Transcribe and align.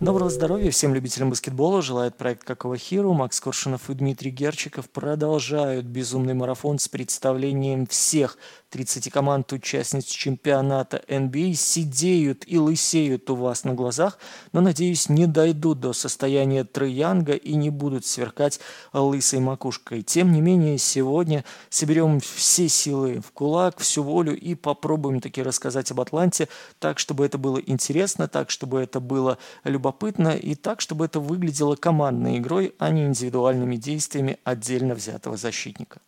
Доброго 0.00 0.30
здоровья 0.30 0.70
всем 0.70 0.94
любителям 0.94 1.30
баскетбола. 1.30 1.82
Желает 1.82 2.16
проект 2.16 2.44
Какого 2.44 2.78
Хиру. 2.78 3.14
Макс 3.14 3.40
Коршунов 3.40 3.90
и 3.90 3.94
Дмитрий 3.94 4.30
Герчиков 4.30 4.88
продолжают 4.88 5.86
безумный 5.86 6.34
марафон 6.34 6.78
с 6.78 6.86
представлением 6.86 7.84
всех 7.88 8.38
30 8.70 9.10
команд 9.10 9.52
участниц 9.52 10.04
чемпионата 10.04 11.02
NBA 11.08 11.54
сидеют 11.54 12.44
и 12.46 12.58
лысеют 12.58 13.28
у 13.30 13.34
вас 13.34 13.64
на 13.64 13.74
глазах, 13.74 14.18
но, 14.52 14.60
надеюсь, 14.60 15.08
не 15.08 15.26
дойдут 15.26 15.80
до 15.80 15.92
состояния 15.92 16.62
Троянга 16.62 17.32
и 17.32 17.54
не 17.54 17.70
будут 17.70 18.06
сверкать 18.06 18.60
лысой 18.92 19.40
макушкой. 19.40 20.02
Тем 20.02 20.32
не 20.32 20.40
менее, 20.40 20.78
сегодня 20.78 21.44
соберем 21.70 22.20
все 22.20 22.68
силы 22.68 23.20
в 23.20 23.32
кулак, 23.32 23.80
всю 23.80 24.04
волю 24.04 24.38
и 24.38 24.54
попробуем 24.54 25.20
таки 25.20 25.42
рассказать 25.42 25.90
об 25.90 26.00
Атланте 26.02 26.48
так, 26.78 27.00
чтобы 27.00 27.24
это 27.24 27.38
было 27.38 27.58
интересно, 27.58 28.28
так, 28.28 28.50
чтобы 28.50 28.80
это 28.80 29.00
было 29.00 29.38
любопытно 29.64 29.87
и 30.36 30.54
так, 30.54 30.80
чтобы 30.80 31.04
это 31.04 31.20
выглядело 31.20 31.76
командной 31.76 32.38
игрой, 32.38 32.74
а 32.78 32.90
не 32.90 33.04
индивидуальными 33.04 33.76
действиями 33.76 34.38
отдельно 34.44 34.94
взятого 34.94 35.36
защитника. 35.36 36.00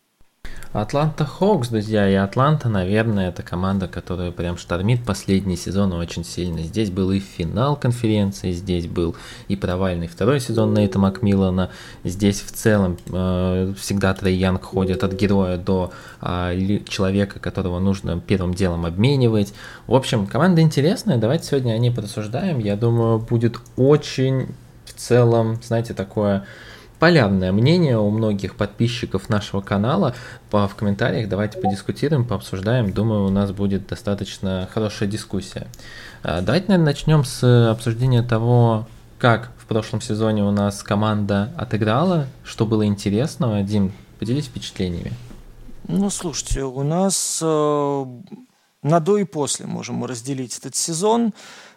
Атланта 0.73 1.25
Хоукс, 1.25 1.67
друзья, 1.67 2.09
и 2.09 2.13
Атланта, 2.13 2.69
наверное, 2.69 3.27
это 3.27 3.43
команда, 3.43 3.89
которая 3.89 4.31
прям 4.31 4.57
штормит 4.57 5.03
последний 5.03 5.57
сезон 5.57 5.91
очень 5.91 6.23
сильно. 6.23 6.61
Здесь 6.61 6.89
был 6.89 7.11
и 7.11 7.19
финал 7.19 7.75
конференции, 7.75 8.53
здесь 8.53 8.87
был 8.87 9.17
и 9.49 9.57
провальный 9.57 10.07
второй 10.07 10.39
сезон 10.39 10.73
Нейта 10.73 10.97
Макмиллана. 10.97 11.71
Здесь 12.05 12.39
в 12.39 12.53
целом 12.53 12.97
э, 13.11 13.73
всегда 13.77 14.13
Трей 14.13 14.37
Янг 14.37 14.63
ходит 14.63 15.03
от 15.03 15.11
героя 15.11 15.57
до 15.57 15.91
э, 16.21 16.79
человека, 16.87 17.39
которого 17.41 17.79
нужно 17.79 18.21
первым 18.21 18.53
делом 18.53 18.85
обменивать. 18.85 19.53
В 19.87 19.93
общем, 19.93 20.25
команда 20.25 20.61
интересная, 20.61 21.17
давайте 21.17 21.47
сегодня 21.47 21.73
о 21.73 21.77
ней 21.79 21.91
порассуждаем. 21.91 22.59
Я 22.59 22.77
думаю, 22.77 23.19
будет 23.19 23.57
очень 23.75 24.47
в 24.85 24.93
целом, 24.93 25.59
знаете, 25.61 25.93
такое 25.93 26.45
полярное 27.01 27.51
мнение 27.51 27.97
у 27.97 28.11
многих 28.11 28.55
подписчиков 28.55 29.27
нашего 29.27 29.61
канала. 29.61 30.13
По, 30.51 30.67
в 30.67 30.75
комментариях 30.75 31.27
давайте 31.27 31.57
подискутируем, 31.57 32.25
пообсуждаем. 32.25 32.93
Думаю, 32.93 33.25
у 33.25 33.31
нас 33.31 33.51
будет 33.51 33.87
достаточно 33.87 34.69
хорошая 34.71 35.09
дискуссия. 35.09 35.65
А, 36.21 36.41
давайте, 36.41 36.67
наверное, 36.67 36.93
начнем 36.93 37.25
с 37.25 37.71
обсуждения 37.71 38.21
того, 38.21 38.87
как 39.17 39.51
в 39.57 39.65
прошлом 39.65 39.99
сезоне 39.99 40.43
у 40.43 40.51
нас 40.51 40.83
команда 40.83 41.51
отыграла, 41.57 42.27
что 42.43 42.67
было 42.67 42.85
интересного. 42.85 43.63
Дим, 43.63 43.93
поделись 44.19 44.45
впечатлениями. 44.45 45.13
Ну, 45.87 46.11
слушайте, 46.11 46.65
у 46.65 46.83
нас 46.83 47.39
э, 47.41 48.05
на 48.83 48.99
до 48.99 49.17
и 49.17 49.23
после 49.23 49.65
можем 49.65 50.05
разделить 50.05 50.55
этот 50.55 50.75
сезон. 50.75 51.33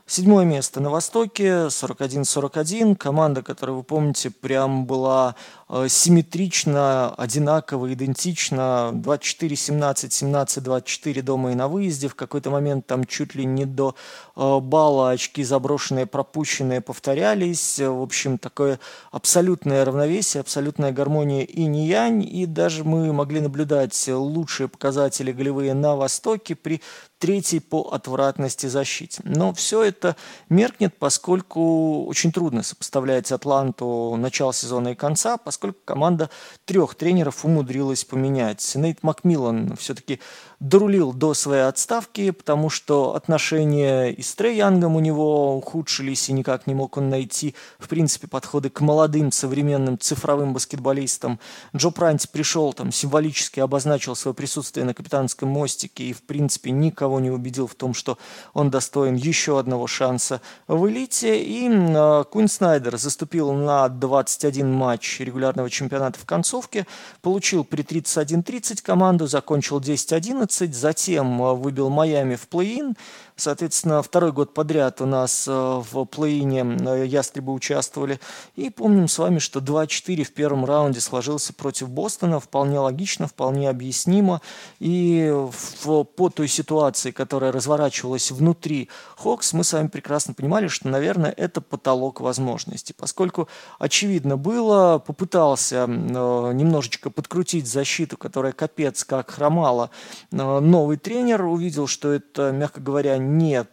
Седьмое 0.07 0.45
место 0.45 0.81
на 0.81 0.91
Востоке, 0.91 1.69
41-41. 1.69 2.95
Команда, 2.95 3.43
которая, 3.43 3.77
вы 3.77 3.83
помните, 3.83 4.29
прям 4.29 4.85
была 4.85 5.35
э, 5.71 5.87
симметрично, 5.89 7.15
одинаково, 7.15 7.91
идентично. 7.95 8.91
24-17, 8.93 10.11
17-24 10.11 11.23
дома 11.23 11.53
и 11.53 11.55
на 11.55 11.69
выезде. 11.69 12.09
В 12.09 12.17
какой-то 12.17 12.51
момент 12.51 12.87
там 12.87 13.07
чуть 13.07 13.35
ли 13.35 13.47
не 13.47 13.65
до 13.65 13.95
э, 14.37 14.59
балла 14.61 15.09
очки 15.09 15.43
заброшенные, 15.43 16.05
пропущенные 16.05 16.83
повторялись. 16.83 17.79
В 17.79 18.03
общем, 18.03 18.37
такое 18.37 18.81
абсолютное 19.11 19.87
равновесие, 19.87 20.43
абсолютная 20.43 20.93
гармония 20.93 21.45
и 21.45 21.65
не 21.65 21.87
янь. 21.87 22.23
И 22.23 22.45
даже 22.45 22.85
мы 22.85 23.11
могли 23.15 23.41
наблюдать 23.41 24.07
лучшие 24.09 24.69
показатели 24.69 25.33
голевые 25.33 25.73
на 25.73 25.97
Востоке 25.97 26.55
при 26.55 26.83
третий 27.25 27.59
по 27.59 27.89
отвратности 27.91 28.67
защите. 28.67 29.23
Но 29.25 29.55
все 29.55 29.83
это 29.83 30.15
меркнет, 30.51 30.95
поскольку 30.99 32.05
очень 32.05 32.33
трудно 32.33 32.63
сопоставлять 32.63 33.33
Атланту 33.33 34.15
начала 34.19 34.53
сезона 34.53 34.89
и 34.89 34.95
конца, 34.95 35.39
поскольку 35.39 35.79
команда 35.87 36.29
трех 36.67 36.95
тренеров 36.97 37.47
умудрилась 37.47 38.05
поменять. 38.05 38.75
Нейт 38.75 39.03
Макмиллан 39.03 39.75
все-таки 39.79 40.21
дорулил 40.65 41.13
до 41.13 41.35
своей 41.35 41.65
отставки, 41.65 42.31
потому 42.31 42.71
что 42.71 43.15
отношения 43.15 44.07
и 44.07 44.23
с 44.23 44.35
Трей 44.35 44.57
Янгом 44.57 44.97
у 44.97 45.01
него 45.01 45.59
ухудшились, 45.59 46.31
и 46.31 46.33
никак 46.33 46.67
не 46.67 46.75
мог 46.75 46.97
он 46.97 47.11
найти, 47.11 47.55
в 47.79 47.87
принципе, 47.87 48.29
подходы 48.29 48.71
к 48.71 48.81
молодым 48.81 49.31
современным 49.31 49.99
цифровым 49.99 50.55
баскетболистам. 50.55 51.39
Джо 51.77 51.91
Пранти 51.91 52.27
пришел, 52.33 52.73
там, 52.73 52.93
символически 52.93 53.61
обозначил 53.61 54.17
свое 54.17 54.35
присутствие 54.35 54.87
на 54.87 54.95
капитанском 54.95 55.51
мостике 55.51 56.05
и, 56.05 56.13
в 56.15 56.23
принципе, 56.23 56.71
никого 56.71 57.21
не 57.21 57.31
убедил 57.31 57.67
в 57.67 57.75
том, 57.75 57.93
что 57.93 58.17
он 58.55 58.71
достоин 58.71 59.17
еще 59.17 59.59
одного 59.59 59.87
шанса 59.87 60.41
в 60.67 60.89
элите. 60.89 61.43
И 61.43 61.69
э, 61.69 62.25
Куин 62.33 62.49
Снайдер 62.49 62.97
заступил 62.97 63.53
на 63.53 63.91
21 63.91 64.73
матч 64.73 65.21
регулярного 65.21 65.69
чемпионата 65.69 66.19
в 66.19 66.25
концовке, 66.25 66.87
получил 67.21 67.65
при 67.65 67.85
31-30 67.85 68.83
команду, 68.83 69.27
закончил 69.27 69.79
10-11, 69.79 70.54
затем 70.75 71.43
э, 71.43 71.55
выбил 71.55 71.91
Майами 71.91 72.37
в 72.37 72.49
плей-ин, 72.49 72.97
Соответственно, 73.37 74.01
второй 74.01 74.31
год 74.31 74.55
подряд 74.55 75.01
у 75.01 75.07
нас 75.07 75.49
э, 75.49 75.51
в 75.51 76.05
плей-ине 76.05 76.65
э, 76.87 77.05
ястребы 77.05 77.53
участвовали. 77.53 78.21
И 78.55 78.71
помним 78.71 79.09
с 79.09 79.19
вами, 79.19 79.41
что 79.41 79.59
2-4 79.59 80.23
в 80.23 80.33
первом 80.33 80.65
раунде 80.65 81.01
сложился 81.01 81.53
против 81.53 81.89
Бостона. 81.89 82.39
Вполне 82.39 82.79
логично, 82.79 83.27
вполне 83.27 83.69
объяснимо. 83.69 84.41
И 84.79 85.35
в, 85.83 86.05
по 86.05 86.31
той 86.31 86.47
ситуации, 86.47 87.11
которая 87.11 87.51
разворачивалась 87.51 88.31
внутри 88.31 88.89
Хокс, 89.17 89.53
мы 89.53 89.65
с 89.65 89.73
вами 89.73 89.89
прекрасно 89.89 90.33
понимали, 90.33 90.69
что, 90.69 90.87
наверное, 90.87 91.35
это 91.37 91.61
потолок 91.61 92.21
возможностей. 92.21 92.95
Поскольку 92.97 93.49
очевидно 93.81 94.37
было, 94.37 95.01
попытался 95.05 95.87
э, 95.89 95.89
немножечко 95.89 97.11
подкрутить 97.11 97.67
защиту, 97.67 98.17
которая 98.17 98.53
капец 98.53 99.03
как 99.03 99.33
хромала 99.33 99.91
новый 100.31 100.99
тренер, 100.99 101.47
увидел, 101.47 101.89
что 101.89 102.13
это, 102.13 102.53
мягко 102.53 102.81
говоря, 102.81 103.24
не 103.25 103.65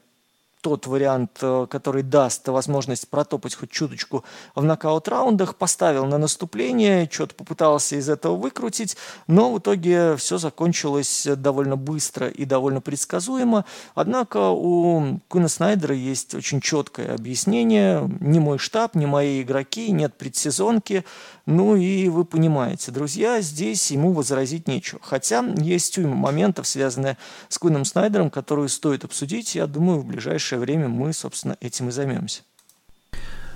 тот 0.62 0.88
вариант, 0.88 1.40
э, 1.42 1.68
который 1.70 2.04
даст 2.04 2.48
возможность 2.48 3.08
протопать 3.10 3.56
хоть 3.56 3.72
чуточку 3.72 4.24
в 4.56 4.64
нокаут-раундах, 4.64 5.56
поставил 5.56 6.06
на 6.06 6.18
наступление, 6.18 7.10
что-то 7.12 7.36
попытался 7.36 7.96
из 7.96 8.10
этого 8.10 8.36
выкрутить, 8.36 8.98
но 9.28 9.54
в 9.54 9.60
итоге 9.60 10.16
все 10.18 10.38
закончилось 10.38 11.28
довольно 11.36 11.76
быстро 11.76 12.28
и 12.28 12.46
довольно 12.46 12.82
предсказуемо. 12.82 13.66
Однако 13.96 14.50
у 14.50 15.20
Куна 15.28 15.48
Снайдера 15.48 15.96
есть 15.96 16.36
очень 16.36 16.62
четкое 16.62 17.16
объяснение. 17.16 18.10
Не 18.20 18.40
мой 18.40 18.58
штаб, 18.58 18.96
не 18.96 19.06
мои 19.06 19.42
игроки, 19.42 19.92
нет 19.92 20.18
предсезонки. 20.18 21.04
Ну 21.46 21.76
и 21.76 22.08
вы 22.10 22.24
понимаете, 22.26 22.92
друзья, 22.92 23.42
здесь 23.42 23.92
ему 23.92 24.14
возразить 24.14 24.68
нечего. 24.68 25.02
Хотя 25.04 25.44
есть 25.58 25.98
уйма 25.98 26.16
моментов, 26.16 26.68
связанных 26.68 27.18
с 27.50 27.58
Куином 27.58 27.86
Снайдером, 27.86 28.30
которые 28.30 28.70
стоит 28.70 29.04
обсудить. 29.04 29.56
Я 29.56 29.68
думаю, 29.68 30.00
в 30.00 30.06
ближайшее 30.06 30.51
ближайшее 30.52 30.60
время 30.60 30.88
мы, 30.88 31.14
собственно, 31.14 31.56
этим 31.62 31.90
и 31.90 31.92
займемся. 31.92 32.42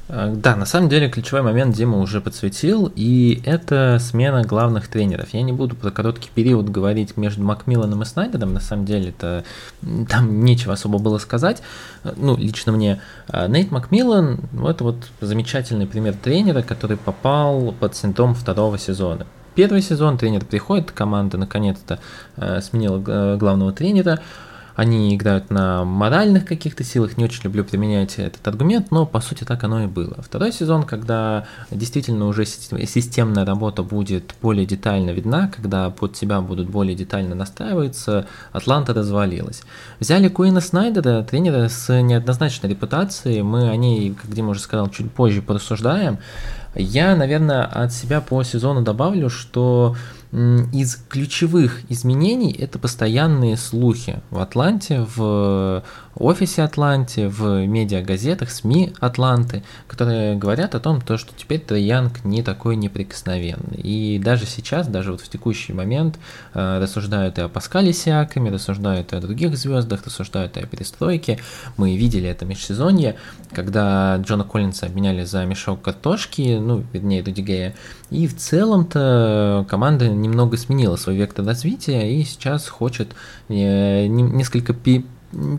Э, 0.07 0.33
да, 0.35 0.55
на 0.55 0.65
самом 0.65 0.89
деле 0.89 1.09
ключевой 1.09 1.41
момент 1.41 1.75
Дима 1.75 1.97
уже 1.97 2.21
подсветил, 2.21 2.91
и 2.95 3.41
это 3.45 3.97
смена 3.99 4.43
главных 4.43 4.87
тренеров. 4.87 5.33
Я 5.33 5.41
не 5.41 5.51
буду 5.51 5.75
про 5.75 5.91
короткий 5.91 6.29
период 6.33 6.69
говорить 6.69 7.17
между 7.17 7.43
Макмилланом 7.43 8.01
и 8.01 8.05
Снайдером, 8.05 8.53
на 8.53 8.59
самом 8.59 8.85
деле 8.85 9.09
это 9.09 9.43
там 10.09 10.45
нечего 10.45 10.73
особо 10.73 10.99
было 10.99 11.17
сказать. 11.17 11.61
Э, 12.03 12.13
ну, 12.15 12.37
лично 12.37 12.71
мне. 12.71 13.01
Э, 13.27 13.47
Нейт 13.47 13.71
Макмиллан, 13.71 14.39
это 14.67 14.83
вот 14.83 14.97
замечательный 15.21 15.87
пример 15.87 16.13
тренера, 16.13 16.61
который 16.61 16.97
попал 16.97 17.73
под 17.79 17.95
синдром 17.95 18.35
второго 18.35 18.77
сезона. 18.77 19.25
Первый 19.55 19.81
сезон 19.81 20.17
тренер 20.17 20.43
приходит, 20.43 20.91
команда 20.91 21.37
наконец-то 21.37 21.99
сменила 22.59 23.37
главного 23.37 23.71
тренера, 23.71 24.19
они 24.75 25.15
играют 25.15 25.49
на 25.49 25.85
моральных 25.85 26.45
каких-то 26.45 26.83
силах, 26.83 27.17
не 27.17 27.23
очень 27.23 27.43
люблю 27.43 27.63
применять 27.63 28.19
этот 28.19 28.45
аргумент, 28.47 28.91
но 28.91 29.05
по 29.05 29.21
сути 29.21 29.43
так 29.43 29.63
оно 29.63 29.83
и 29.83 29.87
было. 29.87 30.21
Второй 30.21 30.51
сезон, 30.51 30.83
когда 30.83 31.45
действительно 31.71 32.27
уже 32.27 32.45
системная 32.45 33.45
работа 33.45 33.83
будет 33.83 34.35
более 34.41 34.65
детально 34.65 35.11
видна, 35.11 35.51
когда 35.55 35.89
под 35.89 36.17
себя 36.17 36.41
будут 36.41 36.69
более 36.69 36.95
детально 36.95 37.35
настраиваться, 37.35 38.27
Атланта 38.51 38.93
развалилась. 38.93 39.63
Взяли 39.99 40.27
Куина 40.27 40.59
Снайдера, 40.59 41.23
тренера 41.23 41.69
с 41.69 42.01
неоднозначной 42.01 42.69
репутацией, 42.69 43.43
мы 43.43 43.69
о 43.69 43.75
ней, 43.77 44.13
как 44.13 44.31
Дима 44.31 44.49
уже 44.49 44.59
сказал, 44.59 44.89
чуть 44.89 45.11
позже 45.11 45.41
порассуждаем. 45.41 46.19
Я, 46.75 47.15
наверное, 47.15 47.63
от 47.63 47.93
себя 47.93 48.19
по 48.19 48.43
сезону 48.43 48.81
добавлю, 48.81 49.29
что 49.29 49.95
из 50.35 50.97
ключевых 51.07 51.89
изменений 51.89 52.51
это 52.51 52.77
постоянные 52.77 53.55
слухи 53.55 54.21
в 54.31 54.39
Атланте, 54.39 55.07
в 55.15 55.81
офисе 56.15 56.63
Атланте, 56.63 57.29
в 57.29 57.65
медиагазетах, 57.65 58.51
СМИ 58.51 58.93
Атланты, 58.99 59.63
которые 59.87 60.35
говорят 60.35 60.75
о 60.75 60.81
том, 60.81 60.99
то, 60.99 61.17
что 61.17 61.33
теперь 61.35 61.61
Трей 61.61 61.85
Янг 61.85 62.25
не 62.25 62.43
такой 62.43 62.75
неприкосновенный. 62.75 63.77
И 63.77 64.19
даже 64.19 64.45
сейчас, 64.45 64.87
даже 64.87 65.11
вот 65.11 65.21
в 65.21 65.29
текущий 65.29 65.71
момент 65.71 66.19
э, 66.53 66.79
рассуждают 66.79 67.37
и 67.37 67.41
о 67.41 67.49
Паскале 67.49 67.93
Сиаками, 67.93 68.49
рассуждают 68.49 69.13
и 69.13 69.15
о 69.15 69.21
других 69.21 69.57
звездах, 69.57 70.05
рассуждают 70.05 70.57
и 70.57 70.61
о 70.61 70.65
перестройке. 70.65 71.39
Мы 71.77 71.95
видели 71.95 72.27
это 72.27 72.45
межсезонье, 72.45 73.15
когда 73.51 74.17
Джона 74.17 74.43
Коллинса 74.43 74.85
обменяли 74.85 75.23
за 75.23 75.45
мешок 75.45 75.81
картошки, 75.81 76.57
ну, 76.59 76.83
вернее, 76.91 77.23
Дудигея, 77.23 77.73
и 78.09 78.27
в 78.27 78.35
целом-то 78.35 79.65
команда 79.69 80.09
немного 80.09 80.57
сменила 80.57 80.95
свой 80.95 81.15
вектор 81.15 81.45
развития 81.45 82.11
и 82.11 82.23
сейчас 82.23 82.67
хочет 82.67 83.15
э, 83.49 84.05
несколько 84.07 84.73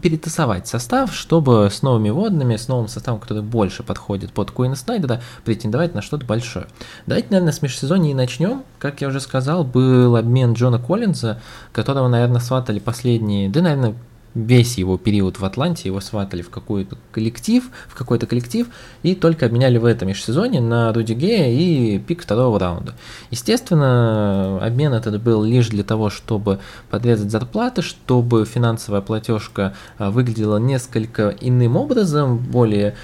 перетасовать 0.03 0.67
состав, 0.67 1.15
чтобы 1.15 1.69
с 1.71 1.83
новыми 1.83 2.11
водными, 2.11 2.57
с 2.57 2.69
новым 2.69 2.89
составом, 2.89 3.21
который 3.21 3.43
больше 3.43 3.83
подходит 3.83 4.33
под 4.33 4.51
Куина 4.51 4.77
Снайдера, 4.77 5.21
претендовать 5.45 5.95
на 5.95 6.03
что-то 6.03 6.25
большое. 6.25 6.67
Давайте, 7.07 7.29
наверное, 7.31 7.53
с 7.53 7.63
межсезонья 7.63 8.13
и 8.13 8.15
начнем. 8.15 8.63
Как 8.79 9.01
я 9.01 9.09
уже 9.09 9.21
сказал, 9.21 9.65
был 9.65 10.17
обмен 10.17 10.55
Джона 10.55 10.79
Коллинза, 10.79 11.41
которого, 11.73 12.09
наверное, 12.09 12.41
сватали 12.41 12.79
последние, 12.79 13.51
да, 13.51 13.61
наверное, 13.61 13.95
весь 14.37 14.77
его 14.77 14.99
период 14.99 15.39
в 15.39 15.45
Атланте, 15.45 15.89
его 15.89 16.01
сватали 16.01 16.43
в 16.43 16.51
какой-то 16.51 16.99
коллектив, 17.11 17.65
в 17.89 17.95
какой-то 17.95 18.27
коллектив, 18.27 18.67
и 19.03 19.15
только 19.15 19.47
обменяли 19.47 19.79
в 19.79 19.87
этом 19.87 20.09
межсезоне 20.09 20.61
на 20.61 20.93
Руди 20.93 21.15
Гея 21.15 21.49
и 21.49 21.99
пик 21.99 22.23
второго 22.23 22.61
раунда. 22.61 22.95
Естественно, 23.31 24.59
обмен 24.63 24.93
этот 24.93 25.23
был 25.23 25.43
лишь 25.43 25.69
для 25.69 25.85
того, 25.85 26.11
чтобы 26.11 26.61
подрезать 26.91 27.31
зарплаты, 27.31 27.81
чтобы 27.81 28.45
финансовая 28.45 29.01
платежка 29.01 29.73
а, 29.97 30.11
выглядела 30.11 30.59
несколько 30.59 31.35
иным 31.41 31.77
образом, 31.77 32.37
более, 32.37 32.95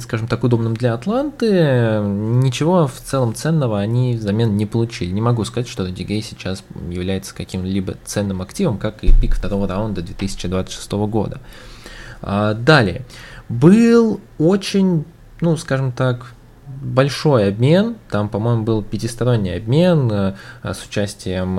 скажем 0.00 0.28
так, 0.28 0.44
удобным 0.44 0.74
для 0.74 0.94
Атланты. 0.94 2.00
Ничего 2.00 2.86
в 2.86 3.00
целом 3.00 3.34
ценного 3.34 3.80
они 3.80 4.14
взамен 4.14 4.56
не 4.56 4.66
получили. 4.66 5.10
Не 5.10 5.20
могу 5.20 5.44
сказать, 5.44 5.68
что 5.68 5.84
Руди 5.84 6.04
Гей 6.04 6.22
сейчас 6.22 6.62
является 6.90 7.34
каким-либо 7.34 7.96
ценным 8.04 8.40
активом, 8.40 8.78
как 8.78 9.02
и 9.02 9.10
пик 9.20 9.34
второго 9.34 9.66
раунда 9.66 10.02
2020 10.02 10.59
2026 10.62 10.92
года. 11.10 11.40
А, 12.22 12.54
далее. 12.54 13.04
Был 13.48 14.20
очень, 14.38 15.04
ну, 15.40 15.56
скажем 15.56 15.92
так, 15.92 16.32
большой 16.82 17.48
обмен, 17.48 17.96
там, 18.10 18.28
по-моему, 18.28 18.62
был 18.62 18.82
пятисторонний 18.82 19.56
обмен 19.56 20.10
э, 20.12 20.34
с 20.62 20.84
участием 20.86 21.58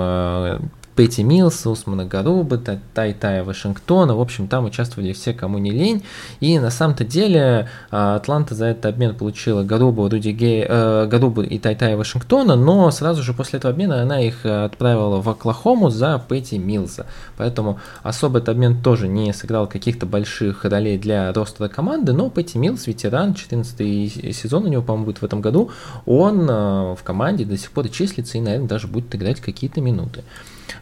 э, 0.92 0.96
Пэти 0.96 1.22
Милс, 1.22 1.66
Усмана 1.66 2.04
Гаруба, 2.04 2.58
Тайтая 2.94 3.44
Вашингтона. 3.44 4.14
В 4.14 4.20
общем, 4.20 4.48
там 4.48 4.66
участвовали 4.66 5.12
все, 5.12 5.32
кому 5.32 5.58
не 5.58 5.70
лень. 5.70 6.02
И 6.40 6.58
на 6.58 6.70
самом-то 6.70 7.04
деле 7.04 7.68
а, 7.90 8.16
Атланта 8.16 8.54
за 8.54 8.66
этот 8.66 8.86
обмен 8.86 9.14
получила 9.14 9.62
Гарубу, 9.62 10.08
Руди 10.08 10.30
Гей, 10.30 10.64
э, 10.68 11.06
Гарубу 11.06 11.42
и 11.42 11.58
Тайтая 11.58 11.96
Вашингтона, 11.96 12.56
но 12.56 12.90
сразу 12.90 13.22
же 13.22 13.32
после 13.32 13.58
этого 13.58 13.72
обмена 13.72 14.02
она 14.02 14.20
их 14.20 14.44
отправила 14.44 15.20
в 15.20 15.28
Оклахому 15.28 15.90
за 15.90 16.18
Пэти 16.18 16.56
Милса. 16.56 17.06
Поэтому 17.36 17.78
особо 18.02 18.38
этот 18.38 18.50
обмен 18.50 18.82
тоже 18.82 19.08
не 19.08 19.32
сыграл 19.32 19.66
каких-то 19.66 20.06
больших 20.06 20.64
ролей 20.64 20.98
для 20.98 21.32
роста 21.32 21.68
команды, 21.68 22.12
но 22.12 22.30
Пэти 22.30 22.56
Милс, 22.56 22.86
ветеран, 22.86 23.34
14 23.34 24.34
сезон 24.34 24.64
у 24.64 24.68
него, 24.68 24.82
по-моему, 24.82 25.06
будет 25.06 25.22
в 25.22 25.24
этом 25.24 25.40
году, 25.40 25.70
он 26.06 26.48
э, 26.48 26.94
в 26.94 27.00
команде 27.02 27.44
до 27.44 27.56
сих 27.56 27.70
пор 27.70 27.88
числится 27.88 28.38
и, 28.38 28.40
наверное, 28.40 28.68
даже 28.68 28.86
будет 28.86 29.14
играть 29.14 29.40
какие-то 29.40 29.80
минуты. 29.80 30.22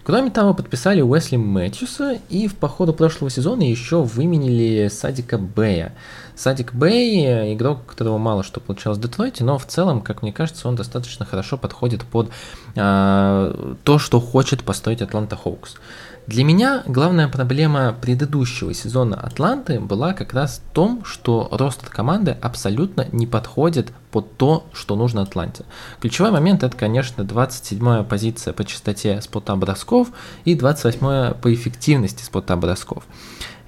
Кроме 0.05 0.31
того, 0.31 0.55
подписали 0.55 1.01
Уэсли 1.01 1.37
Мэтьюса 1.37 2.19
и 2.29 2.49
в 2.49 2.57
по 2.57 2.69
ходу 2.69 2.93
прошлого 2.93 3.31
сезона 3.31 3.63
еще 3.63 4.03
выменили 4.03 4.89
Садика 4.89 5.39
Бэя. 5.39 5.95
Садик 6.37 6.73
Бэй, 6.73 7.55
игрок, 7.55 7.85
которого 7.87 8.17
мало 8.17 8.43
что 8.43 8.61
получалось 8.61 8.99
в 8.99 9.03
Детройте, 9.03 9.45
но 9.45 9.59
в 9.59 9.67
целом, 9.67 10.01
как 10.01 10.23
мне 10.23 10.33
кажется, 10.33 10.69
он 10.69 10.75
достаточно 10.75 11.27
хорошо 11.27 11.59
подходит 11.59 12.05
под 12.05 12.31
э, 12.77 13.75
то, 13.85 13.99
что 13.99 14.21
хочет 14.21 14.65
построить 14.65 15.03
Атланта 15.03 15.37
Хоукс. 15.37 15.77
Для 16.27 16.45
меня 16.45 16.85
главная 16.87 17.29
проблема 17.29 17.93
предыдущего 18.01 18.73
сезона 18.75 19.17
Атланты 19.17 19.81
была 19.81 20.13
как 20.13 20.33
раз 20.33 20.63
в 20.65 20.75
том, 20.75 21.05
что 21.05 21.49
рост 21.51 21.89
команды 21.89 22.37
абсолютно 22.41 23.07
не 23.11 23.27
подходит 23.27 23.93
под 24.13 24.37
то, 24.37 24.67
что 24.73 24.97
нужно 24.97 25.23
Атланте. 25.23 25.65
Ключевой 26.01 26.31
момент 26.31 26.63
это, 26.63 26.77
конечно, 26.77 27.25
27 27.25 28.05
позиция 28.05 28.53
по 28.53 28.65
частоте 28.65 29.21
спота 29.23 29.57
бросков 29.57 30.11
и 30.45 30.55
28 30.55 31.35
по 31.35 31.55
эффективности 31.55 32.23
спота 32.23 32.55
бросков. 32.57 33.05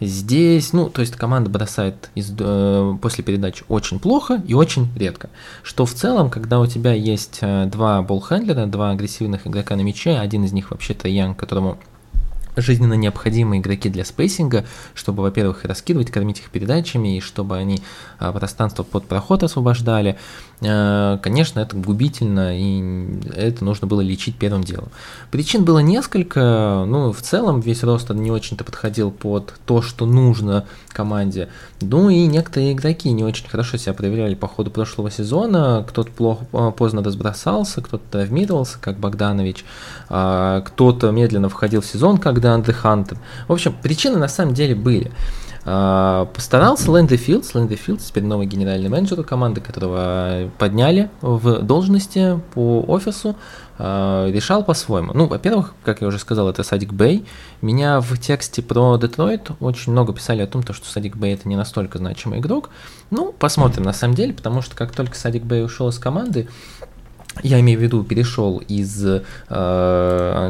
Здесь, 0.01 0.73
ну, 0.73 0.91
то 0.91 1.01
есть 1.01 1.15
команда 1.15 1.49
бросает 1.49 2.11
из, 2.17 2.35
э, 2.37 2.95
после 3.01 3.23
передач 3.23 3.63
очень 3.69 4.01
плохо 4.01 4.43
и 4.47 4.53
очень 4.53 4.89
редко. 4.97 5.31
Что 5.63 5.87
в 5.87 5.95
целом, 5.95 6.29
когда 6.29 6.59
у 6.59 6.67
тебя 6.67 6.93
есть 6.93 7.39
э, 7.41 7.67
два 7.67 8.03
болхендлера, 8.03 8.67
два 8.67 8.91
агрессивных 8.91 9.47
игрока 9.47 9.77
на 9.77 9.83
мяче, 9.83 10.19
один 10.19 10.45
из 10.45 10.53
них 10.53 10.73
вообще-то 10.73 11.09
Ян, 11.09 11.37
которому 11.37 11.79
жизненно 12.57 12.95
необходимые 12.95 13.61
игроки 13.61 13.89
для 13.89 14.05
спейсинга, 14.05 14.65
чтобы, 14.95 15.23
во-первых, 15.23 15.65
раскидывать, 15.65 16.11
кормить 16.11 16.41
их 16.41 16.51
передачами, 16.51 17.17
и 17.17 17.21
чтобы 17.21 17.57
они 17.57 17.83
а, 18.19 18.33
пространство 18.33 18.83
под 18.83 19.07
проход 19.07 19.43
освобождали. 19.43 20.19
А, 20.65 21.19
конечно, 21.19 21.61
это 21.61 21.77
губительно, 21.77 22.57
и 22.57 23.21
это 23.35 23.65
нужно 23.65 23.87
было 23.87 24.01
лечить 24.01 24.37
первым 24.37 24.63
делом. 24.63 24.89
Причин 25.31 25.65
было 25.65 25.81
несколько, 25.81 26.85
ну, 26.87 27.13
в 27.13 27.21
целом 27.21 27.61
весь 27.61 27.83
рост 27.83 28.11
не 28.11 28.31
очень-то 28.31 28.63
подходил 28.63 29.11
под 29.11 29.55
то, 29.67 29.83
что 29.83 30.07
нужно 30.07 30.65
команде. 30.89 31.49
Ну 31.81 32.11
и 32.11 32.27
некоторые 32.27 32.73
игроки 32.73 33.11
не 33.11 33.25
очень 33.25 33.49
хорошо 33.49 33.77
себя 33.77 33.95
проверяли 33.95 34.35
по 34.35 34.47
ходу 34.47 34.71
прошлого 34.71 35.11
сезона, 35.11 35.85
кто-то 35.89 36.11
плохо, 36.13 36.47
а, 36.53 36.71
поздно 36.71 37.03
разбросался, 37.03 37.81
кто-то 37.81 38.05
травмировался, 38.11 38.79
как 38.81 38.99
Богданович, 38.99 39.65
кто-то 40.07 41.11
медленно 41.11 41.49
входил 41.49 41.81
в 41.81 41.87
сезон, 41.87 42.19
как 42.19 42.39
the 42.39 42.75
Hunter. 42.83 43.17
В 43.49 43.53
общем, 43.53 43.75
причины 43.83 44.19
на 44.19 44.29
самом 44.29 44.55
деле 44.55 44.75
были. 44.75 45.11
Uh, 45.65 46.27
постарался 46.35 46.91
Лэнди 46.91 47.17
Филдс, 47.17 47.55
Лэнди 47.55 47.77
Филдс, 47.77 48.07
теперь 48.07 48.25
новый 48.25 48.47
генеральный 48.47 48.89
менеджер 48.89 49.23
команды, 49.23 49.61
которого 49.61 50.51
подняли 50.59 51.09
в 51.21 51.63
должности 51.63 52.41
по 52.53 52.81
офису, 52.81 53.37
uh, 53.79 54.29
решал 54.33 54.65
по-своему. 54.65 55.13
Ну, 55.15 55.27
во-первых, 55.27 55.75
как 55.85 56.01
я 56.01 56.09
уже 56.09 56.19
сказал, 56.19 56.49
это 56.49 56.65
Садик 56.65 56.93
Бэй. 56.93 57.25
Меня 57.61 58.01
в 58.01 58.19
тексте 58.19 58.61
про 58.61 58.97
Детройт 58.97 59.53
очень 59.61 59.93
много 59.93 60.13
писали 60.13 60.43
о 60.43 60.49
том, 60.49 60.63
что 60.63 60.85
Садик 60.85 61.17
Бэй 61.17 61.35
это 61.35 61.49
не 61.49 61.55
настолько 61.55 61.99
значимый 61.99 62.41
игрок. 62.41 62.71
Ну, 63.11 63.33
посмотрим 63.33 63.85
на 63.85 63.93
самом 63.93 64.15
деле, 64.15 64.33
потому 64.33 64.63
что 64.63 64.75
как 64.75 64.91
только 64.91 65.17
Садик 65.17 65.45
Бэй 65.45 65.65
ушел 65.65 65.89
из 65.91 65.99
команды, 65.99 66.49
я 67.43 67.61
имею 67.61 67.79
в 67.79 67.83
виду, 67.83 68.05
перешел 68.05 68.59
из 68.59 69.05
э, 69.05 69.23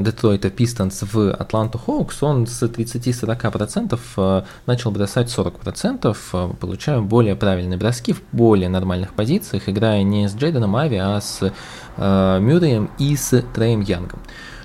Детройта 0.01 0.51
Пистонс 0.51 1.03
в 1.03 1.33
Атланту 1.33 1.79
Хоукс, 1.79 2.23
он 2.23 2.47
с 2.47 2.63
30-40% 2.63 3.99
э, 4.17 4.43
начал 4.67 4.91
бросать 4.91 5.29
40%, 5.29 6.17
э, 6.33 6.51
получая 6.59 7.01
более 7.01 7.37
правильные 7.37 7.79
броски 7.79 8.13
в 8.15 8.23
более 8.33 8.69
нормальных 8.69 9.15
позициях, 9.15 9.69
играя 9.69 10.03
не 10.03 10.29
с 10.29 10.35
Джейденом 10.35 10.75
Ави, 10.77 10.97
а 10.97 11.21
с 11.21 11.53
э, 11.97 12.39
Мюрреем 12.41 12.91
и 12.99 13.15
с 13.17 13.43
Трэем 13.55 13.81
Янгом. 13.81 14.21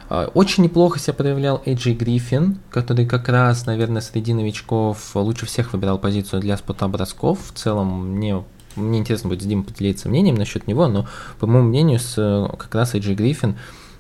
Э, 0.09 0.27
очень 0.33 0.63
неплохо 0.63 0.99
себя 0.99 1.13
проявлял 1.13 1.61
Эйджи 1.65 1.93
Гриффин, 1.93 2.59
который 2.71 3.05
как 3.05 3.29
раз, 3.29 3.65
наверное, 3.65 4.01
среди 4.01 4.33
новичков 4.33 5.15
лучше 5.15 5.45
всех 5.45 5.73
выбирал 5.73 5.99
позицию 5.99 6.41
для 6.41 6.57
спота 6.57 6.87
бросков. 6.87 7.39
В 7.53 7.57
целом, 7.57 8.15
мне 8.15 8.43
мне 8.77 8.99
интересно 8.99 9.29
будет 9.29 9.41
с 9.41 9.45
Димой 9.45 9.65
поделиться 9.65 10.09
мнением 10.09 10.35
насчет 10.35 10.67
него, 10.67 10.87
но, 10.87 11.07
по 11.39 11.47
моему 11.47 11.67
мнению, 11.69 11.99
с, 11.99 12.13
э, 12.17 12.47
как 12.57 12.73
раз 12.75 12.95
Эйджи 12.95 13.13
Гриффин 13.13 13.55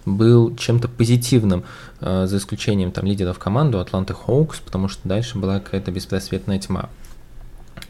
был 0.05 0.55
чем-то 0.55 0.87
позитивным, 0.87 1.63
э, 1.99 2.27
за 2.27 2.37
исключением 2.37 2.91
там 2.91 3.05
лидеров 3.05 3.39
команды 3.39 3.77
Атланты 3.77 4.13
Хоукс, 4.13 4.59
потому 4.59 4.87
что 4.87 5.07
дальше 5.07 5.37
была 5.37 5.59
какая-то 5.59 5.91
беспросветная 5.91 6.59
тьма. 6.59 6.89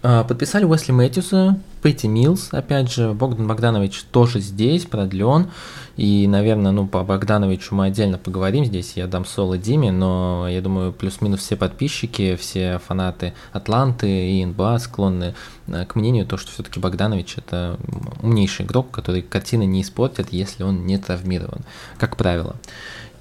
Э, 0.10 0.24
подписали 0.26 0.64
Уэсли 0.64 0.94
Мэтьюса, 0.94 1.60
Пэти 1.82 2.08
Милс, 2.08 2.54
опять 2.54 2.90
же, 2.90 3.12
Богдан 3.12 3.46
Богданович 3.46 4.04
тоже 4.04 4.40
здесь, 4.40 4.86
продлен. 4.86 5.50
И, 5.98 6.28
наверное, 6.30 6.72
ну, 6.72 6.88
по 6.88 7.04
Богдановичу 7.04 7.76
мы 7.76 7.88
отдельно 7.88 8.18
поговорим 8.18 8.64
здесь. 8.64 8.94
Я 8.96 9.08
дам 9.08 9.26
соло 9.26 9.58
Диме, 9.58 9.92
но 9.92 10.48
я 10.48 10.62
думаю, 10.62 10.94
плюс-минус 10.94 11.42
все 11.42 11.58
подписчики, 11.58 12.38
все 12.38 12.80
фанаты 12.88 13.34
Атланты 13.52 14.32
и 14.32 14.46
НБА 14.46 14.80
склонны 14.80 15.36
э, 15.68 15.86
к 15.86 15.96
мнению, 15.96 16.26
то, 16.26 16.38
что 16.38 16.54
все-таки 16.54 16.80
Богданович 16.80 17.40
это 17.40 17.78
умнейший 18.22 18.66
игрок, 18.66 18.92
который 18.92 19.22
картины 19.22 19.66
не 19.66 19.82
испортит, 19.82 20.32
если 20.32 20.64
он 20.64 20.86
не 20.86 20.98
травмирован, 20.98 21.64
как 21.98 22.16
правило. 22.16 22.56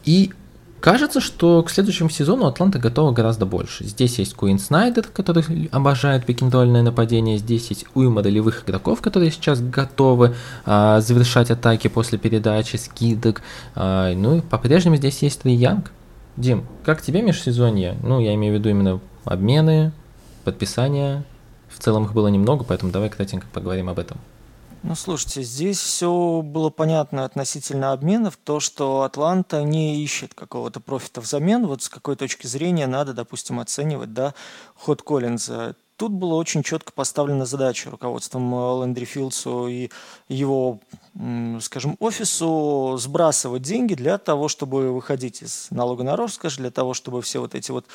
И 0.04 0.30
Кажется, 0.86 1.20
что 1.20 1.64
к 1.64 1.70
следующему 1.70 2.08
сезону 2.10 2.46
Атланта 2.46 2.78
готова 2.78 3.10
гораздо 3.10 3.44
больше. 3.44 3.82
Здесь 3.82 4.20
есть 4.20 4.34
Куин 4.34 4.60
Снайдер, 4.60 5.08
который 5.12 5.68
обожает 5.72 6.24
пикинтольное 6.24 6.82
нападение. 6.82 7.38
Здесь 7.38 7.70
есть 7.70 7.86
уйма 7.94 8.22
ролевых 8.22 8.62
игроков, 8.62 9.00
которые 9.02 9.32
сейчас 9.32 9.60
готовы 9.60 10.36
а, 10.64 11.00
завершать 11.00 11.50
атаки 11.50 11.88
после 11.88 12.18
передачи, 12.18 12.76
скидок. 12.76 13.42
А, 13.74 14.14
ну 14.14 14.36
и 14.36 14.40
по-прежнему 14.42 14.94
здесь 14.94 15.20
есть 15.22 15.40
Три 15.40 15.54
Янг. 15.54 15.90
Дим, 16.36 16.64
как 16.84 17.02
тебе 17.02 17.20
межсезонье? 17.20 17.96
Ну, 18.04 18.20
я 18.20 18.32
имею 18.36 18.54
в 18.54 18.58
виду 18.58 18.68
именно 18.68 19.00
обмены, 19.24 19.90
подписания. 20.44 21.24
В 21.68 21.80
целом 21.80 22.04
их 22.04 22.12
было 22.12 22.28
немного, 22.28 22.62
поэтому 22.62 22.92
давай 22.92 23.10
кратенько 23.10 23.48
поговорим 23.52 23.88
об 23.88 23.98
этом. 23.98 24.18
Ну, 24.88 24.94
слушайте, 24.94 25.42
здесь 25.42 25.80
все 25.80 26.42
было 26.44 26.70
понятно 26.70 27.24
относительно 27.24 27.90
обменов. 27.90 28.36
То, 28.36 28.60
что 28.60 29.02
Атланта 29.02 29.64
не 29.64 30.00
ищет 30.00 30.32
какого-то 30.32 30.78
профита 30.78 31.20
взамен, 31.20 31.66
вот 31.66 31.82
с 31.82 31.88
какой 31.88 32.14
точки 32.14 32.46
зрения 32.46 32.86
надо, 32.86 33.12
допустим, 33.12 33.58
оценивать 33.58 34.14
да, 34.14 34.32
ход 34.76 35.02
Коллинза. 35.02 35.74
Тут 35.96 36.12
была 36.12 36.36
очень 36.36 36.62
четко 36.62 36.92
поставлена 36.92 37.46
задача 37.46 37.90
руководством 37.90 38.54
э, 38.54 38.58
Лэндри 38.58 39.06
Филдсу 39.06 39.66
и 39.66 39.90
его, 40.28 40.78
скажем, 41.60 41.96
офису 41.98 42.96
сбрасывать 42.98 43.62
деньги 43.62 43.94
для 43.94 44.18
того, 44.18 44.48
чтобы 44.48 44.92
выходить 44.92 45.42
из 45.42 45.68
налога 45.70 46.04
на 46.04 46.16
роскошь, 46.16 46.56
для 46.56 46.70
того, 46.70 46.94
чтобы 46.94 47.22
все 47.22 47.40
вот 47.40 47.54
эти 47.54 47.70
вот 47.70 47.86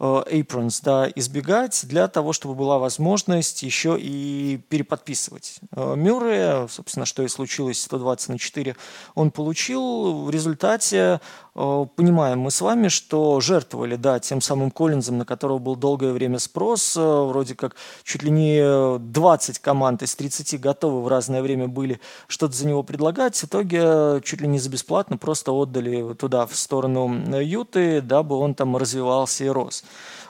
Э, 0.00 0.22
aprons 0.30 0.80
да, 0.84 1.10
избегать 1.16 1.84
для 1.84 2.06
того, 2.06 2.32
чтобы 2.32 2.54
была 2.54 2.78
возможность 2.78 3.62
еще 3.64 3.96
и 3.98 4.60
переподписывать. 4.68 5.58
Э, 5.74 5.96
Мюррея, 5.96 6.68
собственно, 6.68 7.04
что 7.04 7.24
и 7.24 7.28
случилось 7.28 7.82
120 7.82 8.28
на 8.28 8.38
4, 8.38 8.76
он 9.16 9.32
получил. 9.32 10.22
В 10.22 10.30
результате 10.30 11.20
э, 11.54 11.86
понимаем 11.96 12.38
мы 12.38 12.52
с 12.52 12.60
вами, 12.60 12.88
что 12.88 13.40
жертвовали, 13.40 13.96
да, 13.96 14.20
тем 14.20 14.40
самым 14.40 14.70
Коллинзом, 14.70 15.18
на 15.18 15.24
которого 15.24 15.58
был 15.58 15.74
долгое 15.74 16.12
время 16.12 16.38
спрос, 16.38 16.94
вроде 16.94 17.56
как 17.56 17.74
чуть 18.04 18.22
ли 18.22 18.30
не 18.30 18.98
20 18.98 19.58
команд 19.58 20.02
из 20.02 20.14
30 20.14 20.60
готовы 20.60 21.02
в 21.02 21.08
разное 21.08 21.42
время 21.42 21.66
были 21.66 22.00
что-то 22.28 22.54
за 22.54 22.67
него 22.68 22.82
предлагать. 22.82 23.36
В 23.36 23.44
итоге 23.44 24.20
чуть 24.22 24.40
ли 24.40 24.48
не 24.48 24.58
за 24.58 24.70
бесплатно 24.70 25.16
просто 25.16 25.52
отдали 25.52 26.14
туда, 26.14 26.46
в 26.46 26.54
сторону 26.54 27.40
Юты, 27.40 28.00
дабы 28.00 28.36
он 28.36 28.54
там 28.54 28.76
развивался 28.76 29.44
и 29.44 29.48
рос. 29.48 29.84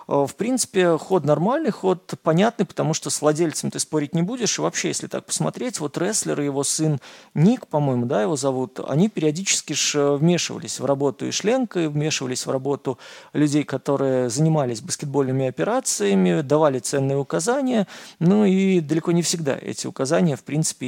Э, 0.08 0.26
в 0.26 0.34
принципе, 0.34 0.96
ход 0.96 1.24
нормальный, 1.24 1.70
ход 1.70 2.14
понятный, 2.22 2.66
потому 2.66 2.94
что 2.94 3.10
с 3.10 3.20
владельцем 3.20 3.70
ты 3.70 3.78
спорить 3.78 4.14
не 4.14 4.22
будешь. 4.22 4.58
И 4.58 4.62
вообще, 4.62 4.88
если 4.88 5.06
так 5.06 5.26
посмотреть, 5.26 5.80
вот 5.80 5.98
рестлер 5.98 6.40
и 6.40 6.46
его 6.46 6.64
сын 6.64 6.98
Ник, 7.34 7.66
по-моему, 7.66 8.06
да, 8.06 8.22
его 8.22 8.36
зовут, 8.36 8.80
они 8.88 9.08
периодически 9.08 9.74
ж 9.74 10.16
вмешивались 10.16 10.80
в 10.80 10.84
работу 10.84 11.26
и 11.26 11.30
Шленка, 11.30 11.80
и 11.80 11.86
вмешивались 11.86 12.46
в 12.46 12.50
работу 12.50 12.98
людей, 13.32 13.64
которые 13.64 14.30
занимались 14.30 14.80
баскетбольными 14.80 15.46
операциями, 15.46 16.40
давали 16.40 16.78
ценные 16.78 17.18
указания. 17.18 17.86
Ну 18.18 18.44
и 18.44 18.80
далеко 18.80 19.12
не 19.12 19.22
всегда 19.22 19.56
эти 19.60 19.86
указания, 19.86 20.36
в 20.36 20.42
принципе, 20.42 20.86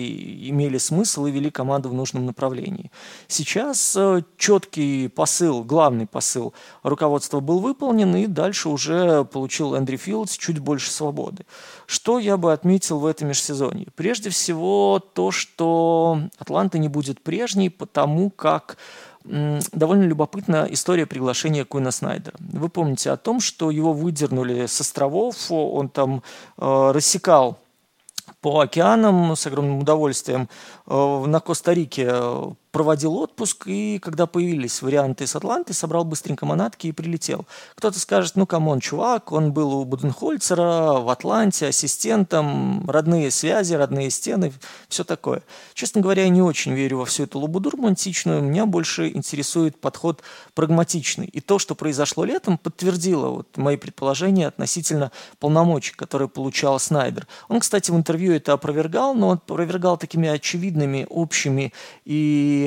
имели 0.48 0.78
смысл 0.78 1.26
и 1.26 1.30
вели 1.30 1.50
команду 1.50 1.90
в 1.90 1.94
нужном 1.94 2.24
направлении. 2.24 2.90
Сейчас 3.28 3.94
э, 3.96 4.22
четкий 4.38 5.08
посыл, 5.08 5.62
главный 5.62 6.06
посыл 6.06 6.54
руководства 6.82 7.40
был 7.40 7.58
выполнен, 7.58 8.14
и 8.16 8.26
дальше 8.26 8.68
уже 8.68 9.09
получил 9.24 9.74
Эндрю 9.74 9.98
Филдс 9.98 10.36
чуть 10.36 10.58
больше 10.58 10.90
свободы. 10.90 11.44
Что 11.86 12.18
я 12.18 12.36
бы 12.36 12.52
отметил 12.52 12.98
в 12.98 13.06
этом 13.06 13.28
межсезонье? 13.28 13.88
Прежде 13.94 14.30
всего 14.30 14.98
то, 14.98 15.30
что 15.30 16.20
Атланта 16.38 16.78
не 16.78 16.88
будет 16.88 17.22
прежней, 17.22 17.70
потому 17.70 18.30
как 18.30 18.76
довольно 19.24 20.04
любопытна 20.04 20.66
история 20.70 21.06
приглашения 21.06 21.64
Куина 21.64 21.90
Снайдера. 21.90 22.36
Вы 22.38 22.68
помните 22.68 23.10
о 23.10 23.16
том, 23.16 23.40
что 23.40 23.70
его 23.70 23.92
выдернули 23.92 24.66
с 24.66 24.80
островов, 24.80 25.50
он 25.50 25.88
там 25.88 26.22
э, 26.56 26.90
рассекал 26.94 27.58
по 28.40 28.60
океанам 28.60 29.36
с 29.36 29.46
огромным 29.46 29.78
удовольствием. 29.78 30.48
Э, 30.86 31.24
на 31.26 31.40
Коста-Рике 31.40 32.08
э, 32.10 32.50
проводил 32.70 33.16
отпуск, 33.16 33.66
и 33.66 33.98
когда 33.98 34.26
появились 34.26 34.82
варианты 34.82 35.26
с 35.26 35.34
Атланты, 35.34 35.72
собрал 35.72 36.04
быстренько 36.04 36.46
манатки 36.46 36.86
и 36.86 36.92
прилетел. 36.92 37.46
Кто-то 37.74 37.98
скажет, 37.98 38.36
ну, 38.36 38.46
come 38.46 38.66
on, 38.66 38.80
чувак, 38.80 39.32
он 39.32 39.52
был 39.52 39.74
у 39.74 39.84
Буденхольцера 39.84 41.00
в 41.00 41.08
Атланте 41.10 41.68
ассистентом, 41.68 42.88
родные 42.88 43.30
связи, 43.30 43.74
родные 43.74 44.10
стены, 44.10 44.52
все 44.88 45.04
такое. 45.04 45.42
Честно 45.74 46.00
говоря, 46.00 46.24
я 46.24 46.28
не 46.28 46.42
очень 46.42 46.72
верю 46.72 46.98
во 46.98 47.04
всю 47.06 47.24
эту 47.24 47.40
лабуду 47.40 47.70
романтичную, 47.70 48.42
меня 48.42 48.66
больше 48.66 49.08
интересует 49.08 49.80
подход 49.80 50.22
прагматичный. 50.54 51.26
И 51.26 51.40
то, 51.40 51.58
что 51.58 51.74
произошло 51.74 52.24
летом, 52.24 52.58
подтвердило 52.58 53.28
вот 53.28 53.56
мои 53.56 53.76
предположения 53.76 54.46
относительно 54.46 55.10
полномочий, 55.38 55.94
которые 55.94 56.28
получал 56.28 56.78
Снайдер. 56.78 57.26
Он, 57.48 57.60
кстати, 57.60 57.90
в 57.90 57.96
интервью 57.96 58.32
это 58.32 58.52
опровергал, 58.52 59.14
но 59.14 59.28
он 59.28 59.36
опровергал 59.36 59.96
такими 59.96 60.28
очевидными, 60.28 61.06
общими 61.08 61.72
и 62.04 62.59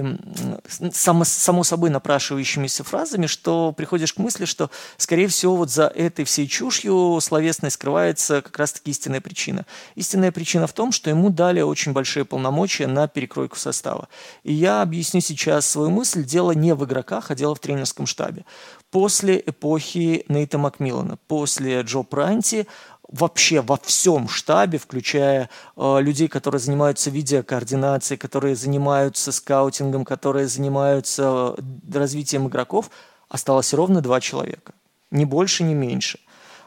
само, 0.91 1.25
само 1.25 1.63
собой 1.63 1.89
напрашивающимися 1.89 2.83
фразами, 2.83 3.27
что 3.27 3.71
приходишь 3.71 4.13
к 4.13 4.17
мысли, 4.17 4.45
что, 4.45 4.71
скорее 4.97 5.27
всего, 5.27 5.55
вот 5.55 5.69
за 5.69 5.87
этой 5.87 6.25
всей 6.25 6.47
чушью 6.47 7.19
словесной 7.21 7.71
скрывается 7.71 8.41
как 8.41 8.57
раз-таки 8.57 8.91
истинная 8.91 9.21
причина. 9.21 9.65
Истинная 9.95 10.31
причина 10.31 10.67
в 10.67 10.73
том, 10.73 10.91
что 10.91 11.09
ему 11.09 11.29
дали 11.29 11.61
очень 11.61 11.93
большие 11.93 12.25
полномочия 12.25 12.87
на 12.87 13.07
перекройку 13.07 13.57
состава. 13.57 14.07
И 14.43 14.53
я 14.53 14.81
объясню 14.81 15.21
сейчас 15.21 15.67
свою 15.67 15.89
мысль. 15.89 16.23
Дело 16.23 16.51
не 16.51 16.73
в 16.73 16.85
игроках, 16.85 17.31
а 17.31 17.35
дело 17.35 17.55
в 17.55 17.59
тренерском 17.59 18.05
штабе. 18.05 18.45
После 18.91 19.41
эпохи 19.43 20.23
Нейта 20.27 20.57
Макмиллана, 20.57 21.17
после 21.27 21.81
Джо 21.81 22.03
Пранти, 22.03 22.67
вообще 23.13 23.61
во 23.61 23.77
всем 23.77 24.27
штабе, 24.27 24.77
включая 24.79 25.49
э, 25.77 26.01
людей, 26.01 26.27
которые 26.27 26.59
занимаются 26.59 27.09
видеокоординацией, 27.09 28.17
которые 28.17 28.55
занимаются 28.55 29.31
скаутингом, 29.31 30.03
которые 30.03 30.47
занимаются 30.47 31.55
э, 31.57 31.97
развитием 31.97 32.47
игроков, 32.47 32.89
осталось 33.29 33.73
ровно 33.73 34.01
два 34.01 34.19
человека. 34.19 34.73
Ни 35.11 35.25
больше, 35.25 35.63
ни 35.63 35.75
меньше. 35.75 36.19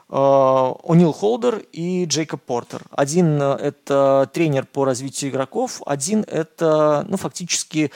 Э, 0.08 0.14
О'Нил 0.14 1.12
Холдер 1.12 1.64
и 1.72 2.04
Джейкоб 2.04 2.42
Портер. 2.42 2.82
Один 2.92 3.42
э,– 3.42 3.56
это 3.60 4.30
тренер 4.32 4.66
по 4.66 4.84
развитию 4.84 5.32
игроков, 5.32 5.82
один– 5.84 6.24
это 6.28 7.04
ну, 7.08 7.16
фактически 7.16 7.90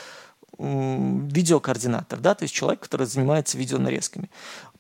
видеокоординатор, 0.63 2.19
да, 2.19 2.35
то 2.35 2.43
есть 2.43 2.55
человек, 2.55 2.81
который 2.81 3.07
занимается 3.07 3.57
видеонарезками. 3.57 4.29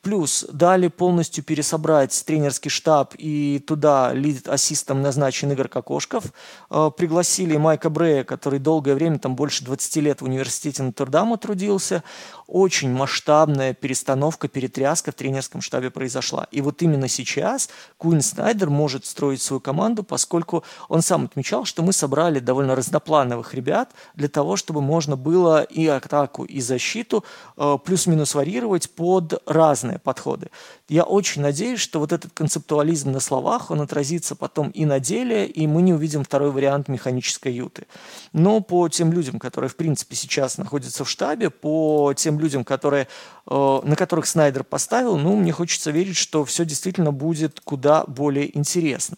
Плюс 0.02 0.47
дали 0.50 0.88
полностью 0.88 1.45
пересобрать 1.45 2.25
тренерский 2.25 2.71
штаб, 2.71 3.14
и 3.19 3.62
туда 3.66 4.14
лид-ассистом 4.14 5.02
назначен 5.02 5.52
Игорь 5.52 5.69
Кокошков. 5.69 6.25
Э, 6.71 6.90
пригласили 6.97 7.59
Майка 7.59 7.90
Брея, 7.90 8.25
который 8.25 8.61
долгое 8.61 8.95
время, 8.95 9.19
там 9.19 9.37
больше 9.37 9.62
20 9.62 9.97
лет 9.97 10.23
в 10.23 10.25
университете 10.25 10.83
Нотр-Дама 10.83 11.37
трудился. 11.37 12.02
Очень 12.50 12.90
масштабная 12.90 13.75
перестановка, 13.75 14.49
перетряска 14.49 15.12
в 15.12 15.14
тренерском 15.14 15.61
штабе 15.61 15.88
произошла. 15.88 16.49
И 16.50 16.61
вот 16.61 16.83
именно 16.83 17.07
сейчас 17.07 17.71
Куин 17.97 18.23
Снайдер 18.23 18.71
может 18.71 19.07
строить 19.07 19.40
свою 19.40 19.61
команду, 19.61 20.02
поскольку 20.02 20.64
он 20.88 21.00
сам 21.00 21.26
отмечал, 21.26 21.64
что 21.64 21.85
мы 21.85 21.92
собрали 21.92 22.40
довольно 22.40 22.75
разноплановых 22.75 23.54
ребят 23.54 23.92
для 24.16 24.26
того, 24.26 24.57
чтобы 24.57 24.83
можно 24.83 25.16
было 25.16 25.62
и 25.62 25.87
атаку, 25.87 26.45
и 26.45 26.61
защиту 26.61 27.25
э, 27.57 27.78
плюс-минус 27.85 28.35
варьировать 28.35 28.90
под 28.90 29.40
разные 29.47 30.00
подходы. 30.00 30.50
Я 30.88 31.04
очень 31.04 31.42
надеюсь, 31.42 31.78
что 31.78 32.00
вот 32.00 32.11
этот 32.11 32.33
концептуализм 32.33 33.12
на 33.12 33.21
словах, 33.21 33.71
он 33.71 33.80
отразится 33.80 34.35
потом 34.35 34.71
и 34.71 34.85
на 34.87 34.99
деле, 34.99 35.47
и 35.47 35.69
мы 35.69 35.83
не 35.83 35.95
увидим 35.95 36.25
второй 36.25 36.50
вариант 36.50 36.88
механической 36.88 37.52
юты. 37.52 37.87
Но 38.33 38.61
по 38.61 38.88
тем 38.88 39.12
людям, 39.12 39.38
которые, 39.38 39.69
в 39.69 39.76
принципе, 39.76 40.16
сейчас 40.16 40.59
находятся 40.59 41.04
в 41.04 41.09
штабе, 41.09 41.50
по 41.50 42.12
тем 42.16 42.40
людям, 42.41 42.65
которые, 42.65 43.07
э, 43.47 43.81
на 43.85 43.97
которых 43.97 44.27
Снайдер 44.27 44.65
поставил, 44.65 45.17
ну, 45.17 45.37
мне 45.37 45.53
хочется 45.53 45.91
верить, 45.91 46.17
что 46.17 46.45
все 46.45 46.65
действительно 46.65 47.13
будет 47.13 47.61
куда 47.61 48.05
более 48.07 48.57
интересно. 48.57 49.17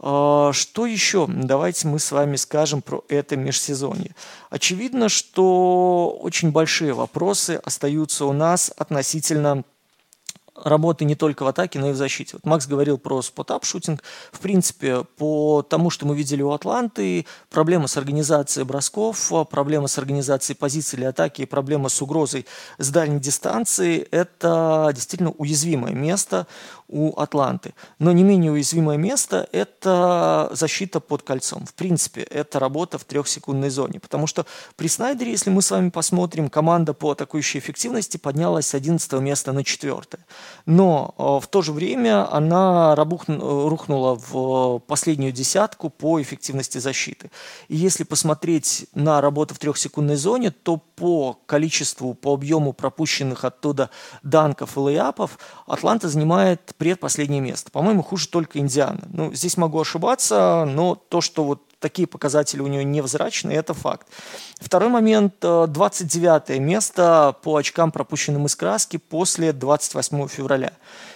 Э, 0.00 0.50
что 0.52 0.86
еще? 0.86 1.26
Давайте 1.28 1.88
мы 1.88 1.98
с 1.98 2.12
вами 2.12 2.36
скажем 2.36 2.82
про 2.82 3.04
это 3.08 3.36
межсезонье. 3.36 4.14
Очевидно, 4.48 5.08
что 5.08 6.18
очень 6.20 6.50
большие 6.50 6.92
вопросы 6.92 7.60
остаются 7.64 8.24
у 8.24 8.32
нас 8.32 8.72
относительно 8.76 9.64
работы 10.54 11.04
не 11.04 11.14
только 11.14 11.44
в 11.44 11.46
атаке, 11.48 11.78
но 11.78 11.90
и 11.90 11.92
в 11.92 11.96
защите. 11.96 12.32
Вот 12.34 12.44
Макс 12.44 12.66
говорил 12.66 12.98
про 12.98 13.22
спот-ап-шутинг. 13.22 14.02
В 14.32 14.40
принципе, 14.40 15.04
по 15.16 15.62
тому, 15.62 15.90
что 15.90 16.06
мы 16.06 16.16
видели 16.16 16.42
у 16.42 16.50
Атланты, 16.50 17.26
проблема 17.50 17.86
с 17.86 17.96
организацией 17.96 18.64
бросков, 18.64 19.32
проблема 19.50 19.88
с 19.88 19.98
организацией 19.98 20.56
позиций 20.56 20.96
для 20.96 21.10
атаки, 21.10 21.44
проблема 21.44 21.88
с 21.88 22.00
угрозой 22.02 22.46
с 22.78 22.90
дальней 22.90 23.20
дистанции– 23.20 23.98
это 24.10 24.90
действительно 24.94 25.30
уязвимое 25.30 25.92
место 25.92 26.46
у 26.90 27.18
Атланты. 27.18 27.74
Но 27.98 28.12
не 28.12 28.24
менее 28.24 28.52
уязвимое 28.52 28.96
место– 28.96 29.48
это 29.52 30.50
защита 30.52 31.00
под 31.00 31.22
кольцом. 31.22 31.64
В 31.64 31.74
принципе, 31.74 32.22
это 32.22 32.58
работа 32.58 32.98
в 32.98 33.04
трехсекундной 33.04 33.70
зоне. 33.70 34.00
Потому 34.00 34.26
что 34.26 34.44
при 34.76 34.88
Снайдере, 34.88 35.30
если 35.30 35.50
мы 35.50 35.62
с 35.62 35.70
вами 35.70 35.90
посмотрим, 35.90 36.50
команда 36.50 36.92
по 36.92 37.12
атакующей 37.12 37.60
эффективности 37.60 38.16
поднялась 38.16 38.66
с 38.66 38.74
11 38.74 39.12
места 39.20 39.52
на 39.52 39.64
4. 39.64 40.00
но 40.66 41.14
в 41.42 41.46
то 41.46 41.62
же 41.62 41.72
время 41.72 42.32
она 42.32 42.94
рухнула 42.94 44.14
в 44.14 44.80
последнюю 44.80 45.32
десятку 45.32 45.90
по 45.90 46.20
эффективности 46.20 46.78
защиты. 46.78 47.30
И 47.68 47.76
если 47.76 48.04
посмотреть 48.04 48.86
на 48.94 49.20
работу 49.20 49.54
в 49.54 49.58
трехсекундной 49.58 50.16
зоне, 50.16 50.50
то 50.50 50.76
по 50.76 51.38
количеству, 51.46 52.14
по 52.14 52.34
объему 52.34 52.72
пропущенных 52.72 53.44
оттуда 53.44 53.90
данков 54.22 54.76
и 54.76 54.80
лейапов 54.80 55.38
Атланта 55.66 56.08
занимает 56.08 56.74
предпоследнее 56.80 57.42
место. 57.42 57.70
По-моему, 57.70 58.02
хуже 58.02 58.26
только 58.26 58.58
Индиана. 58.58 59.02
Ну, 59.12 59.34
здесь 59.34 59.58
могу 59.58 59.78
ошибаться, 59.78 60.64
но 60.66 60.94
то, 60.94 61.20
что 61.20 61.44
вот 61.44 61.60
такие 61.78 62.08
показатели 62.08 62.62
у 62.62 62.68
нее 62.68 62.84
невзрачные, 62.84 63.58
это 63.58 63.74
факт. 63.74 64.08
Второй 64.58 64.88
момент, 64.88 65.34
29 65.40 66.42
э, 66.48 66.58
место 66.58 67.36
по 67.42 67.56
очкам, 67.56 67.92
пропущенным 67.92 68.46
из 68.46 68.56
краски 68.56 68.96
после 68.96 69.52
28 69.52 70.28
февраля. 70.28 70.72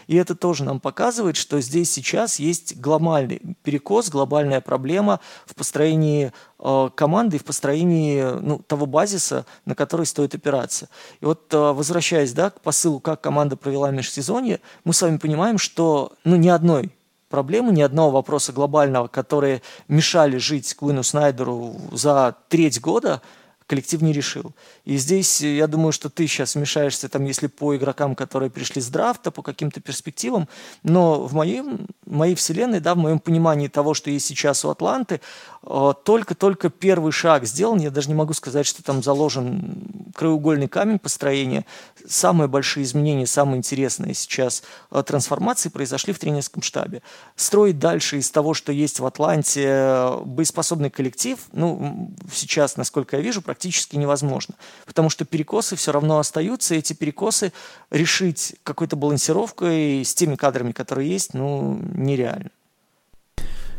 И 0.07 0.17
это 0.17 0.35
тоже 0.35 0.65
нам 0.65 0.81
показывает, 0.81 1.37
что 1.37 1.61
здесь 1.61 1.91
сейчас 1.91 2.39
есть 2.39 2.77
глобальный 2.79 3.41
перекос, 3.63 4.11
глобальная 4.11 4.61
проблема 4.61 5.21
в 5.47 5.55
построении 5.55 6.33
э, 6.59 6.91
команды 6.95 7.37
и 7.37 7.41
в 7.41 7.45
построении 7.45 8.23
ну, 8.41 8.59
того 8.59 8.87
базиса, 8.87 9.47
на 9.65 9.75
который 9.75 10.07
стоит 10.07 10.35
опираться. 10.35 10.89
И 11.21 11.25
вот 11.25 11.53
э, 11.53 11.57
возвращаясь 11.57 12.33
да, 12.33 12.51
к 12.51 12.61
посылу, 12.61 13.01
как 13.01 13.21
команда 13.21 13.57
провела 13.57 13.91
межсезонье, 13.91 14.61
мы 14.85 14.93
с 14.93 15.03
вами 15.03 15.17
понимаем, 15.17 15.59
что 15.59 16.13
ну, 16.25 16.37
ни 16.37 16.49
одной 16.49 16.93
проблемы, 17.35 17.73
ни 17.73 17.83
одного 17.83 18.13
вопроса 18.13 18.53
глобального, 18.53 19.09
которые 19.09 19.61
мешали 19.89 20.37
жить 20.37 20.73
Куину 20.75 21.03
Снайдеру 21.03 21.75
за 21.91 22.37
треть 22.49 22.81
года, 22.81 23.23
коллектив 23.67 24.03
не 24.03 24.13
решил. 24.13 24.55
И 24.85 24.97
здесь, 24.97 25.41
я 25.41 25.67
думаю, 25.67 25.93
что 25.93 26.11
ты 26.11 26.27
сейчас 26.27 26.55
вмешаешься, 26.55 27.09
там, 27.09 27.25
если 27.25 27.47
по 27.47 27.75
игрокам, 27.75 28.15
которые 28.15 28.51
пришли 28.51 28.83
с 28.83 28.89
драфта, 28.89 29.31
по 29.31 29.43
каким-то 29.43 29.81
перспективам, 29.81 30.49
но 30.83 31.23
в 31.23 31.33
моем, 31.33 31.87
моей 32.05 32.35
вселенной, 32.35 32.81
да, 32.81 32.95
в 32.95 32.99
моем 32.99 33.19
понимании 33.19 33.69
того, 33.69 33.95
что 33.95 34.11
есть 34.11 34.27
сейчас 34.27 34.65
у 34.65 34.71
Атланты, 34.71 35.21
э, 35.63 35.93
только-только 36.05 36.69
первый 36.69 37.13
шаг 37.13 37.47
сделан, 37.47 37.81
я 37.81 37.91
даже 37.91 38.09
не 38.09 38.15
могу 38.15 38.35
сказать, 38.35 38.67
что 38.67 38.83
там 38.83 39.03
заложен 39.03 40.13
краеугольный 40.15 40.69
камень 40.69 40.99
построения. 40.99 41.65
Самые 42.07 42.49
большие 42.49 42.85
изменения, 42.85 43.27
самые 43.27 43.59
интересные 43.59 44.15
сейчас 44.15 44.63
э, 44.91 45.03
трансформации 45.07 45.71
произошли 45.71 46.13
в 46.13 46.19
тренерском 46.19 46.63
штабе. 46.63 47.03
Строить 47.35 47.79
дальше 47.79 48.19
из 48.19 48.31
того, 48.31 48.53
что 48.53 48.73
есть 48.73 49.01
в 49.01 49.07
Атланте, 49.07 49.65
э, 49.65 50.21
боеспособный 50.25 50.91
коллектив, 50.91 51.39
ну, 51.53 52.13
сейчас, 52.31 52.77
насколько 52.77 53.17
я 53.17 53.23
вижу, 53.23 53.41
практически 53.55 53.97
невозможно 53.97 54.55
потому 54.87 55.11
что 55.11 55.25
перекосы 55.25 55.75
все 55.75 55.91
равно 55.91 56.19
остаются, 56.19 56.75
и 56.75 56.79
эти 56.79 56.93
перекосы 56.93 57.53
решить 57.91 58.55
какой-то 58.63 58.97
балансировкой 58.97 60.05
с 60.05 60.15
теми 60.15 60.37
кадрами, 60.37 60.73
которые 60.73 61.11
есть, 61.11 61.35
ну, 61.35 61.81
нереально. 61.95 62.51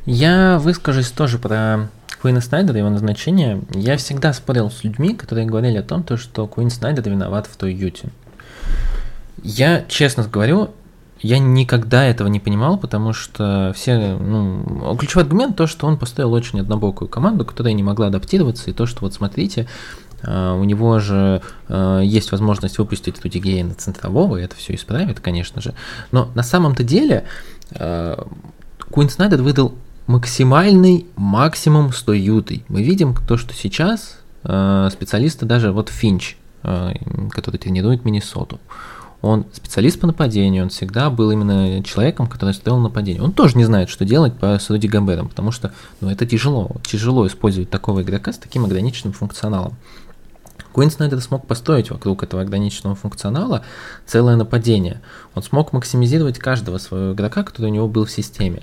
Я 0.05 0.60
выскажусь 0.60 1.12
тоже 1.12 1.39
про 1.39 1.89
Куина 2.22 2.41
Снайдера 2.41 2.75
и 2.77 2.79
его 2.79 2.89
назначение. 2.89 3.62
Я 3.74 3.96
всегда 3.96 4.34
спорил 4.34 4.70
с 4.70 4.84
людьми, 4.84 5.15
которые 5.15 5.48
говорили 5.48 5.77
о 5.77 5.84
том, 5.84 6.03
то, 6.03 6.17
что 6.17 6.48
Куин 6.48 6.70
Снайдер 6.70 7.10
виноват 7.10 7.48
в 7.48 7.55
той 7.55 7.74
юте. 7.74 8.10
Я, 9.41 9.86
честно 9.88 10.24
говорю, 10.24 10.72
я 11.25 11.39
никогда 11.39 12.05
этого 12.05 12.27
не 12.27 12.39
понимал, 12.39 12.77
потому 12.77 13.12
что 13.12 13.74
все, 13.75 14.15
ну, 14.15 14.96
ключевой 14.96 15.24
аргумент 15.24 15.58
то, 15.58 15.65
что 15.65 15.88
он 15.88 15.98
поставил 15.98 16.34
очень 16.34 16.60
однобокую 16.60 17.10
команду, 17.10 17.46
которая 17.46 17.74
не 17.74 17.82
могла 17.82 18.08
адаптироваться, 18.08 18.70
и 18.70 18.74
то, 18.74 18.86
что 18.86 19.01
вот 19.01 19.15
смотрите, 19.15 19.67
а, 20.22 20.53
у 20.53 20.63
него 20.63 21.00
же 21.00 21.41
а, 21.67 22.00
есть 22.01 22.32
возможность 22.32 22.77
выпустить 22.77 23.17
эту 23.17 23.27
Дигея 23.27 23.63
на 23.63 23.74
центрового, 23.74 24.38
и 24.38 24.44
это 24.44 24.55
все 24.55 24.75
исправит, 24.75 25.20
конечно 25.20 25.62
же. 25.62 25.74
Но 26.12 26.29
на 26.36 26.44
самом-то 26.44 26.84
деле 26.84 27.25
а, 27.72 28.27
Куин 28.91 29.10
Снайдер 29.10 29.41
выдал 29.41 29.74
максимальный 30.05 31.08
максимум 31.15 31.91
с 31.91 32.03
той 32.03 32.20
ютой. 32.20 32.63
Мы 32.67 32.84
видим 32.84 33.15
то, 33.27 33.38
что 33.38 33.55
сейчас 33.55 34.20
специалисты, 34.44 35.48
даже 35.48 35.72
вот 35.72 35.89
Финч, 35.89 36.38
который 36.62 37.58
тренирует 37.58 38.05
Миннесоту, 38.05 38.60
он 39.25 39.46
специалист 39.53 40.00
по 40.00 40.05
нападению, 40.05 40.63
он 40.63 40.70
всегда 40.70 41.10
был 41.10 41.32
именно 41.32 41.84
человеком, 41.84 42.27
который 42.27 42.53
строил 42.53 42.77
нападение. 42.77 43.24
Он 43.24 43.32
тоже 43.32 43.58
не 43.58 43.65
знает, 43.65 43.89
что 43.89 44.05
делать 44.05 44.38
по 44.38 44.60
Суди 44.60 44.88
Габерам, 44.88 45.29
потому 45.29 45.51
что 45.51 45.74
ну, 46.00 46.12
это 46.12 46.27
тяжело. 46.27 46.75
Тяжело 46.84 47.25
использовать 47.25 47.72
такого 47.72 48.03
игрока 48.03 48.32
с 48.32 48.38
таким 48.38 48.65
ограниченным 48.65 49.13
функционалом. 49.13 49.74
Куин 50.72 50.91
Снайдер 50.91 51.20
смог 51.22 51.48
построить 51.48 51.89
вокруг 51.89 52.22
этого 52.22 52.44
ограниченного 52.44 52.96
функционала 52.96 53.63
целое 54.05 54.36
нападение. 54.36 55.01
Он 55.34 55.41
смог 55.41 55.74
максимизировать 55.74 56.38
каждого 56.38 56.77
своего 56.77 57.13
игрока, 57.13 57.44
который 57.44 57.72
у 57.72 57.74
него 57.74 57.88
был 57.88 58.05
в 58.05 58.12
системе. 58.12 58.62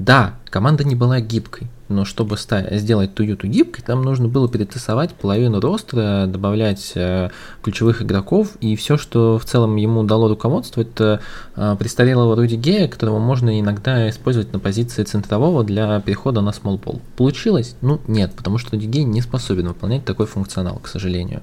Да, 0.00 0.34
команда 0.46 0.82
не 0.82 0.96
была 0.96 1.20
гибкой, 1.20 1.68
но 1.90 2.04
чтобы 2.04 2.36
сделать 2.38 3.14
Туюту 3.14 3.46
гибкой, 3.46 3.84
там 3.84 4.02
нужно 4.02 4.28
было 4.28 4.48
перетасовать 4.48 5.12
половину 5.14 5.60
ростера, 5.60 6.26
добавлять 6.26 6.92
э, 6.94 7.30
ключевых 7.62 8.02
игроков, 8.02 8.52
и 8.60 8.76
все, 8.76 8.96
что 8.96 9.38
в 9.38 9.44
целом 9.44 9.76
ему 9.76 10.02
дало 10.04 10.28
руководство, 10.28 10.80
это 10.82 11.20
э, 11.56 11.76
престарелого 11.78 12.36
Руди 12.36 12.54
Гея, 12.54 12.88
которого 12.88 13.18
можно 13.18 13.60
иногда 13.60 14.08
использовать 14.08 14.52
на 14.52 14.58
позиции 14.58 15.02
центрового 15.02 15.64
для 15.64 16.00
перехода 16.00 16.40
на 16.40 16.52
смолпол. 16.52 17.02
Получилось? 17.16 17.76
Ну, 17.80 18.00
нет, 18.06 18.32
потому 18.36 18.58
что 18.58 18.72
Руди 18.72 18.86
Гей 18.86 19.04
не 19.04 19.20
способен 19.20 19.68
выполнять 19.68 20.04
такой 20.04 20.26
функционал, 20.26 20.76
к 20.76 20.86
сожалению. 20.86 21.42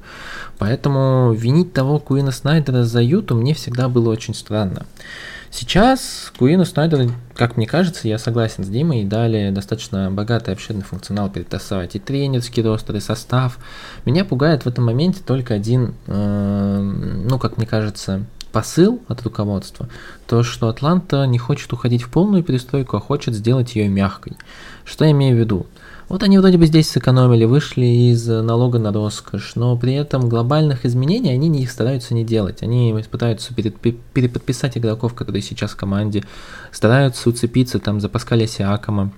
Поэтому 0.58 1.34
винить 1.34 1.74
того 1.74 2.00
Куина 2.00 2.32
Снайдера 2.32 2.84
за 2.84 3.02
Юту 3.02 3.36
мне 3.36 3.54
всегда 3.54 3.90
было 3.90 4.10
очень 4.10 4.34
странно. 4.34 4.86
Сейчас 5.50 6.32
Куину 6.38 6.66
Снайдер, 6.66 7.12
как 7.34 7.58
мне 7.58 7.66
кажется, 7.66 8.08
я 8.08 8.18
согласен 8.18 8.64
с 8.64 8.68
Димой, 8.68 9.06
дали 9.06 9.50
достаточно 9.52 10.12
богатый 10.12 10.54
обширный 10.54 10.84
функционал 10.84 11.30
перетасовать 11.30 11.96
и 11.96 12.00
тренерский 12.00 12.64
ростер, 12.64 12.96
и 12.96 13.00
состав. 13.00 13.58
Меня 14.06 14.26
пугает 14.26 14.64
в 14.64 14.68
этом 14.68 14.86
моменте 14.86 15.22
только 15.26 15.54
один, 15.54 15.94
э, 16.08 16.80
ну, 16.82 17.40
как 17.40 17.58
мне 17.58 17.66
кажется, 17.66 18.24
посыл 18.52 19.02
от 19.08 19.22
руководства, 19.24 19.88
то, 20.26 20.44
что 20.44 20.68
Атланта 20.68 21.26
не 21.26 21.38
хочет 21.38 21.72
уходить 21.74 22.04
в 22.04 22.10
полную 22.10 22.44
перестройку, 22.44 22.98
а 22.98 23.00
хочет 23.00 23.34
сделать 23.34 23.76
ее 23.76 23.88
мягкой. 23.88 24.36
Что 24.84 25.06
я 25.06 25.12
имею 25.12 25.36
в 25.36 25.40
виду? 25.40 25.66
Вот 26.10 26.24
они 26.24 26.38
вроде 26.38 26.58
бы 26.58 26.66
здесь 26.66 26.90
сэкономили, 26.90 27.44
вышли 27.44 27.86
из 27.86 28.28
налога 28.28 28.80
на 28.80 28.94
роскошь, 28.94 29.56
но 29.56 29.76
при 29.76 29.94
этом 29.94 30.30
глобальных 30.30 30.86
изменений 30.86 31.32
они 31.32 31.50
не 31.50 31.68
стараются 31.68 32.14
не 32.14 32.24
делать. 32.24 32.64
Они 32.64 32.96
пытаются 33.12 33.54
переподписать 33.54 34.78
игроков, 34.78 35.14
которые 35.14 35.42
сейчас 35.42 35.72
в 35.72 35.76
команде, 35.76 36.24
стараются 36.72 37.30
уцепиться 37.30 37.80
там 37.80 38.00
за 38.00 38.08
Паскаля 38.08 38.48
Сиакома, 38.48 39.12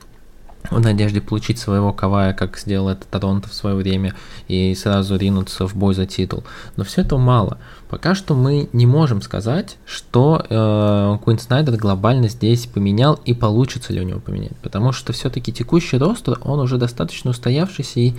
в 0.72 0.80
надежде 0.80 1.22
получить 1.22 1.60
своего 1.60 1.94
Кавая, 1.94 2.34
как 2.34 2.58
сделал 2.58 2.90
это 2.90 3.06
Торонто 3.06 3.50
в 3.50 3.54
свое 3.54 3.76
время, 3.76 4.16
и 4.48 4.74
сразу 4.76 5.16
ринуться 5.16 5.68
в 5.68 5.76
бой 5.76 5.94
за 5.94 6.06
титул. 6.06 6.44
Но 6.76 6.84
все 6.84 7.02
это 7.02 7.18
мало. 7.18 7.60
Пока 7.90 8.14
что 8.14 8.36
мы 8.36 8.70
не 8.72 8.86
можем 8.86 9.24
сказать, 9.24 9.78
что 9.84 10.46
э, 10.48 11.18
Куин 11.24 11.40
Снайдер 11.40 11.76
глобально 11.76 12.30
здесь 12.30 12.68
поменял 12.68 13.20
и 13.26 13.34
получится 13.34 13.94
ли 13.94 14.00
у 14.00 14.04
него 14.04 14.20
поменять. 14.20 14.56
Потому 14.62 14.92
что 14.92 15.12
все-таки 15.12 15.52
текущий 15.52 15.98
ростер, 15.98 16.38
он 16.44 16.60
уже 16.60 16.78
достаточно 16.78 17.32
устоявшийся, 17.32 18.00
и 18.00 18.14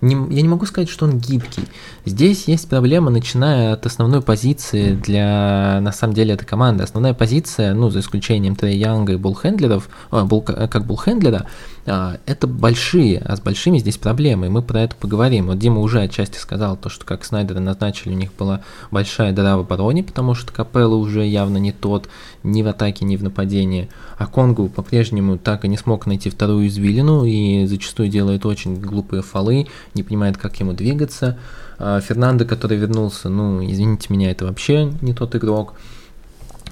не, 0.00 0.14
я 0.34 0.42
не 0.42 0.48
могу 0.48 0.66
сказать, 0.66 0.90
что 0.90 1.04
он 1.04 1.20
гибкий. 1.20 1.62
Здесь 2.04 2.48
есть 2.48 2.68
проблема, 2.68 3.12
начиная 3.12 3.74
от 3.74 3.86
основной 3.86 4.22
позиции 4.22 4.94
для, 4.94 5.78
на 5.80 5.92
самом 5.92 6.14
деле, 6.14 6.34
этой 6.34 6.44
команды. 6.44 6.82
Основная 6.82 7.14
позиция, 7.14 7.74
ну, 7.74 7.90
за 7.90 8.00
исключением 8.00 8.56
Трей 8.56 8.76
Янга 8.76 9.12
и 9.12 9.16
Булхендлеров, 9.16 9.88
э, 10.10 10.24
Бул, 10.24 10.42
как 10.42 10.84
Булхендлера, 10.84 11.46
э, 11.86 12.16
это 12.26 12.48
большие, 12.48 13.20
а 13.20 13.36
с 13.36 13.40
большими 13.40 13.78
здесь 13.78 13.98
проблемы, 13.98 14.46
и 14.46 14.48
мы 14.48 14.62
про 14.62 14.80
это 14.80 14.96
поговорим. 14.96 15.46
Вот 15.46 15.60
Дима 15.60 15.78
уже 15.78 16.00
отчасти 16.00 16.38
сказал 16.38 16.76
то, 16.76 16.88
что 16.88 17.04
как 17.04 17.24
Снайдера 17.24 17.60
назначили, 17.60 18.12
у 18.12 18.16
них 18.16 18.32
была 18.36 18.62
большая 18.90 19.11
большая 19.12 19.32
дыра 19.32 19.58
в 19.58 19.60
обороне, 19.60 20.02
потому 20.02 20.34
что 20.34 20.52
Капелло 20.52 20.94
уже 20.94 21.26
явно 21.26 21.58
не 21.58 21.70
тот 21.70 22.08
ни 22.42 22.62
в 22.62 22.68
атаке, 22.68 23.04
ни 23.04 23.16
в 23.16 23.22
нападении. 23.22 23.90
А 24.16 24.26
Конгу 24.26 24.70
по-прежнему 24.70 25.36
так 25.36 25.66
и 25.66 25.68
не 25.68 25.76
смог 25.76 26.06
найти 26.06 26.30
вторую 26.30 26.66
извилину 26.66 27.26
и 27.26 27.66
зачастую 27.66 28.08
делает 28.08 28.46
очень 28.46 28.80
глупые 28.80 29.22
фолы, 29.22 29.66
не 29.92 30.02
понимает, 30.02 30.38
как 30.38 30.58
ему 30.60 30.72
двигаться. 30.72 31.38
А 31.78 32.00
Фернандо, 32.00 32.46
который 32.46 32.78
вернулся, 32.78 33.28
ну, 33.28 33.62
извините 33.62 34.06
меня, 34.08 34.30
это 34.30 34.46
вообще 34.46 34.90
не 35.02 35.12
тот 35.12 35.34
игрок. 35.34 35.74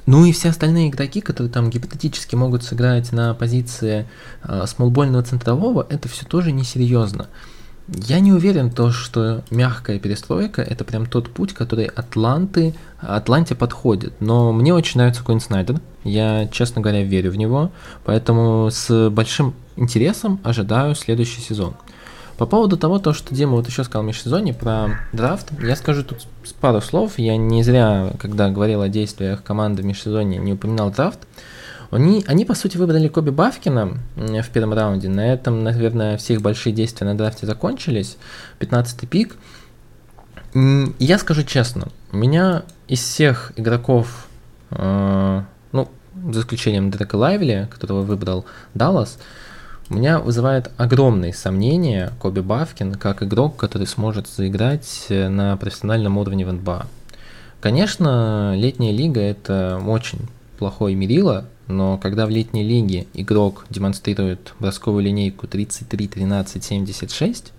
Ну 0.06 0.24
и 0.24 0.32
все 0.32 0.48
остальные 0.48 0.88
игроки, 0.88 1.20
которые 1.20 1.52
там 1.52 1.68
гипотетически 1.68 2.36
могут 2.36 2.64
сыграть 2.64 3.12
на 3.12 3.34
позиции 3.34 4.08
э, 4.44 4.64
смолбольного 4.66 5.22
центрового, 5.22 5.86
это 5.90 6.08
все 6.08 6.24
тоже 6.24 6.52
несерьезно. 6.52 7.28
Я 7.92 8.20
не 8.20 8.32
уверен, 8.32 8.70
то, 8.70 8.92
что 8.92 9.42
мягкая 9.50 9.98
перестройка 9.98 10.62
это 10.62 10.84
прям 10.84 11.06
тот 11.06 11.28
путь, 11.30 11.52
который 11.52 11.86
Атланты, 11.86 12.74
Атланте 13.00 13.56
подходит. 13.56 14.12
Но 14.20 14.52
мне 14.52 14.72
очень 14.72 14.98
нравится 14.98 15.24
Коин 15.24 15.40
Снайдер. 15.40 15.80
Я, 16.04 16.48
честно 16.52 16.80
говоря, 16.80 17.02
верю 17.02 17.32
в 17.32 17.36
него. 17.36 17.70
Поэтому 18.04 18.70
с 18.70 19.10
большим 19.10 19.54
интересом 19.76 20.38
ожидаю 20.44 20.94
следующий 20.94 21.40
сезон. 21.40 21.74
По 22.38 22.46
поводу 22.46 22.76
того, 22.76 22.98
то, 22.98 23.12
что 23.12 23.34
Дима 23.34 23.52
вот 23.52 23.66
еще 23.68 23.84
сказал 23.84 24.04
в 24.04 24.06
межсезонье 24.06 24.54
про 24.54 25.00
драфт, 25.12 25.48
я 25.60 25.74
скажу 25.74 26.04
тут 26.04 26.26
пару 26.60 26.80
слов. 26.80 27.18
Я 27.18 27.36
не 27.36 27.62
зря, 27.62 28.12
когда 28.18 28.50
говорил 28.50 28.82
о 28.82 28.88
действиях 28.88 29.42
команды 29.42 29.82
в 29.82 29.84
межсезонье, 29.84 30.40
не 30.40 30.52
упоминал 30.52 30.90
драфт. 30.90 31.18
Они, 31.90 32.24
они, 32.28 32.44
по 32.44 32.54
сути, 32.54 32.76
выбрали 32.76 33.08
Коби 33.08 33.30
Бавкина 33.30 33.98
в 34.16 34.48
первом 34.50 34.74
раунде. 34.74 35.08
На 35.08 35.32
этом, 35.32 35.64
наверное, 35.64 36.16
все 36.18 36.34
их 36.34 36.42
большие 36.42 36.72
действия 36.72 37.06
на 37.06 37.16
драфте 37.16 37.46
закончились. 37.46 38.16
15-й 38.60 39.06
пик. 39.06 39.36
Я 40.98 41.18
скажу 41.18 41.42
честно, 41.42 41.88
меня 42.12 42.64
из 42.88 43.00
всех 43.00 43.52
игроков, 43.56 44.26
э, 44.70 45.42
ну, 45.70 45.88
за 46.32 46.40
исключением 46.40 46.90
Дрека 46.90 47.14
Лайвли, 47.14 47.68
которого 47.70 48.02
выбрал 48.02 48.44
Даллас, 48.74 49.18
у 49.88 49.94
меня 49.94 50.18
вызывает 50.18 50.70
огромные 50.76 51.32
сомнения 51.32 52.12
Коби 52.20 52.40
Бавкин 52.40 52.94
как 52.94 53.22
игрок, 53.22 53.56
который 53.56 53.86
сможет 53.86 54.28
заиграть 54.28 55.06
на 55.08 55.56
профессиональном 55.56 56.18
уровне 56.18 56.46
в 56.46 56.52
НБА. 56.52 56.86
Конечно, 57.60 58.54
летняя 58.56 58.92
лига 58.92 59.20
это 59.20 59.80
очень 59.84 60.20
плохое 60.58 60.94
мерило, 60.94 61.46
но 61.70 61.98
когда 61.98 62.26
в 62.26 62.30
летней 62.30 62.62
лиге 62.62 63.06
игрок 63.14 63.64
демонстрирует 63.70 64.54
бросковую 64.58 65.04
линейку 65.04 65.46
33, 65.46 66.08
13, 66.08 66.62
76, 66.62 67.52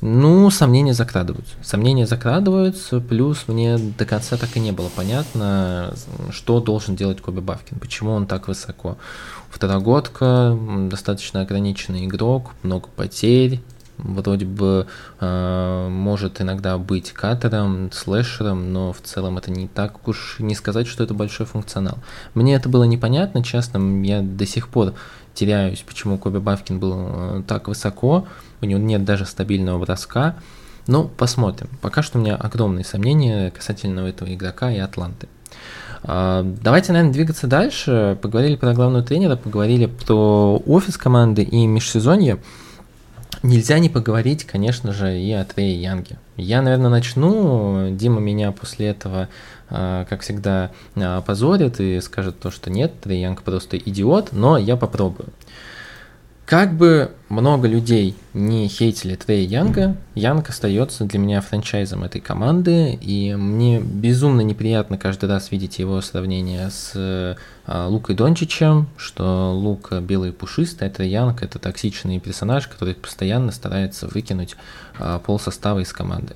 ну, 0.00 0.50
сомнения 0.50 0.92
закрадываются. 0.92 1.54
Сомнения 1.62 2.06
закрадываются, 2.06 3.00
плюс 3.00 3.48
мне 3.48 3.78
до 3.78 4.04
конца 4.04 4.36
так 4.36 4.54
и 4.56 4.60
не 4.60 4.72
было 4.72 4.90
понятно, 4.94 5.94
что 6.30 6.60
должен 6.60 6.94
делать 6.94 7.22
Коби 7.22 7.40
Бавкин, 7.40 7.78
почему 7.78 8.10
он 8.12 8.26
так 8.26 8.48
высоко. 8.48 8.98
Второгодка, 9.48 10.58
достаточно 10.90 11.40
ограниченный 11.40 12.04
игрок, 12.04 12.50
много 12.62 12.88
потерь, 12.94 13.62
вроде 13.98 14.46
бы 14.46 14.86
э, 15.20 15.88
может 15.90 16.40
иногда 16.40 16.78
быть 16.78 17.12
катером, 17.12 17.90
слэшером, 17.92 18.72
но 18.72 18.92
в 18.92 19.00
целом 19.00 19.38
это 19.38 19.50
не 19.50 19.68
так 19.68 20.06
уж 20.08 20.36
не 20.38 20.54
сказать, 20.54 20.86
что 20.86 21.04
это 21.04 21.14
большой 21.14 21.46
функционал. 21.46 21.98
Мне 22.34 22.54
это 22.54 22.68
было 22.68 22.84
непонятно, 22.84 23.42
честно, 23.42 24.04
я 24.04 24.22
до 24.22 24.46
сих 24.46 24.68
пор 24.68 24.94
теряюсь, 25.34 25.84
почему 25.86 26.18
Коби 26.18 26.38
Бавкин 26.38 26.78
был 26.78 26.94
э, 26.96 27.42
так 27.46 27.68
высоко, 27.68 28.26
у 28.60 28.66
него 28.66 28.80
нет 28.80 29.04
даже 29.04 29.26
стабильного 29.26 29.78
броска. 29.78 30.36
Но 30.86 31.04
посмотрим. 31.04 31.68
Пока 31.80 32.02
что 32.02 32.18
у 32.18 32.20
меня 32.20 32.36
огромные 32.36 32.84
сомнения 32.84 33.50
касательно 33.50 34.00
этого 34.00 34.32
игрока 34.34 34.70
и 34.70 34.78
Атланты. 34.78 35.28
А, 36.02 36.42
давайте, 36.62 36.92
наверное, 36.92 37.14
двигаться 37.14 37.46
дальше. 37.46 38.18
Поговорили 38.20 38.56
про 38.56 38.74
главного 38.74 39.02
тренера, 39.02 39.36
поговорили 39.36 39.86
про 39.86 40.62
офис 40.66 40.98
команды 40.98 41.42
и 41.42 41.66
межсезонье. 41.66 42.38
Нельзя 43.44 43.78
не 43.78 43.90
поговорить, 43.90 44.44
конечно 44.44 44.94
же, 44.94 45.20
и 45.20 45.30
о 45.32 45.44
Трее 45.44 45.78
Янге. 45.78 46.16
Я, 46.38 46.62
наверное, 46.62 46.88
начну. 46.88 47.90
Дима 47.90 48.18
меня 48.18 48.52
после 48.52 48.86
этого, 48.86 49.28
а, 49.68 50.06
как 50.06 50.22
всегда, 50.22 50.70
а, 50.96 51.20
позорит 51.20 51.78
и 51.78 52.00
скажет 52.00 52.40
то, 52.40 52.50
что 52.50 52.70
нет, 52.70 52.98
Трей 53.02 53.20
Янг 53.20 53.42
просто 53.42 53.76
идиот, 53.76 54.30
но 54.32 54.56
я 54.56 54.76
попробую. 54.76 55.28
Как 56.46 56.74
бы 56.74 57.10
много 57.30 57.66
людей 57.66 58.14
не 58.34 58.68
хейтили 58.68 59.14
Трея 59.14 59.46
Янга, 59.46 59.96
Янг 60.14 60.50
остается 60.50 61.04
для 61.04 61.18
меня 61.18 61.40
франчайзом 61.40 62.04
этой 62.04 62.20
команды, 62.20 62.98
и 63.00 63.34
мне 63.34 63.80
безумно 63.80 64.42
неприятно 64.42 64.98
каждый 64.98 65.30
раз 65.30 65.50
видеть 65.50 65.78
его 65.78 66.02
сравнение 66.02 66.68
с 66.68 66.92
а, 66.94 67.88
Лукой 67.88 68.14
Дончичем, 68.14 68.88
что 68.98 69.54
Лука 69.54 70.00
белый 70.00 70.30
и 70.30 70.32
пушистый, 70.32 70.88
а 70.88 70.90
Трей 70.90 71.10
Янг 71.10 71.42
это 71.42 71.58
токсичный 71.58 72.20
персонаж, 72.20 72.68
который 72.68 72.94
постоянно 72.94 73.50
старается 73.50 74.06
выкинуть 74.06 74.54
а, 74.98 75.20
пол 75.20 75.40
состава 75.40 75.78
из 75.78 75.94
команды. 75.94 76.34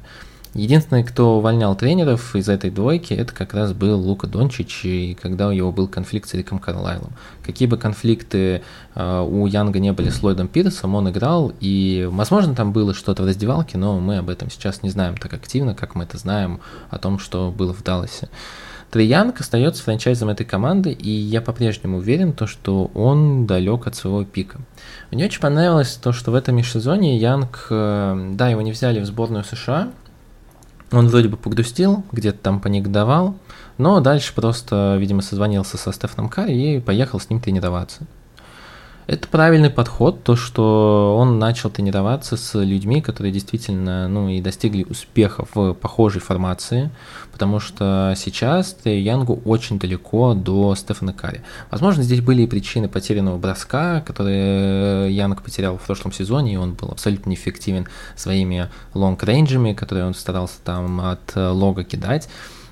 Единственный, 0.55 1.05
кто 1.05 1.39
увольнял 1.39 1.77
тренеров 1.77 2.35
из 2.35 2.49
этой 2.49 2.71
двойки, 2.71 3.13
это 3.13 3.35
как 3.35 3.53
раз 3.53 3.75
был 3.75 4.01
Лука 4.01 4.27
Дончич, 4.27 4.85
и 4.85 5.17
когда 5.21 5.49
у 5.49 5.53
него 5.53 5.73
был 5.73 5.89
конфликт 5.89 6.29
с 6.29 6.35
Эриком 6.35 6.59
Карлайлом. 6.59 7.13
Какие 7.45 7.69
бы 7.69 7.77
конфликты 7.77 8.63
э, 8.95 9.21
у 9.21 9.47
Янга 9.47 9.79
не 9.79 9.93
были 9.93 10.09
с 10.09 10.23
Ллойдом 10.23 10.49
Пирсом, 10.49 10.95
он 10.95 11.11
играл, 11.11 11.53
и, 11.61 12.09
возможно, 12.11 12.55
там 12.55 12.73
было 12.73 12.95
что-то 12.95 13.23
в 13.23 13.27
раздевалке, 13.27 13.77
но 13.77 14.01
мы 14.01 14.19
об 14.19 14.31
этом 14.31 14.51
сейчас 14.51 14.83
не 14.83 14.89
знаем 14.89 15.17
так 15.17 15.35
активно, 15.35 15.75
как 15.75 15.95
мы 15.95 16.05
это 16.05 16.17
знаем 16.17 16.61
о 16.89 16.99
том, 16.99 17.19
что 17.19 17.53
было 17.57 17.75
в 17.75 17.83
Далласе. 17.83 18.29
Трей 18.91 19.07
Янг 19.07 19.39
остается 19.41 19.83
франчайзом 19.83 20.31
этой 20.31 20.47
команды, 20.47 20.93
и 20.93 21.11
я 21.11 21.43
по-прежнему 21.43 21.99
уверен, 21.99 22.33
то, 22.33 22.47
что 22.47 22.91
он 22.95 23.47
далек 23.47 23.87
от 23.87 23.97
своего 23.97 24.25
пика. 24.25 24.59
Мне 25.11 25.27
очень 25.27 25.43
понравилось 25.43 25.99
то, 26.03 26.13
что 26.13 26.31
в 26.31 26.35
этом 26.35 26.57
межсезонье 26.57 27.19
Янг, 27.19 27.67
э, 27.69 28.31
да, 28.33 28.49
его 28.49 28.63
не 28.63 28.73
взяли 28.73 29.01
в 29.01 29.05
сборную 29.05 29.45
США, 29.45 29.91
он 30.91 31.09
вроде 31.09 31.29
бы 31.29 31.37
погрустил, 31.37 32.05
где-то 32.13 32.39
там 32.39 32.61
панигдовал, 32.61 33.37
но 33.77 34.01
дальше 34.01 34.35
просто, 34.35 34.97
видимо, 34.99 35.23
созвонился 35.23 35.77
со 35.77 35.93
Стефаном 35.93 36.29
Карри 36.29 36.77
и 36.77 36.81
поехал 36.81 37.21
с 37.21 37.31
ним 37.31 37.41
тренироваться. 37.41 38.07
Это 39.09 39.27
правильный 39.27 39.71
подход, 39.71 40.23
то, 40.23 40.37
что 40.37 41.17
он 41.19 41.39
начал 41.39 41.71
тренироваться 41.71 42.37
с 42.37 42.63
людьми, 42.63 43.01
которые 43.01 43.33
действительно, 43.33 44.07
ну, 44.07 44.29
и 44.29 44.43
достигли 44.43 44.85
успеха 44.85 45.47
в 45.55 45.73
похожей 45.73 46.21
формации, 46.21 46.91
потому 47.33 47.59
что 47.59 48.13
сейчас 48.19 48.77
Янгу 48.85 49.41
очень 49.47 49.79
далеко 49.79 50.35
до 50.35 50.75
Стефана 50.75 51.15
Карри. 51.15 51.41
Возможно, 51.71 52.03
здесь 52.03 52.21
были 52.21 52.43
и 52.43 52.47
причины 52.47 52.91
потерянного 52.91 53.39
броска, 53.39 54.03
который 54.03 55.11
Янг 55.11 55.43
потерял 55.43 55.79
в 55.79 55.83
прошлом 55.87 56.13
сезоне, 56.13 56.53
и 56.53 56.57
он 56.57 56.75
был 56.75 56.91
абсолютно 56.91 57.31
неэффективен 57.31 57.89
своими 58.15 58.69
long 58.93 59.16
range 59.16 59.44
'ами, 59.44 59.73
которые 59.73 60.05
он 60.05 60.13
старался 60.13 60.57
там 60.63 61.01
от 61.01 61.35
лого 61.35 61.83
кидать. 61.83 62.29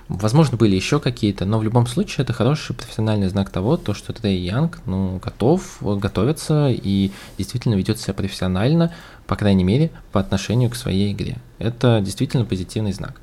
Возможно, 0.08 0.56
были 0.56 0.76
еще 0.76 1.00
какие-то, 1.00 1.46
но 1.46 1.58
в 1.58 1.64
любом 1.64 1.86
случае 1.86 2.22
это 2.22 2.32
хороший 2.32 2.76
профессиональный 2.76 3.28
знак 3.28 3.50
того, 3.50 3.76
то, 3.76 3.92
что 3.92 4.12
Трей 4.12 4.38
Янг 4.38 4.78
ну, 4.86 5.20
готов, 5.22 5.78
готовится 5.80 6.68
и 6.70 7.10
действительно 7.38 7.74
ведет 7.74 7.98
себя 7.98 8.14
профессионально, 8.14 8.94
по 9.26 9.34
крайней 9.34 9.64
мере, 9.64 9.90
по 10.12 10.20
отношению 10.20 10.70
к 10.70 10.76
своей 10.76 11.12
игре. 11.12 11.38
Это 11.58 12.00
действительно 12.00 12.44
позитивный 12.44 12.92
знак. 12.92 13.20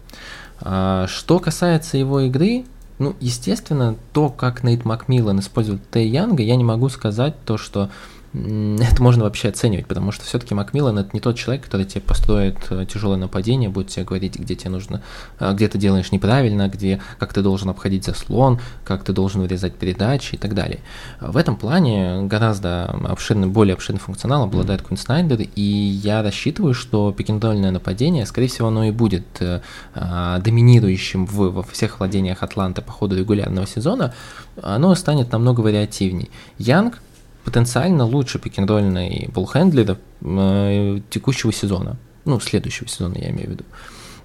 А, 0.60 1.08
что 1.08 1.40
касается 1.40 1.98
его 1.98 2.20
игры, 2.20 2.66
ну, 3.00 3.16
естественно, 3.22 3.96
то, 4.12 4.30
как 4.30 4.64
Нейт 4.64 4.84
Макмиллан 4.84 5.40
использует 5.40 5.90
Трей 5.90 6.10
Янга, 6.10 6.44
я 6.44 6.58
не 6.58 6.64
могу 6.66 6.90
сказать 6.90 7.36
то, 7.46 7.58
что 7.58 7.90
это 8.34 9.02
можно 9.02 9.26
вообще 9.26 9.50
оценивать, 9.50 9.86
потому 9.86 10.12
что 10.12 10.26
все-таки 10.26 10.56
Макмиллан 10.56 10.98
это 10.98 11.12
не 11.14 11.20
тот 11.20 11.38
человек, 11.38 11.66
который 11.66 11.86
тебе 11.86 12.02
построит 12.02 12.58
э, 12.72 12.86
тяжелое 12.92 13.18
нападение, 13.18 13.70
будет 13.70 13.90
тебе 13.90 14.06
говорить, 14.06 14.40
где 14.40 14.56
тебе 14.56 14.72
нужно, 14.72 15.04
э, 15.40 15.54
где 15.54 15.68
ты 15.68 15.78
делаешь 15.78 16.12
неправильно, 16.12 16.68
где, 16.68 17.00
как 17.20 17.32
ты 17.32 17.44
должен 17.44 17.70
обходить 17.70 18.06
заслон, 18.06 18.60
как 18.86 19.04
ты 19.04 19.14
должен 19.14 19.42
вырезать 19.42 19.76
передачи 19.76 20.34
и 20.34 20.38
так 20.38 20.56
далее. 20.56 20.80
В 21.22 21.38
этом 21.38 21.56
плане 21.56 22.24
гораздо 22.24 22.86
обширный, 23.08 23.48
более 23.48 23.76
обширный 23.76 24.00
функционал 24.00 24.44
обладает 24.44 24.82
Куин 24.82 24.98
Снайдер, 24.98 25.48
и 25.56 25.62
я 25.62 26.24
рассчитываю, 26.24 26.74
что 26.74 27.12
пикендольное 27.12 27.70
нападение, 27.70 28.26
скорее 28.26 28.48
всего, 28.48 28.70
оно 28.70 28.86
и 28.86 28.92
будет 28.92 29.26
э, 29.42 29.62
доминирующим 29.94 31.28
в, 31.28 31.52
во 31.52 31.62
всех 31.64 32.00
владениях 32.00 32.42
Атланты 32.42 32.82
по 32.82 32.92
ходу 32.92 33.16
регулярного 33.16 33.68
сезона, 33.68 34.16
оно 34.60 34.96
станет 34.96 35.32
намного 35.32 35.62
вариативней. 35.62 36.32
Янг 36.58 37.00
потенциально 37.44 38.06
лучше 38.06 38.40
пикинг-ролльный 38.40 39.30
болхендлер 39.34 39.98
э, 40.22 41.00
текущего 41.10 41.52
сезона. 41.52 41.98
Ну, 42.26 42.40
следующего 42.40 42.88
сезона, 42.88 43.16
я 43.18 43.30
имею 43.30 43.48
в 43.48 43.52
виду. 43.52 43.64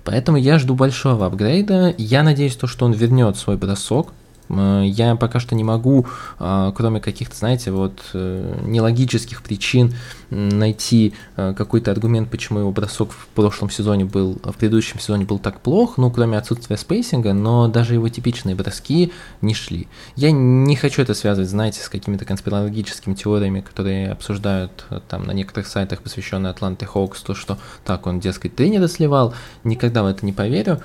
Поэтому 0.04 0.38
я 0.38 0.59
жду 0.59 0.74
большого 0.74 1.26
апгрейда. 1.26 1.94
Я 1.98 2.22
надеюсь, 2.22 2.57
то, 2.57 2.66
что 2.66 2.87
он 2.87 2.92
вернет 2.92 3.37
свой 3.37 3.57
бросок, 3.57 4.12
я 4.49 5.17
пока 5.17 5.41
что 5.41 5.55
не 5.55 5.65
могу, 5.65 6.07
а, 6.39 6.73
кроме 6.73 7.01
каких-то, 7.01 7.37
знаете, 7.37 7.71
вот 7.71 8.01
э, 8.15 8.61
нелогических 8.65 9.43
причин, 9.43 9.95
найти 10.31 11.15
э, 11.37 11.55
какой-то 11.57 11.91
аргумент, 11.91 12.31
почему 12.31 12.61
его 12.61 12.71
бросок 12.71 13.13
в 13.13 13.27
прошлом 13.29 13.71
сезоне 13.71 14.05
был, 14.05 14.39
в 14.43 14.55
предыдущем 14.55 15.01
сезоне 15.01 15.25
был 15.25 15.39
так 15.39 15.61
плох, 15.61 15.99
ну, 15.99 16.11
кроме 16.11 16.39
отсутствия 16.39 16.77
спейсинга, 16.77 17.33
но 17.33 17.69
даже 17.69 17.95
его 17.95 18.09
типичные 18.09 18.55
броски 18.55 19.13
не 19.41 19.55
шли. 19.55 19.89
Я 20.17 20.31
не 20.31 20.77
хочу 20.77 21.03
это 21.03 21.15
связывать, 21.15 21.51
знаете, 21.51 21.81
с 21.81 21.89
какими-то 21.89 22.25
конспирологическими 22.25 23.15
теориями, 23.15 23.61
которые 23.61 24.13
обсуждают 24.13 24.87
там 25.09 25.25
на 25.25 25.33
некоторых 25.33 25.67
сайтах, 25.67 26.03
посвященных 26.03 26.53
Атланте 26.53 26.87
Хоукс, 26.87 27.23
то, 27.23 27.35
что 27.35 27.59
так 27.85 28.07
он, 28.07 28.21
дескать, 28.21 28.55
тренера 28.55 28.89
сливал, 28.89 29.35
никогда 29.65 30.03
в 30.03 30.07
это 30.07 30.25
не 30.25 30.33
поверю 30.33 30.81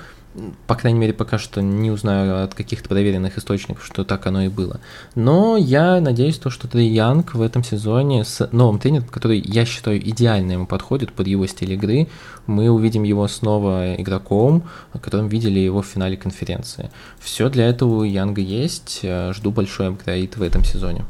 по 0.66 0.74
крайней 0.74 0.98
мере, 0.98 1.12
пока 1.12 1.38
что 1.38 1.62
не 1.62 1.90
узнаю 1.90 2.42
от 2.42 2.54
каких-то 2.54 2.88
проверенных 2.88 3.38
источников, 3.38 3.84
что 3.84 4.04
так 4.04 4.26
оно 4.26 4.42
и 4.42 4.48
было. 4.48 4.80
Но 5.14 5.56
я 5.56 6.00
надеюсь, 6.00 6.38
то, 6.38 6.50
что 6.50 6.66
Трей 6.66 6.88
Янг 6.88 7.34
в 7.34 7.42
этом 7.42 7.62
сезоне 7.62 8.24
с 8.24 8.48
новым 8.50 8.78
тренером, 8.78 9.06
который, 9.06 9.38
я 9.38 9.64
считаю, 9.64 9.98
идеально 9.98 10.52
ему 10.52 10.66
подходит 10.66 11.12
под 11.12 11.28
его 11.28 11.46
стиль 11.46 11.72
игры, 11.72 12.08
мы 12.46 12.68
увидим 12.68 13.04
его 13.04 13.28
снова 13.28 13.94
игроком, 13.94 14.64
которым 15.00 15.28
видели 15.28 15.60
его 15.60 15.82
в 15.82 15.86
финале 15.86 16.16
конференции. 16.16 16.90
Все 17.20 17.48
для 17.48 17.68
этого 17.68 18.00
у 18.00 18.02
Янга 18.02 18.40
есть. 18.40 19.00
Жду 19.02 19.50
большой 19.50 19.88
апгрейд 19.88 20.36
в 20.36 20.42
этом 20.42 20.64
сезоне. 20.64 21.04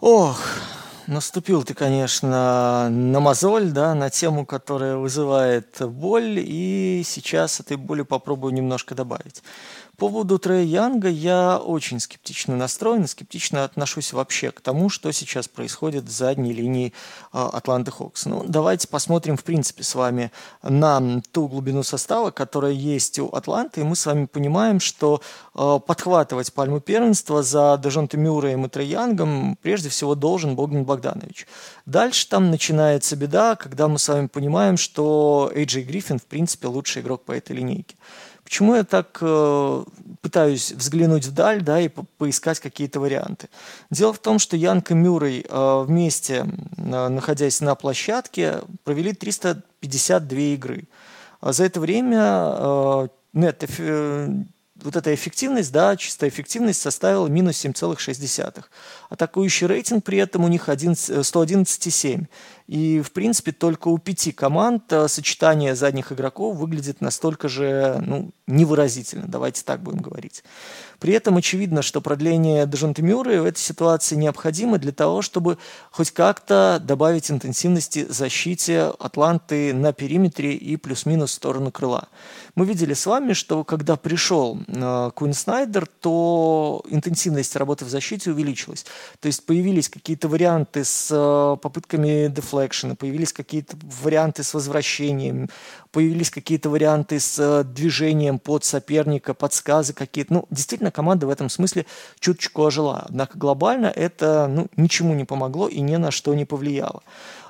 Ох, 0.00 0.40
Наступил 1.12 1.62
ты, 1.62 1.74
конечно, 1.74 2.88
на 2.88 3.20
мозоль, 3.20 3.70
да, 3.70 3.94
на 3.94 4.08
тему, 4.08 4.46
которая 4.46 4.96
вызывает 4.96 5.76
боль, 5.80 6.38
и 6.38 7.02
сейчас 7.04 7.60
этой 7.60 7.76
боли 7.76 8.00
попробую 8.00 8.54
немножко 8.54 8.94
добавить. 8.94 9.42
По 10.02 10.08
поводу 10.08 10.40
Трея 10.40 10.64
Янга 10.64 11.08
я 11.08 11.58
очень 11.58 12.00
скептично 12.00 12.56
настроен, 12.56 13.06
скептично 13.06 13.62
отношусь 13.62 14.12
вообще 14.12 14.50
к 14.50 14.60
тому, 14.60 14.88
что 14.88 15.12
сейчас 15.12 15.46
происходит 15.46 16.06
в 16.06 16.10
задней 16.10 16.52
линии 16.52 16.92
а, 17.30 17.48
Атланты 17.50 17.92
Хокс. 17.92 18.26
Ну, 18.26 18.42
давайте 18.44 18.88
посмотрим, 18.88 19.36
в 19.36 19.44
принципе, 19.44 19.84
с 19.84 19.94
вами 19.94 20.32
на 20.60 21.22
ту 21.30 21.46
глубину 21.46 21.84
состава, 21.84 22.32
которая 22.32 22.72
есть 22.72 23.20
у 23.20 23.28
Атланты, 23.28 23.82
и 23.82 23.84
мы 23.84 23.94
с 23.94 24.04
вами 24.04 24.24
понимаем, 24.24 24.80
что 24.80 25.22
э, 25.54 25.78
подхватывать 25.86 26.52
пальму 26.52 26.80
первенства 26.80 27.44
за 27.44 27.80
Дежонте 27.80 28.16
Мюрреем 28.16 28.66
и 28.66 28.68
Трей 28.68 28.88
Янгом 28.88 29.56
прежде 29.62 29.88
всего 29.88 30.16
должен 30.16 30.56
Богдан 30.56 30.82
Богданович. 30.82 31.46
Дальше 31.86 32.28
там 32.28 32.50
начинается 32.50 33.14
беда, 33.14 33.54
когда 33.54 33.86
мы 33.86 34.00
с 34.00 34.08
вами 34.08 34.26
понимаем, 34.26 34.78
что 34.78 35.52
Эйджей 35.54 35.84
Гриффин, 35.84 36.18
в 36.18 36.26
принципе, 36.26 36.66
лучший 36.66 37.02
игрок 37.02 37.22
по 37.24 37.30
этой 37.30 37.54
линейке. 37.54 37.94
Почему 38.52 38.74
я 38.74 38.84
так 38.84 39.16
э, 39.22 39.84
пытаюсь 40.20 40.72
взглянуть 40.72 41.24
вдаль, 41.24 41.62
да, 41.62 41.80
и 41.80 41.88
по 41.88 42.04
поискать 42.18 42.60
какие-то 42.60 43.00
варианты? 43.00 43.48
Дело 43.88 44.12
в 44.12 44.18
том, 44.18 44.38
что 44.38 44.58
Янг 44.58 44.90
и 44.90 44.94
Мюррей 44.94 45.46
э, 45.48 45.84
вместе, 45.86 46.46
э, 46.76 47.08
находясь 47.08 47.62
на 47.62 47.74
площадке, 47.74 48.60
провели 48.84 49.14
352 49.14 50.38
игры. 50.38 50.84
А 51.40 51.54
за 51.54 51.64
это 51.64 51.80
время 51.80 52.20
э, 52.20 53.08
нет, 53.32 53.64
э, 53.78 54.28
вот 54.82 54.96
эта 54.96 55.14
эффективность, 55.14 55.72
да, 55.72 55.96
чистая 55.96 56.28
эффективность 56.28 56.82
составила 56.82 57.28
минус 57.28 57.64
7,6. 57.64 58.64
Атакующий 59.08 59.66
рейтинг 59.66 60.04
при 60.04 60.18
этом 60.18 60.44
у 60.44 60.48
них 60.48 60.68
111,7. 60.68 62.26
И, 62.72 63.02
в 63.02 63.12
принципе, 63.12 63.52
только 63.52 63.88
у 63.88 63.98
пяти 63.98 64.32
команд 64.32 64.90
э, 64.94 65.06
сочетание 65.06 65.74
задних 65.74 66.10
игроков 66.10 66.56
выглядит 66.56 67.02
настолько 67.02 67.46
же 67.46 68.02
ну, 68.02 68.30
невыразительно, 68.46 69.26
давайте 69.28 69.62
так 69.62 69.82
будем 69.82 69.98
говорить. 69.98 70.42
При 70.98 71.12
этом 71.12 71.36
очевидно, 71.36 71.82
что 71.82 72.00
продление 72.00 72.64
Дежонте 72.64 73.02
Мюррея 73.02 73.42
в 73.42 73.44
этой 73.44 73.58
ситуации 73.58 74.14
необходимо 74.14 74.78
для 74.78 74.92
того, 74.92 75.20
чтобы 75.20 75.58
хоть 75.90 76.12
как-то 76.12 76.80
добавить 76.82 77.30
интенсивности 77.30 78.06
защите 78.08 78.92
Атланты 79.00 79.74
на 79.74 79.92
периметре 79.92 80.54
и 80.54 80.76
плюс-минус 80.76 81.32
в 81.32 81.34
сторону 81.34 81.72
крыла. 81.72 82.08
Мы 82.54 82.66
видели 82.66 82.94
с 82.94 83.04
вами, 83.04 83.32
что 83.32 83.64
когда 83.64 83.96
пришел 83.96 84.60
э, 84.68 85.10
Куин 85.14 85.34
Снайдер, 85.34 85.86
то 85.86 86.82
интенсивность 86.88 87.56
работы 87.56 87.84
в 87.84 87.88
защите 87.88 88.30
увеличилась. 88.30 88.86
То 89.20 89.26
есть 89.26 89.44
появились 89.44 89.88
какие-то 89.88 90.28
варианты 90.28 90.84
с 90.84 91.08
э, 91.10 91.56
попытками 91.60 92.28
дефлекшена, 92.62 92.94
появились 92.94 93.32
какие-то 93.32 93.76
варианты 94.02 94.42
с 94.42 94.54
возвращением, 94.54 95.48
появились 95.90 96.30
какие-то 96.30 96.70
варианты 96.70 97.18
с 97.18 97.38
э, 97.38 97.64
движением 97.64 98.38
под 98.38 98.64
соперника, 98.64 99.34
подсказы 99.34 99.92
какие-то. 99.92 100.34
Ну, 100.34 100.46
действительно, 100.50 100.90
команда 100.90 101.26
в 101.26 101.30
этом 101.30 101.48
смысле 101.48 101.86
чуточку 102.20 102.64
ожила. 102.64 103.04
Однако 103.08 103.38
глобально 103.38 103.86
это 103.86 104.46
ну, 104.48 104.68
ничему 104.76 105.14
не 105.14 105.24
помогло 105.24 105.68
и 105.68 105.80
ни 105.80 105.96
на 105.96 106.10
что 106.10 106.34
не 106.34 106.44
повлияло. 106.44 107.02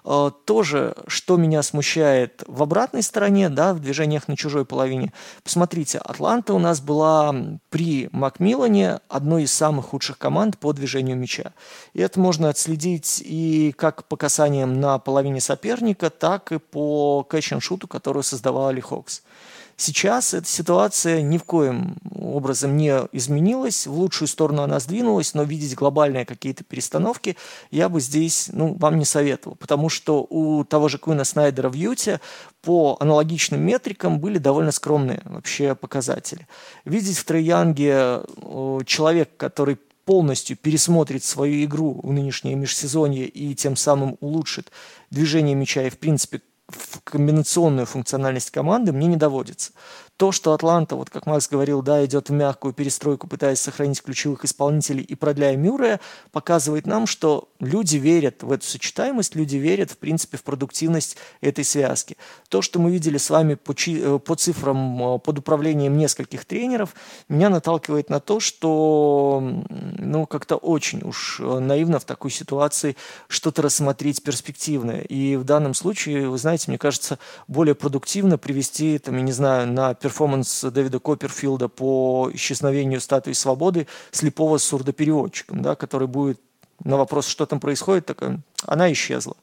Э, 0.05 0.31
тоже, 0.45 0.95
что 1.07 1.37
меня 1.37 1.63
смущает 1.63 2.43
в 2.47 2.63
обратной 2.63 3.03
стороне, 3.03 3.49
да, 3.49 3.73
в 3.73 3.81
движениях 3.81 4.27
на 4.29 4.37
чужой 4.37 4.65
половине. 4.65 5.13
Посмотрите, 5.45 5.99
Атланта 5.99 6.55
у 6.55 6.59
нас 6.59 6.81
была 6.81 7.35
при 7.71 8.09
Макмиллане 8.13 9.01
одной 9.09 9.45
из 9.45 9.53
самых 9.53 9.87
худших 9.87 10.19
команд 10.19 10.59
по 10.59 10.73
движению 10.73 11.17
мяча. 11.17 11.53
И 11.93 12.01
это 12.01 12.19
можно 12.19 12.49
отследить 12.49 13.23
и 13.25 13.73
как 13.77 14.05
по 14.09 14.17
касаниям 14.17 14.81
на 14.81 14.99
половине 14.99 15.41
соперника, 15.41 16.11
так 16.11 16.51
и 16.53 16.59
по 16.59 17.23
кэч-н-шуту, 17.23 17.87
которую 17.87 18.25
создавала 18.25 18.71
Ли 18.71 18.81
Хокс. 18.81 19.23
Сейчас 19.77 20.35
эта 20.35 20.47
ситуация 20.47 21.23
ни 21.23 21.39
в 21.39 21.45
коем 21.45 21.97
образом 22.15 22.77
не 22.77 22.93
изменилась, 23.13 23.87
в 23.87 23.93
лучшую 23.93 24.29
сторону 24.29 24.63
она 24.63 24.81
сдвинулась, 24.81 25.35
но 25.35 25.43
видеть 25.43 25.75
глобальные 25.75 26.25
какие-то 26.25 26.65
перестановки 26.65 27.37
я 27.71 27.89
бы 27.89 28.01
здесь 28.01 28.51
ну, 28.53 28.75
вам 28.75 28.99
не 28.99 29.05
советовал, 29.05 29.57
потому 29.57 29.89
что 29.89 30.27
у 30.29 30.65
того 30.65 30.89
же 30.89 30.99
Куина 30.99 31.25
Снайдера 31.25 31.69
в 31.69 31.75
Юте 31.75 32.21
по 32.63 32.97
аналогичным 33.01 33.61
метрикам 33.61 34.21
были 34.21 34.39
довольно 34.39 34.73
скромные 34.73 35.21
вообще 35.25 35.75
показатели. 35.75 36.47
Видеть 36.85 37.19
в 37.19 37.25
Троянге 37.25 38.21
человек, 38.87 39.31
который 39.37 39.79
полностью 40.05 40.57
пересмотрит 40.57 41.25
свою 41.25 41.65
игру 41.65 42.01
в 42.03 42.13
нынешнее 42.13 42.55
межсезонье 42.55 43.27
и 43.27 43.55
тем 43.55 43.77
самым 43.77 44.17
улучшит 44.21 44.71
движение 45.11 45.55
мяча 45.55 45.83
и, 45.83 45.91
в 45.91 45.99
принципе, 45.99 46.41
в 46.69 47.01
комбинационную 47.05 47.87
функциональность 47.87 48.51
команды 48.51 48.93
мне 48.93 49.07
не 49.07 49.17
доводится. 49.17 49.73
То, 50.17 50.31
что 50.31 50.53
Атланта, 50.53 50.95
вот 50.95 51.11
как 51.11 51.27
Макс 51.27 51.49
говорил, 51.49 51.83
да, 51.83 52.05
идет 52.05 52.29
в 52.29 52.33
мягкую 52.33 52.75
перестройку, 52.75 53.27
пытаясь 53.27 53.61
сохранить 53.61 54.03
ключевых 54.03 54.45
исполнителей 54.45 55.03
и 55.03 55.15
продляя 55.15 55.57
Мюррея, 55.57 56.01
показывает 56.31 56.87
нам, 56.87 57.07
что 57.07 57.49
люди 57.59 57.97
верят 57.97 58.43
в 58.43 58.53
эту 58.53 58.65
сочетаемость, 58.65 59.35
люди 59.35 59.57
верят, 59.57 59.91
в 59.91 59.99
принципе, 59.99 60.37
в 60.37 60.45
продуктивность 60.45 61.17
этой 61.41 61.65
связки. 61.65 62.17
То, 62.49 62.63
что 62.63 62.79
мы 62.79 62.93
видели 62.93 63.19
с 63.19 63.31
вами 63.31 63.55
по, 63.55 63.73
э, 63.73 64.19
по 64.19 64.35
цифрам 64.37 65.17
э, 65.17 65.19
под 65.19 65.39
управлением 65.39 65.97
нескольких 65.97 66.45
тренеров, 66.45 66.95
меня 67.29 67.49
наталкивает 67.49 68.11
на 68.11 68.21
то, 68.21 68.39
что 68.39 69.43
ну, 69.99 70.27
как-то 70.27 70.57
очень 70.57 71.03
уж 71.03 71.41
э, 71.41 71.59
наивно 71.59 71.99
в 71.99 72.05
такой 72.05 72.31
ситуации 72.31 72.97
что-то 73.29 73.63
рассмотреть 73.63 74.23
перспективное. 74.23 75.01
И 75.03 75.37
в 75.37 75.45
данном 75.45 75.75
случае, 75.75 76.29
вы 76.29 76.39
знаете, 76.39 76.67
мне 76.69 76.79
кажется, 76.79 77.19
более 77.49 77.75
продуктивно 77.75 78.39
привести, 78.39 78.99
там, 78.99 79.17
я 79.17 79.23
не 79.23 79.33
знаю, 79.33 79.67
на 79.67 79.95
перформанс 80.03 80.63
Дэвида 80.63 80.99
Копперфилда 80.99 81.69
по 81.69 82.31
исчезновению 82.35 83.01
статуи 83.01 83.33
свободы 83.33 83.87
слепого 84.11 84.59
с 84.59 84.65
сурдопереводчиком, 84.65 85.63
да, 85.63 85.75
который 85.75 86.09
будет 86.09 86.41
на 86.85 86.97
вопрос, 86.97 87.27
что 87.27 87.47
там 87.47 87.61
происходит, 87.61 88.07
такая, 88.07 88.41
она 88.67 88.93
исчезла. 88.93 89.37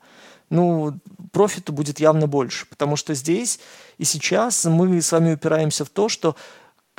Ну, 0.49 0.99
профита 1.31 1.71
будет 1.71 1.99
явно 1.99 2.27
больше, 2.27 2.65
потому 2.67 2.95
что 2.95 3.13
здесь 3.13 3.59
и 3.97 4.03
сейчас 4.03 4.65
мы 4.65 5.01
с 5.01 5.11
вами 5.11 5.33
упираемся 5.33 5.85
в 5.85 5.89
то, 5.89 6.09
что 6.09 6.35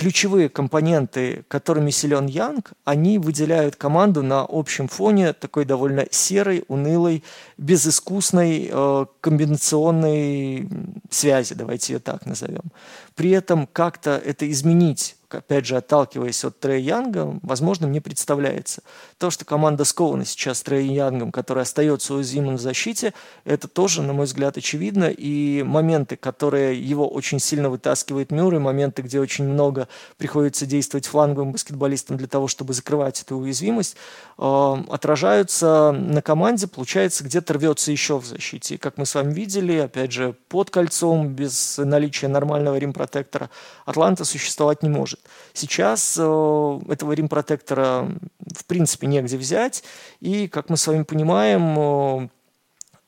ключевые 0.01 0.49
компоненты, 0.49 1.45
которыми 1.49 1.91
силен 1.91 2.25
Янг, 2.25 2.73
они 2.87 3.19
выделяют 3.19 3.77
команду 3.77 4.23
на 4.23 4.47
общем 4.49 4.89
фоне 4.89 5.35
такой 5.35 5.67
довольно 5.67 6.07
серой, 6.11 6.65
унылой, 6.69 7.23
безыскусной 7.59 8.71
э, 8.73 9.07
комбинационной 9.21 10.71
связи, 11.11 11.55
давайте 11.55 11.93
ее 11.93 11.99
так 11.99 12.25
назовем. 12.25 12.73
При 13.15 13.31
этом 13.33 13.67
как-то 13.67 14.17
это 14.17 14.51
изменить 14.51 15.17
опять 15.35 15.67
же, 15.67 15.77
отталкиваясь 15.77 16.45
от 16.45 16.59
Трея 16.59 16.79
Янга, 16.79 17.39
возможно, 17.43 17.87
мне 17.87 18.01
представляется. 18.01 18.83
То, 19.19 19.31
что 19.31 19.45
команда 19.45 19.85
скована 19.85 20.25
сейчас 20.25 20.63
Трея 20.63 20.83
Янгом, 20.83 21.33
который 21.33 21.63
остается 21.63 22.15
уязвимым 22.15 22.57
в 22.57 22.61
защите, 22.61 23.15
это 23.45 23.69
тоже, 23.69 24.03
на 24.03 24.13
мой 24.13 24.27
взгляд, 24.27 24.57
очевидно. 24.57 25.11
И 25.11 25.63
моменты, 25.63 26.17
которые 26.17 26.81
его 26.81 27.09
очень 27.09 27.39
сильно 27.39 27.71
вытаскивает 27.71 28.31
Мюррей, 28.31 28.59
моменты, 28.59 29.03
где 29.03 29.21
очень 29.21 29.45
много 29.45 29.89
приходится 30.17 30.67
действовать 30.67 31.07
фланговым 31.07 31.53
баскетболистам 31.53 32.17
для 32.17 32.27
того, 32.27 32.49
чтобы 32.49 32.75
закрывать 32.75 33.23
эту 33.23 33.37
уязвимость, 33.37 33.97
э, 34.39 34.77
отражаются 34.89 35.93
на 35.93 36.23
команде, 36.23 36.67
получается, 36.67 37.25
где-то 37.25 37.55
рвется 37.55 37.93
еще 37.93 38.19
в 38.19 38.27
защите. 38.27 38.75
И, 38.75 38.79
как 38.79 38.99
мы 38.99 39.07
с 39.07 39.15
вами 39.15 39.33
видели, 39.33 39.77
опять 39.77 40.13
же, 40.13 40.35
под 40.49 40.71
кольцом, 40.71 41.29
без 41.29 41.79
наличия 41.79 42.29
нормального 42.29 42.77
римпротектора, 42.77 43.51
Атланта 43.85 44.25
существовать 44.25 44.83
не 44.83 44.89
может. 44.89 45.20
Сейчас 45.53 46.17
э, 46.19 46.81
этого 46.89 47.13
рим-протектора 47.13 48.09
в 48.55 48.65
принципе 48.67 49.07
негде 49.07 49.37
взять, 49.37 49.83
и, 50.21 50.49
как 50.49 50.69
мы 50.69 50.77
с 50.77 50.87
вами 50.87 51.03
понимаем, 51.03 51.79
э, 51.79 52.29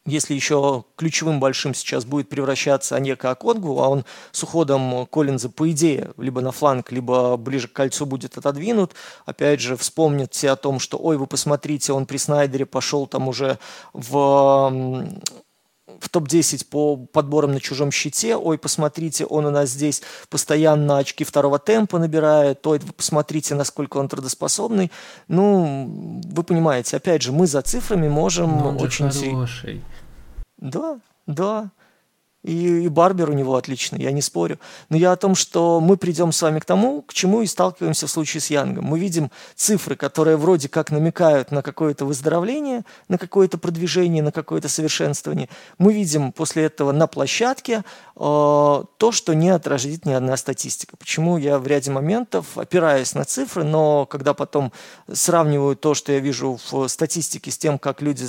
если 0.05 0.35
еще 0.35 0.85
ключевым 0.96 1.38
большим 1.38 1.75
сейчас 1.75 2.05
будет 2.05 2.29
превращаться 2.29 2.96
Анека 2.96 3.31
Аконгу, 3.31 3.81
а 3.81 3.88
он 3.88 4.05
с 4.33 4.42
уходом 4.42 5.07
Коллинза, 5.07 5.48
по 5.48 5.70
идее, 5.70 6.11
либо 6.16 6.40
на 6.40 6.51
фланг, 6.51 6.90
либо 6.90 7.37
ближе 7.37 7.68
к 7.68 7.72
кольцу 7.72 8.05
будет 8.05 8.37
отодвинут, 8.37 8.94
опять 9.27 9.61
же, 9.61 9.77
вспомнят 9.77 10.35
все 10.35 10.51
о 10.51 10.57
том, 10.57 10.81
что, 10.81 10.98
ой, 10.98 11.16
вы 11.16 11.27
посмотрите, 11.27 11.92
он 11.92 12.07
при 12.07 12.16
Снайдере 12.16 12.66
пошел 12.66 13.07
там 13.07 13.29
уже 13.29 13.59
в 13.92 15.22
в 16.03 16.09
топ-10 16.09 16.67
по 16.69 16.97
подборам 16.97 17.53
на 17.53 17.61
чужом 17.61 17.93
щите. 17.93 18.37
Ой, 18.37 18.59
посмотрите, 18.59 19.25
он 19.25 19.47
у 19.47 19.51
нас 19.51 19.71
здесь 19.71 20.03
постоянно 20.29 20.99
очки 20.99 21.23
второго 21.25 21.59
темпа 21.59 21.99
набирает. 21.99 22.67
Ой, 22.67 22.81
вы 22.81 22.93
посмотрите, 22.93 23.55
насколько 23.55 23.99
он 23.99 24.09
трудоспособный. 24.09 24.91
Ну, 25.29 26.21
вы 26.25 26.43
понимаете, 26.43 26.97
опять 26.97 27.23
же, 27.23 27.31
мы 27.31 27.47
за 27.47 27.62
цифрами 27.62 28.09
можем 28.09 28.59
Но 28.59 28.69
он 28.71 28.81
очень... 28.81 29.11
Же 29.12 29.31
хороший. 29.31 29.85
Да, 30.59 30.99
да. 31.27 31.71
И, 32.43 32.85
и 32.85 32.89
Барбер 32.89 33.31
у 33.31 33.35
него 33.35 33.55
отличный, 33.55 34.01
я 34.03 34.11
не 34.11 34.21
спорю. 34.21 34.59
Но 34.89 34.97
я 34.97 35.13
о 35.13 35.17
том, 35.17 35.35
что 35.35 35.81
мы 35.81 35.97
придем 35.97 36.33
с 36.33 36.43
вами 36.43 36.59
к 36.59 36.65
тому, 36.65 37.03
к 37.03 37.15
чему 37.15 37.43
и 37.43 37.47
сталкиваемся 37.47 38.07
в 38.07 38.11
случае 38.11 38.41
с 38.41 38.51
Янгом. 38.51 38.85
Мы 38.85 38.99
видим 38.99 39.31
цифры, 39.55 39.95
которые 39.95 40.37
вроде 40.37 40.69
как 40.69 40.91
намекают 40.91 41.53
на 41.53 41.63
какое-то 41.63 42.05
выздоровление, 42.05 42.85
на 43.09 43.19
какое-то 43.19 43.59
продвижение, 43.59 44.23
на 44.23 44.33
какое-то 44.33 44.69
совершенствование. 44.69 45.49
Мы 45.79 45.93
видим 45.93 46.33
после 46.33 46.65
этого 46.65 46.91
на 46.91 47.07
площадке 47.07 47.85
э, 48.17 48.17
то, 48.17 49.13
что 49.13 49.35
не 49.35 49.51
отразит 49.51 50.05
ни 50.05 50.13
одна 50.13 50.37
статистика. 50.37 50.97
Почему 50.97 51.37
я 51.37 51.59
в 51.59 51.67
ряде 51.67 51.93
моментов 51.93 52.59
опираюсь 52.59 53.15
на 53.15 53.25
цифры, 53.25 53.63
но 53.63 54.05
когда 54.07 54.35
потом 54.35 54.73
сравниваю 55.13 55.77
то, 55.77 55.95
что 55.95 56.11
я 56.11 56.19
вижу 56.19 56.59
в 56.71 56.89
статистике 56.89 57.53
с 57.53 57.59
тем, 57.59 57.79
как 57.79 58.03
люди 58.03 58.27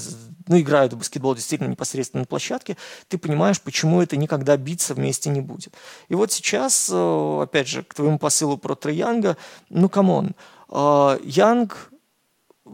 ну, 0.47 0.59
играют 0.59 0.93
в 0.93 0.97
баскетбол 0.97 1.35
действительно 1.35 1.69
непосредственно 1.69 2.21
на 2.21 2.25
площадке, 2.27 2.77
ты 3.07 3.17
понимаешь, 3.17 3.61
почему 3.61 4.01
это 4.01 4.17
никогда 4.17 4.57
биться 4.57 4.93
вместе 4.93 5.29
не 5.29 5.41
будет. 5.41 5.73
И 6.09 6.15
вот 6.15 6.31
сейчас, 6.31 6.89
э, 6.91 7.39
опять 7.43 7.67
же, 7.67 7.83
к 7.83 7.93
твоему 7.93 8.19
посылу 8.19 8.57
про 8.57 8.75
Трей 8.75 8.97
Янга, 8.97 9.37
ну, 9.69 9.89
come 9.89 10.16
on, 10.16 10.35
э, 10.69 11.19
Янг 11.23 11.91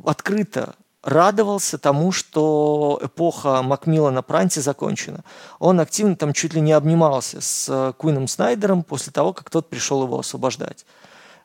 открыто 0.05 0.75
радовался 1.01 1.77
тому, 1.77 2.11
что 2.11 2.99
эпоха 3.01 3.61
Макмиллана 3.61 4.21
в 4.21 4.26
Атланте 4.26 4.59
закончена. 4.59 5.23
Он 5.59 5.79
активно 5.79 6.15
там 6.15 6.33
чуть 6.33 6.53
ли 6.53 6.61
не 6.61 6.73
обнимался 6.73 7.39
с 7.41 7.67
э, 7.69 7.93
Куином 7.97 8.27
Снайдером 8.27 8.83
после 8.83 9.13
того, 9.13 9.33
как 9.33 9.49
тот 9.49 9.69
пришел 9.69 10.03
его 10.03 10.19
освобождать. 10.19 10.85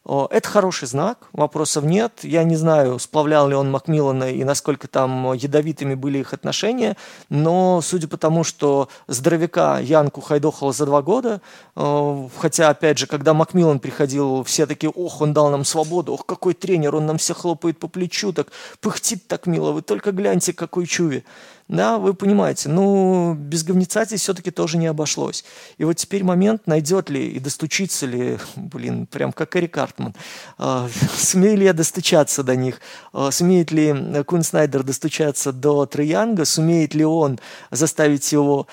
Это 0.07 0.47
хороший 0.47 0.87
знак, 0.87 1.29
вопросов 1.33 1.85
нет. 1.85 2.21
Я 2.23 2.45
не 2.45 2.57
знаю, 2.57 2.99
сплавлял 2.99 3.49
ли 3.49 3.55
он 3.55 3.71
Макмиллана 3.71 4.31
и 4.31 4.45
насколько 4.45 4.87
там 4.87 5.33
ядовитыми 5.33 5.95
были 5.95 6.19
их 6.19 6.35
отношения, 6.35 6.99
но 7.31 7.81
судя 7.83 8.07
по 8.07 8.19
тому, 8.19 8.45
что 8.45 8.91
здоровяка 9.09 9.81
Янку 9.81 10.21
хайдохало 10.21 10.75
за 10.75 10.85
два 10.85 11.01
года, 11.01 11.41
э, 11.75 12.29
хотя, 12.37 12.69
опять 12.69 12.99
же, 12.99 13.07
когда 13.07 13.33
Макмиллан 13.33 13.79
приходил, 13.79 14.45
все 14.45 14.67
такие, 14.67 14.91
ох, 14.91 15.23
он 15.23 15.33
дал 15.33 15.49
нам 15.49 15.65
свободу, 15.65 16.13
ох, 16.13 16.27
какой 16.27 16.53
тренер, 16.53 16.97
он 16.97 17.07
нам 17.07 17.17
все 17.17 17.33
хлопает 17.33 17.79
по 17.79 17.89
плечу, 17.89 18.35
так 18.35 18.49
пыхтит 18.81 19.27
так 19.27 19.47
мило, 19.47 19.73
вы 19.73 19.81
только 19.81 20.13
гляньте, 20.13 20.53
какой 20.53 20.87
чуви. 20.87 21.25
Да, 21.67 21.99
вы 21.99 22.13
понимаете, 22.13 22.69
ну, 22.69 23.35
без 23.35 23.65
говнеца 23.65 24.05
здесь 24.05 24.21
все-таки 24.21 24.51
тоже 24.51 24.77
не 24.77 24.87
обошлось. 24.87 25.45
И 25.79 25.85
вот 25.85 25.95
теперь 25.95 26.23
момент, 26.23 26.67
найдет 26.67 27.09
ли 27.09 27.27
и 27.27 27.41
достучится 27.41 28.05
ли, 28.05 28.39
блин, 28.57 29.07
прям 29.07 29.33
как 29.33 29.57
Эрик 29.57 29.79
Артман, 29.79 30.15
э, 30.59 30.89
сумею 31.17 31.57
ли 31.57 31.65
я 31.65 31.73
достучаться 31.73 32.43
до 32.43 32.55
них, 32.55 32.81
э, 33.15 33.31
сумеет 33.33 33.71
ли 33.73 33.95
Кун 34.27 34.43
Снайдер 34.43 34.83
достучаться 34.83 35.53
до 35.53 35.87
Троянга, 35.87 36.45
сумеет 36.45 36.95
ли 36.95 37.05
он 37.05 37.41
заставить 37.71 38.31
его 38.31 38.67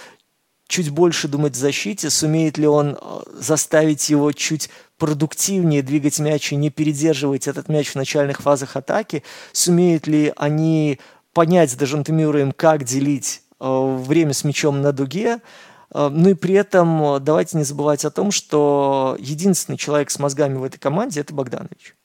чуть 0.67 0.89
больше 0.89 1.30
думать 1.30 1.54
в 1.54 1.60
защите, 1.60 2.10
сумеет 2.10 2.58
ли 2.58 2.67
он 2.67 2.97
заставить 3.34 4.10
его 4.10 4.32
чуть 4.32 4.69
продуктивнее 4.97 5.82
двигать 5.82 6.19
мяч 6.19 6.54
и 6.54 6.56
не 6.56 6.69
передерживать 6.69 7.47
этот 7.47 7.67
мяч 7.67 7.89
в 7.89 7.95
начальных 7.95 8.39
фазах 8.39 8.75
атаки, 8.77 9.23
сумеют 9.51 10.08
ли 10.08 10.32
они 10.38 10.99
понять 11.34 11.72
с 11.72 11.76
Дежонте 11.76 12.12
Мюрреем, 12.12 12.52
как 12.52 12.84
делить 12.84 13.44
э, 13.60 13.98
время 13.98 14.34
с 14.34 14.44
мячом 14.44 14.82
на 14.82 14.91
дуге, 14.91 15.39
э, 15.94 16.10
ну 16.10 16.30
и 16.30 16.34
при 16.34 16.56
этом 16.56 17.15
э, 17.15 17.20
давайте 17.20 17.58
не 17.58 17.63
забывать 17.63 18.06
о 18.06 18.12
том, 18.12 18.32
что 18.32 19.15
единственный 19.20 19.78
человек 19.78 20.12
с 20.12 20.20
мозгами 20.20 20.58
в 20.58 20.63
этой 20.63 20.78
команде– 20.78 21.20
это 21.22 21.34
Богданович. 21.34 21.96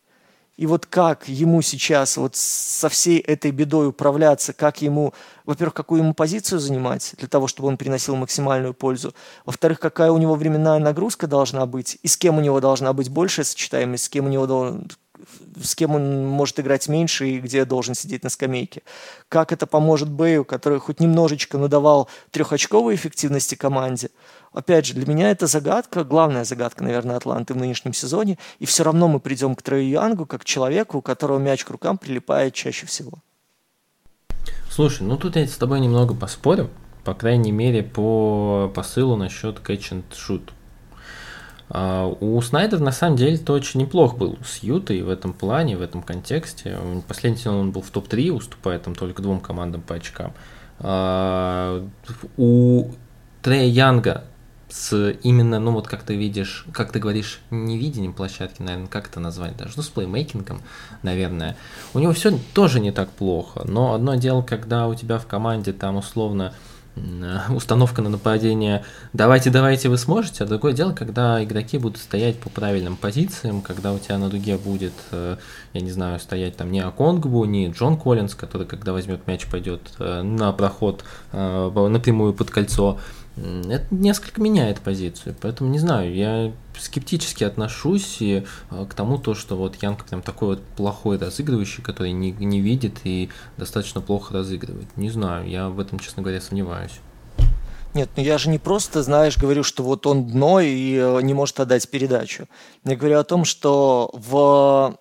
И 0.57 0.65
вот 0.65 0.87
как 0.87 1.29
ему 1.29 1.61
сейчас 1.61 2.17
вот 2.17 2.35
со 2.35 2.89
всей 2.89 3.19
этой 3.19 3.51
бедой 3.51 3.89
управляться, 3.89 4.55
как 4.55 4.81
ему, 4.81 5.13
во-первых, 5.45 5.75
какую 5.75 6.01
ему 6.01 6.15
позицию 6.15 6.61
занимать 6.61 7.15
для 7.19 7.29
того, 7.29 7.47
чтобы 7.47 7.69
он 7.69 7.77
приносил 7.77 8.17
максимальную 8.17 8.73
пользу, 8.73 9.15
во-вторых, 9.45 9.81
какая 9.81 10.11
у 10.11 10.19
него 10.19 10.35
временная 10.35 10.79
нагрузка 10.79 11.27
должна 11.27 11.67
быть, 11.67 11.99
и 12.03 12.09
с 12.09 12.17
кем 12.17 12.39
у 12.39 12.41
него 12.41 12.61
должна 12.61 12.95
быть 12.95 13.11
большая 13.11 13.45
сочетаемость, 13.45 14.05
с 14.05 14.09
кем 14.09 14.25
у 14.25 14.29
него 14.29 14.47
должен, 14.47 14.89
с 15.63 15.75
кем 15.75 15.95
он 15.95 16.27
может 16.27 16.61
играть 16.61 16.89
меньше 16.89 17.29
и 17.29 17.41
где 17.41 17.65
должен 17.65 17.95
сидеть 17.95 18.23
на 18.23 18.31
скамейке. 18.31 18.83
Как 19.29 19.53
это 19.53 19.67
поможет 19.67 20.11
Бэю, 20.11 20.45
который 20.45 20.79
хоть 20.79 21.01
немножечко 21.01 21.59
надавал 21.59 22.09
трехочковой 22.31 22.95
эффективности 22.95 23.55
команде. 23.55 24.11
Опять 24.53 24.87
же, 24.87 24.95
для 24.95 25.07
меня 25.07 25.31
это 25.31 25.47
загадка, 25.47 26.05
главная 26.05 26.45
загадка, 26.45 26.83
наверное, 26.83 27.17
Атланты 27.17 27.55
в 27.55 27.57
нынешнем 27.57 27.93
сезоне. 27.93 28.39
И 28.59 28.67
все 28.67 28.85
равно 28.85 29.09
мы 29.09 29.21
придем 29.21 29.55
к 29.55 29.63
Трею 29.63 29.89
Янгу 29.89 30.27
как 30.27 30.45
человеку, 30.45 30.99
у 30.99 31.03
которого 31.03 31.39
мяч 31.39 31.65
к 31.65 31.71
рукам 31.71 31.99
прилипает 31.99 32.55
чаще 32.55 32.87
всего. 32.87 33.19
Слушай, 34.71 35.03
ну 35.03 35.17
тут 35.17 35.37
я 35.37 35.47
с 35.47 35.57
тобой 35.57 35.81
немного 35.81 36.15
поспорю, 36.15 36.71
по 37.05 37.15
крайней 37.15 37.53
мере, 37.53 37.83
по 37.83 38.71
посылу 38.75 39.17
насчет 39.17 39.59
catch 39.59 39.93
and 39.93 40.05
shoot. 40.13 40.51
А, 41.69 42.07
у 42.07 42.41
Снайдера 42.41 42.81
на 42.81 42.93
самом 42.93 43.17
деле 43.17 43.39
то 43.39 43.53
очень 43.53 43.81
неплох 43.81 44.17
был 44.17 44.39
с 44.45 44.59
Ютой 44.59 45.03
в 45.03 45.09
этом 45.09 45.33
плане, 45.33 45.77
в 45.77 45.83
этом 45.83 46.03
контексте. 46.03 46.79
Последний 47.09 47.39
сезон 47.39 47.57
он 47.57 47.71
был 47.73 47.83
в 47.83 47.91
топ-3, 47.91 48.31
уступая 48.31 48.79
там 48.79 48.95
только 48.95 49.23
двум 49.23 49.41
командам 49.41 49.83
по 49.83 49.97
очкам. 49.97 50.33
А, 50.79 51.87
у 52.37 52.91
Трея 53.43 53.67
Янга 53.67 54.25
с 54.69 55.13
именно, 55.23 55.61
ну 55.61 55.71
вот 55.71 55.87
как 55.87 56.03
ты 56.03 56.17
видишь, 56.17 56.67
как 56.73 56.91
ты 56.93 56.99
говоришь, 56.99 57.41
не 57.51 57.79
видением 57.79 58.13
площадки, 58.13 58.63
наверное, 58.63 58.89
как 58.89 59.09
это 59.09 59.21
назвать 59.21 59.57
даже, 59.57 59.75
ну 59.77 59.83
с 59.83 59.89
плеймейкингом, 59.89 60.61
наверное. 61.03 61.57
У 61.95 61.99
него 61.99 62.13
все 62.13 62.37
тоже 62.53 62.81
не 62.81 62.91
так 62.91 63.11
плохо, 63.11 63.63
но 63.65 63.95
одно 63.95 64.17
дело, 64.17 64.43
когда 64.43 64.89
у 64.89 64.95
тебя 64.95 65.19
в 65.19 65.27
команде 65.27 65.73
там 65.73 65.97
условно 65.97 66.53
установка 67.51 68.03
на 68.03 68.09
нападение. 68.09 68.85
«давайте, 69.13 69.51
давайте, 69.51 69.89
вы 69.89 69.99
сможете», 69.99 70.45
а 70.45 70.47
другое 70.47 70.73
дело, 70.73 70.93
когда 70.93 71.43
игроки 71.45 71.79
будут 71.79 71.99
стоять 71.99 72.39
по 72.39 72.49
правильным 72.49 72.97
позициям, 72.97 73.61
когда 73.61 73.93
у 73.93 73.99
тебя 73.99 74.19
на 74.19 74.29
дуге 74.29 74.57
будет, 74.57 74.95
э, 75.11 75.37
я 75.75 75.81
не 75.81 75.91
знаю, 75.91 76.19
стоять 76.19 76.57
там 76.57 76.73
не 76.73 76.81
Аконгбу, 76.81 77.45
не 77.45 77.69
Джон 77.69 77.99
Коллинз, 77.99 78.35
который, 78.35 78.67
когда 78.67 78.93
возьмет 78.93 79.27
мяч, 79.27 79.47
пойдет 79.47 79.81
э, 79.99 80.23
на 80.23 80.53
проход 80.53 81.05
э, 81.33 81.89
напрямую 81.89 82.33
под 82.33 82.51
кольцо, 82.51 82.99
это 83.37 83.87
несколько 83.91 84.41
меняет 84.41 84.81
позицию. 84.81 85.35
Поэтому 85.41 85.71
не 85.71 85.79
знаю, 85.79 86.15
я 86.15 86.53
скептически 86.79 87.45
отношусь 87.45 88.17
и, 88.21 88.45
к 88.71 88.95
тому, 88.95 89.19
то, 89.19 89.35
что 89.35 89.57
вот 89.57 89.77
Янг 89.83 90.05
прям 90.05 90.23
такой 90.23 90.49
вот 90.49 90.63
плохой 90.77 91.19
разыгрывающий, 91.19 91.83
который 91.83 92.13
не, 92.13 92.33
не 92.33 92.61
видит 92.61 93.01
и 93.05 93.29
достаточно 93.57 94.01
плохо 94.01 94.35
разыгрывает. 94.35 94.89
Не 94.97 95.11
знаю, 95.11 95.49
я 95.49 95.69
в 95.69 95.81
этом, 95.81 95.99
честно 95.99 96.23
говоря, 96.23 96.41
сомневаюсь. 96.41 97.01
Нет, 97.95 98.11
ну 98.17 98.23
я 98.23 98.37
же 98.37 98.51
не 98.51 98.59
просто, 98.59 99.03
знаешь, 99.03 99.39
говорю, 99.39 99.63
что 99.63 99.83
вот 99.83 100.07
он 100.07 100.27
дно 100.27 100.61
и 100.61 100.97
э, 100.97 101.21
не 101.23 101.33
может 101.33 101.59
отдать 101.61 101.89
передачу. 101.89 102.47
Я 102.85 102.95
говорю 102.95 103.19
о 103.19 103.25
том, 103.25 103.47
что 103.47 104.11
в 104.13 104.99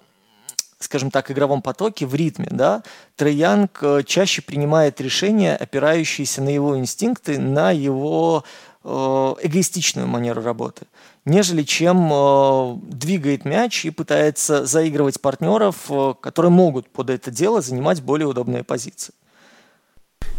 скажем 0.79 1.11
так, 1.11 1.31
игровом 1.31 1.61
потоке, 1.61 2.05
в 2.05 2.15
ритме, 2.15 2.47
да, 2.51 2.83
Троянг 3.15 3.79
э, 3.81 4.03
чаще 4.03 4.41
принимает 4.41 4.99
решения, 5.01 5.55
опирающиеся 5.55 6.41
на 6.41 6.49
его 6.49 6.77
инстинкты, 6.77 7.39
на 7.39 7.71
его 7.71 8.43
э, 8.83 8.87
эгоистичную 8.87 10.07
манеру 10.07 10.41
работы, 10.41 10.85
нежели 11.23 11.63
чем 11.63 12.09
э, 12.11 12.75
двигает 12.83 13.45
мяч 13.45 13.85
и 13.85 13.89
пытается 13.89 14.65
заигрывать 14.65 15.21
партнеров, 15.21 15.89
которые 16.21 16.51
могут 16.51 16.89
под 16.89 17.09
это 17.09 17.31
дело 17.31 17.61
занимать 17.61 18.01
более 18.01 18.27
удобные 18.27 18.63
позиции. 18.63 19.13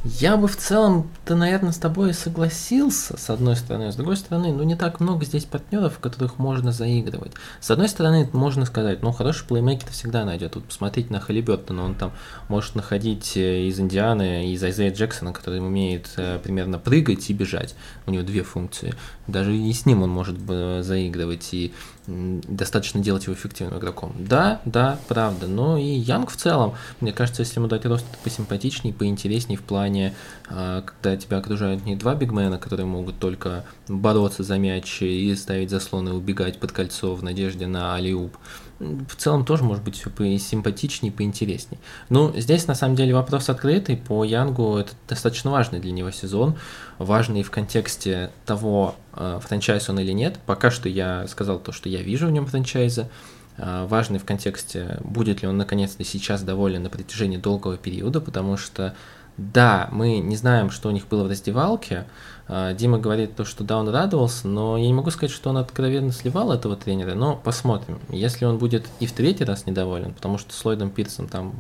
Я 0.09 0.37
бы 0.37 0.47
в 0.47 0.57
целом-то, 0.57 1.35
наверное, 1.35 1.73
с 1.73 1.79
тобой 1.79 2.15
согласился, 2.15 3.17
с 3.17 3.29
одной 3.29 3.57
стороны. 3.57 3.91
С 3.91 3.97
другой 3.97 4.17
стороны, 4.17 4.53
ну 4.53 4.63
не 4.63 4.77
так 4.77 5.01
много 5.01 5.25
здесь 5.25 5.45
партнеров, 5.45 5.99
которых 5.99 6.39
можно 6.39 6.71
заигрывать. 6.71 7.33
С 7.61 7.73
одной 7.73 7.89
стороны, 7.89 8.29
можно 8.33 8.67
сказать, 8.67 9.03
ну 9.03 9.11
хороший 9.11 9.47
плеймейкер 9.47 9.91
всегда 9.91 10.25
найдет. 10.25 10.55
Вот 10.55 10.65
посмотрите 10.65 11.13
на 11.13 11.19
Халибертона, 11.19 11.85
он 11.85 11.97
там 11.97 12.13
может 12.49 12.77
находить 12.77 13.37
э, 13.37 13.67
из 13.67 13.81
Индианы, 13.81 14.53
из 14.53 14.63
Айзея 14.63 14.93
Джексона, 14.93 15.33
который 15.33 15.59
умеет 15.59 16.09
э, 16.17 16.39
примерно 16.39 16.79
прыгать 16.79 17.29
и 17.29 17.33
бежать. 17.33 17.75
У 18.07 18.13
него 18.13 18.23
две 18.23 18.45
функции. 18.45 18.95
Даже 19.27 19.57
и 19.57 19.73
с 19.73 19.87
ним 19.87 20.03
он 20.03 20.11
может 20.11 20.39
бы 20.39 20.83
заигрывать. 20.85 21.53
И 21.53 21.75
достаточно 22.07 23.01
делать 23.01 23.25
его 23.25 23.35
эффективным 23.35 23.79
игроком. 23.79 24.15
Да, 24.19 24.61
да, 24.65 24.99
правда. 25.09 25.47
Но 25.47 25.77
и 25.77 25.85
Янг 25.85 26.31
в 26.31 26.37
целом, 26.37 26.75
мне 27.01 27.13
кажется, 27.13 27.43
если 27.43 27.59
ему 27.59 27.69
дать 27.69 27.85
рост 27.85 28.05
посимпатичнее, 28.23 28.95
поинтереснее 28.95 29.59
в 29.59 29.63
плане, 29.63 30.15
а, 30.49 30.83
когда 30.83 31.17
тебя 31.17 31.39
окружают 31.39 31.85
не 31.85 31.97
два 31.97 32.15
бигмена, 32.15 32.59
которые 32.59 32.87
могут 32.87 33.19
только 33.19 33.65
бороться 33.89 34.43
за 34.43 34.59
мяч 34.59 35.03
и 35.03 35.35
ставить 35.35 35.71
заслоны, 35.71 36.13
убегать 36.13 36.59
под 36.59 36.73
кольцо 36.73 37.15
в 37.15 37.23
надежде 37.23 37.67
на 37.67 37.95
алиуп, 37.95 38.37
в 38.79 39.17
целом 39.17 39.45
тоже 39.45 39.65
может 39.65 39.83
быть 39.83 39.97
все 39.97 40.11
симпатичнее, 40.39 41.13
поинтереснее. 41.13 41.81
Ну, 42.09 42.33
здесь 42.37 42.67
на 42.67 42.75
самом 42.75 42.95
деле 42.95 43.15
вопрос 43.15 43.49
открытый. 43.49 43.97
По 43.97 44.23
Янгу 44.25 44.77
это 44.77 44.93
достаточно 45.09 45.51
важный 45.51 45.81
для 45.81 45.93
него 45.93 46.11
сезон. 46.11 46.57
Важный 46.99 47.43
в 47.43 47.51
контексте 47.51 48.31
того, 48.45 48.95
э, 49.15 49.41
франчайз 49.43 49.89
он 49.89 49.99
или 50.01 50.13
нет. 50.13 50.39
Пока 50.45 50.71
что 50.71 50.89
я 50.89 51.27
сказал 51.29 51.59
то, 51.59 51.73
что 51.73 51.89
я 51.89 52.03
вижу 52.03 52.27
в 52.27 52.31
нем 52.31 52.47
франчайза. 52.47 53.09
Э, 53.57 53.87
важный 53.89 54.19
в 54.19 54.25
контексте, 54.27 54.99
будет 55.03 55.41
ли 55.41 55.49
он 55.49 55.57
наконец-то 55.57 56.05
сейчас 56.05 56.43
доволен 56.43 56.83
на 56.83 56.91
протяжении 56.91 57.39
долгого 57.39 57.79
периода, 57.79 58.21
потому 58.21 58.57
что 58.57 58.95
Да, 59.39 59.89
мы 59.93 60.19
не 60.19 60.35
знаем, 60.37 60.71
что 60.71 60.89
у 60.89 60.93
них 60.93 61.09
было 61.09 61.25
в 61.25 61.29
раздевалке. 61.29 62.07
А, 62.49 62.75
Дима 62.75 62.99
говорит 62.99 63.35
то, 63.35 63.45
что 63.45 63.65
да, 63.65 63.79
он 63.79 63.89
радовался, 63.89 64.47
но 64.47 64.77
я 64.77 64.87
не 64.87 64.95
могу 64.95 65.11
сказать, 65.11 65.35
что 65.35 65.51
он 65.51 65.57
откровенно 65.57 66.13
сливал 66.13 66.53
этого 66.53 66.77
тренера, 66.77 67.15
но 67.15 67.37
посмотрим. 67.37 67.99
Если 68.09 68.45
он 68.45 68.59
будет 68.59 68.87
и 69.01 69.07
в 69.07 69.13
третий 69.13 69.45
раз 69.45 69.67
недоволен, 69.67 70.15
потому 70.15 70.39
что 70.39 70.53
с 70.53 70.65
Ллойдом 70.65 70.91
Пирсом 70.91 71.29
там 71.29 71.55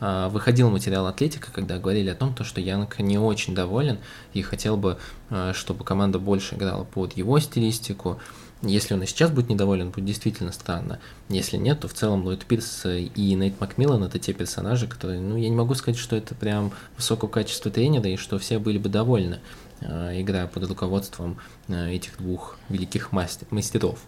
а, 0.00 0.28
выходил 0.28 0.70
материал 0.70 1.06
Атлетика, 1.06 1.50
когда 1.52 1.78
говорили 1.78 2.10
о 2.10 2.14
том, 2.14 2.34
то, 2.34 2.44
что 2.44 2.60
Янг 2.60 2.98
не 3.00 3.18
очень 3.18 3.54
доволен 3.54 3.98
и 4.32 4.42
хотел 4.42 4.76
бы, 4.76 4.98
а, 5.30 5.52
чтобы 5.54 5.84
команда 5.84 6.18
больше 6.18 6.54
играла 6.54 6.84
под 6.84 7.14
его 7.14 7.38
стилистику. 7.40 8.18
Если 8.62 8.94
он 8.94 9.02
и 9.02 9.06
сейчас 9.06 9.32
будет 9.32 9.48
недоволен, 9.48 9.90
будет 9.90 10.04
действительно 10.04 10.52
странно. 10.52 11.00
Если 11.28 11.56
нет, 11.56 11.80
то 11.80 11.88
в 11.88 11.94
целом 11.94 12.22
Ллойд 12.22 12.44
Пирс 12.44 12.84
и 12.84 13.34
Нейт 13.34 13.60
Макмиллан 13.60 14.04
это 14.04 14.20
те 14.20 14.32
персонажи, 14.32 14.86
которые, 14.86 15.20
ну, 15.20 15.36
я 15.36 15.48
не 15.48 15.56
могу 15.56 15.74
сказать, 15.74 15.98
что 15.98 16.14
это 16.14 16.36
прям 16.36 16.70
высокого 16.96 17.28
качества 17.28 17.72
тренера 17.72 18.08
и 18.08 18.16
что 18.16 18.38
все 18.38 18.60
были 18.60 18.78
бы 18.78 18.88
довольны, 18.88 19.40
э, 19.86 20.20
играя 20.20 20.46
под 20.46 20.68
руководством 20.68 21.38
э, 21.68 21.90
этих 21.90 22.18
двух 22.18 22.56
великих 22.68 23.12
мастер, 23.12 23.46
мастеров. 23.50 23.98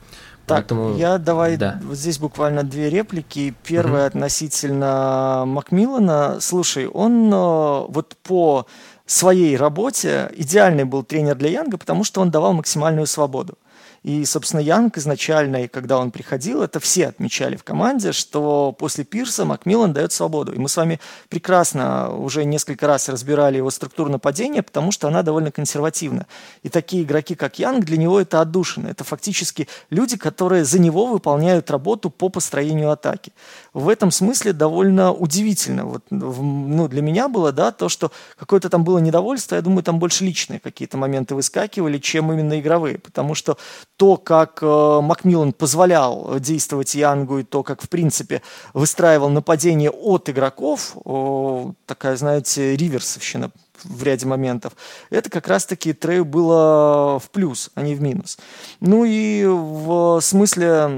Так, 0.47 0.59
Поэтому, 0.59 0.97
я 0.97 1.17
давай 1.17 1.57
да. 1.57 1.81
вот 1.83 1.97
здесь 1.97 2.19
буквально 2.19 2.65
две 2.65 2.91
реплики. 2.91 3.55
Первая 3.65 4.09
угу. 4.09 4.19
относительно 4.19 5.45
Макмиллана. 5.47 6.39
Слушай, 6.41 6.87
он 6.87 7.33
э, 7.33 7.87
вот 7.89 8.17
по 8.23 8.67
своей 9.07 9.57
работе 9.57 10.31
идеальный 10.37 10.85
был 10.85 11.03
тренер 11.03 11.37
для 11.37 11.51
Янга, 11.51 11.79
потому 11.79 12.05
что 12.05 12.21
он 12.21 12.31
давал 12.31 12.53
максимальную 12.53 13.07
свободу. 13.07 13.57
И, 14.05 14.23
собственно, 14.27 14.61
Янг 14.61 14.99
изначально, 14.99 15.67
когда 15.67 15.99
он 15.99 16.11
приходил, 16.11 16.63
это 16.63 16.79
все 16.79 17.07
отмечали 17.07 17.57
в 17.57 17.65
команде, 17.65 18.13
что 18.13 18.77
после 18.79 19.03
Пирса 19.03 19.47
Макмиллан 19.47 19.95
дает 19.95 20.13
свободу. 20.13 20.53
И 20.53 20.59
мы 20.59 20.69
с 20.69 20.77
вами 20.77 21.01
прекрасно 21.31 22.15
уже 22.15 22.45
несколько 22.45 22.87
раз 22.87 23.09
разбирали 23.09 23.57
его 23.57 23.71
структуру 23.71 24.11
нападения, 24.11 24.63
потому 24.63 24.93
что 24.93 25.09
она 25.09 25.23
довольно 25.23 25.51
консервативна. 25.51 26.27
И 26.63 26.69
такие 26.69 27.03
игроки, 27.03 27.35
как 27.35 27.59
Янг, 27.59 27.87
для 27.87 27.97
него 27.97 28.21
это 28.21 28.43
отдушина. 28.43 28.89
Это 28.89 29.05
фактически 29.05 29.69
люди, 29.89 30.19
которые 30.19 30.67
за 30.67 30.79
него 30.79 31.07
выполняют 31.07 31.71
работу 31.71 32.11
по 32.11 32.29
построению 32.29 32.91
атаки. 32.91 33.33
В 33.75 33.89
этом 33.89 34.13
смысле 34.13 34.53
довольно 34.53 35.13
удивительно. 35.13 35.85
Вот, 35.85 36.05
ну, 36.11 36.87
для 36.87 37.03
меня 37.03 37.29
было 37.29 37.51
да, 37.51 37.73
то, 37.73 37.89
что 37.89 38.13
какое-то 38.39 38.71
там 38.71 38.85
было 38.85 38.99
недовольство, 38.99 39.57
я 39.57 39.63
думаю, 39.63 39.83
там 39.83 39.99
больше 39.99 40.25
личные 40.25 40.61
какие-то 40.61 40.97
моменты 40.97 41.35
выскакивали, 41.35 41.99
чем 41.99 42.33
именно 42.33 42.61
игровые. 42.61 42.99
Потому 42.99 43.35
что 43.35 43.59
то, 43.97 44.17
как 44.17 44.61
э, 44.63 45.01
Макмиллан 45.03 45.53
позволял 45.53 46.39
действовать 46.39 46.95
Янгу, 46.95 47.41
и 47.41 47.43
то, 47.43 47.65
как, 47.65 47.83
в 47.83 47.89
принципе, 47.89 48.43
выстраивал 48.75 49.29
нападение 49.29 49.91
от 49.91 50.29
игроков, 50.29 50.97
э, 51.05 51.73
такая, 51.87 52.17
знаете, 52.17 52.77
риверсовщина 52.77 53.51
в 53.83 54.03
ряде 54.05 54.27
моментов, 54.27 54.75
это 55.11 55.31
как 55.31 55.49
раз-таки 55.49 55.93
Трею 55.93 56.25
было 56.25 57.19
в 57.19 57.29
плюс, 57.31 57.71
а 57.75 57.83
не 57.83 57.97
в 57.97 58.01
минус. 58.01 58.39
Ну 58.79 59.05
и 59.05 59.45
в 59.45 60.21
смысле, 60.21 60.89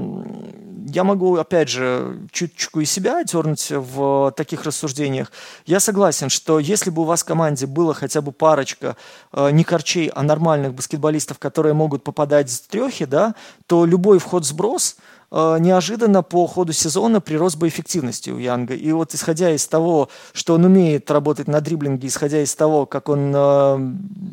я 0.87 1.03
могу, 1.03 1.35
опять 1.35 1.67
же, 1.67 2.17
чуть-чуть 2.31 2.81
и 2.81 2.85
себя 2.85 3.23
дернуть 3.23 3.67
в 3.69 4.33
таких 4.37 4.63
рассуждениях. 4.63 5.31
Я 5.65 5.79
согласен, 5.81 6.29
что 6.29 6.59
если 6.59 6.89
бы 6.89 7.01
у 7.01 7.05
вас 7.05 7.23
в 7.23 7.25
команде 7.25 7.65
было 7.65 7.93
хотя 7.93 8.21
бы 8.21 8.31
парочка 8.31 8.95
э, 9.33 9.51
не 9.51 9.65
корчей, 9.65 10.07
а 10.07 10.23
нормальных 10.23 10.73
баскетболистов, 10.73 11.39
которые 11.39 11.73
могут 11.73 12.03
попадать 12.03 12.49
с 12.49 12.61
трехи, 12.61 13.05
да, 13.05 13.35
то 13.67 13.85
любой 13.85 14.19
вход-сброс– 14.19 14.95
неожиданно 15.31 16.23
по 16.23 16.47
ходу 16.47 16.73
сезона 16.73 17.19
прирос 17.19 17.55
бы 17.55 17.67
эффективности 17.67 18.29
у 18.29 18.37
Янга. 18.37 18.75
И 18.75 18.91
вот 18.91 19.13
исходя 19.13 19.51
из 19.51 19.67
того, 19.67 20.09
что 20.33 20.53
он 20.53 20.65
умеет 20.65 21.11
работать 21.11 21.47
на 21.47 21.59
дриблинге, 21.59 22.07
исходя 22.07 22.41
из 22.41 22.55
того, 22.55 22.85
как 22.85 23.09
он 23.09 23.33
э, 23.35 23.77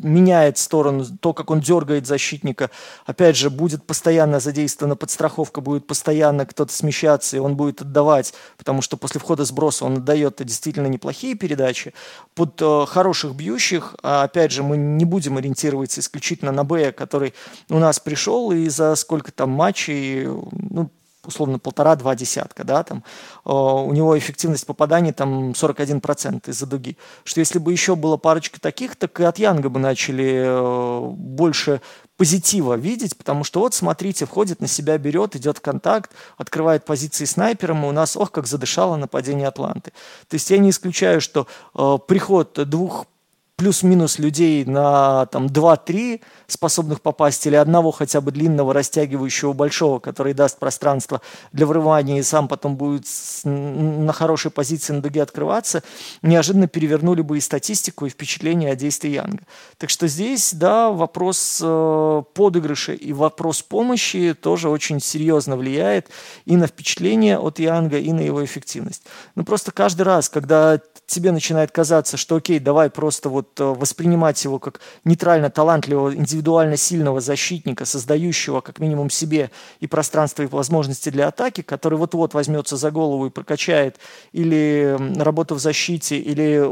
меняет 0.03 0.57
сторону, 0.57 1.05
то, 1.19 1.33
как 1.33 1.51
он 1.51 1.59
дергает 1.59 2.07
защитника, 2.07 2.69
опять 3.05 3.35
же, 3.35 3.49
будет 3.49 3.83
постоянно 3.83 4.39
задействована 4.39 4.95
подстраховка, 4.95 5.61
будет 5.61 5.85
постоянно 5.85 6.45
кто-то 6.45 6.71
смещаться, 6.71 7.35
и 7.35 7.39
он 7.39 7.55
будет 7.55 7.81
отдавать, 7.81 8.33
потому 8.57 8.81
что 8.81 8.97
после 8.97 9.19
входа 9.19 9.43
сброса 9.43 9.85
он 9.85 9.97
отдает 9.97 10.41
действительно 10.45 10.87
неплохие 10.87 11.35
передачи. 11.35 11.93
Под 12.35 12.61
э, 12.61 12.85
хороших 12.87 13.35
бьющих, 13.35 13.95
а 14.01 14.23
опять 14.23 14.51
же, 14.51 14.63
мы 14.63 14.77
не 14.77 15.05
будем 15.05 15.37
ориентироваться 15.37 15.99
исключительно 15.99 16.51
на 16.51 16.63
Б, 16.63 16.91
который 16.91 17.33
у 17.69 17.79
нас 17.79 17.99
пришел, 17.99 18.51
и 18.51 18.69
за 18.69 18.95
сколько 18.95 19.31
там 19.31 19.49
матчей, 19.49 20.25
ну, 20.25 20.89
условно 21.27 21.59
полтора-два 21.59 22.15
десятка, 22.15 22.63
да, 22.63 22.83
там, 22.83 23.03
э, 23.45 23.49
у 23.51 23.91
него 23.91 24.17
эффективность 24.17 24.65
попаданий 24.65 25.11
там 25.11 25.51
41% 25.51 26.49
из-за 26.49 26.65
дуги. 26.65 26.97
Что 27.23 27.39
если 27.39 27.59
бы 27.59 27.71
еще 27.71 27.95
было 27.95 28.17
парочка 28.17 28.59
таких, 28.59 28.95
так 28.95 29.19
и 29.19 29.23
от 29.23 29.39
Янга 29.39 29.69
бы 29.69 29.79
начали 29.79 30.43
э, 30.45 31.09
больше 31.11 31.81
позитива 32.17 32.75
видеть, 32.75 33.17
потому 33.17 33.43
что 33.43 33.59
вот, 33.59 33.73
смотрите, 33.73 34.25
входит 34.25 34.61
на 34.61 34.67
себя, 34.67 34.97
берет, 34.97 35.35
идет 35.35 35.57
в 35.57 35.61
контакт, 35.61 36.11
открывает 36.37 36.85
позиции 36.85 37.25
снайпером, 37.25 37.85
и 37.85 37.89
у 37.89 37.91
нас, 37.91 38.15
ох, 38.15 38.31
как 38.31 38.47
задышало 38.47 38.95
нападение 38.95 39.47
Атланты. 39.47 39.91
То 40.27 40.35
есть 40.35 40.49
я 40.49 40.57
не 40.57 40.69
исключаю, 40.69 41.19
что 41.21 41.47
э, 41.75 41.97
приход 42.07 42.53
двух 42.69 43.05
плюс-минус 43.55 44.19
людей 44.19 44.65
на 44.65 45.27
там 45.27 45.47
2-3 45.47 46.21
способных 46.47 47.01
попасть, 47.01 47.47
или 47.47 47.55
одного 47.55 47.91
хотя 47.91 48.19
бы 48.19 48.31
длинного, 48.31 48.73
растягивающего 48.73 49.53
большого, 49.53 49.99
который 49.99 50.33
даст 50.33 50.59
пространство 50.59 51.21
для 51.53 51.65
врывания 51.65 52.19
и 52.19 52.23
сам 52.23 52.47
потом 52.47 52.75
будет 52.75 53.05
на 53.45 54.11
хорошей 54.13 54.51
позиции 54.51 54.93
на 54.93 55.01
дуге 55.01 55.23
открываться, 55.23 55.83
неожиданно 56.21 56.67
перевернули 56.67 57.21
бы 57.21 57.37
и 57.37 57.41
статистику, 57.41 58.05
и 58.05 58.09
впечатление 58.09 58.71
о 58.71 58.75
действии 58.75 59.11
Янга. 59.11 59.43
Так 59.77 59.89
что 59.89 60.07
здесь, 60.07 60.53
да, 60.53 60.89
вопрос 60.89 61.61
э, 61.63 62.23
подыгрыша 62.33 62.93
и 62.93 63.13
вопрос 63.13 63.61
помощи 63.61 64.35
тоже 64.39 64.69
очень 64.69 64.99
серьезно 64.99 65.55
влияет 65.55 66.09
и 66.45 66.57
на 66.57 66.67
впечатление 66.67 67.39
от 67.39 67.59
Янга, 67.59 67.99
и 67.99 68.11
на 68.11 68.21
его 68.21 68.43
эффективность. 68.43 69.03
Ну 69.35 69.45
просто 69.45 69.71
каждый 69.71 70.01
раз, 70.01 70.27
когда 70.27 70.79
тебе 71.05 71.31
начинает 71.31 71.71
казаться, 71.71 72.17
что 72.17 72.37
окей, 72.37 72.59
давай 72.59 72.89
просто 72.89 73.29
вот 73.29 73.59
э, 73.59 73.63
воспринимать 73.63 74.43
его 74.43 74.59
как 74.59 74.81
нейтрально 75.03 75.49
талантливого, 75.49 76.15
индивидуально 76.15 76.77
сильного 76.77 77.21
защитника, 77.21 77.85
создающего 77.85 78.61
как 78.61 78.79
минимум 78.79 79.09
себе 79.09 79.51
и 79.79 79.87
пространство, 79.87 80.43
и 80.43 80.47
возможности 80.47 81.09
для 81.09 81.27
атаки, 81.27 81.61
который 81.61 81.97
вот-вот 81.97 82.33
возьмется 82.33 82.77
за 82.77 82.91
голову 82.91 83.27
и 83.27 83.29
прокачает 83.29 83.97
или 84.31 84.97
работу 85.17 85.55
в 85.55 85.59
защите, 85.59 86.17
или 86.17 86.63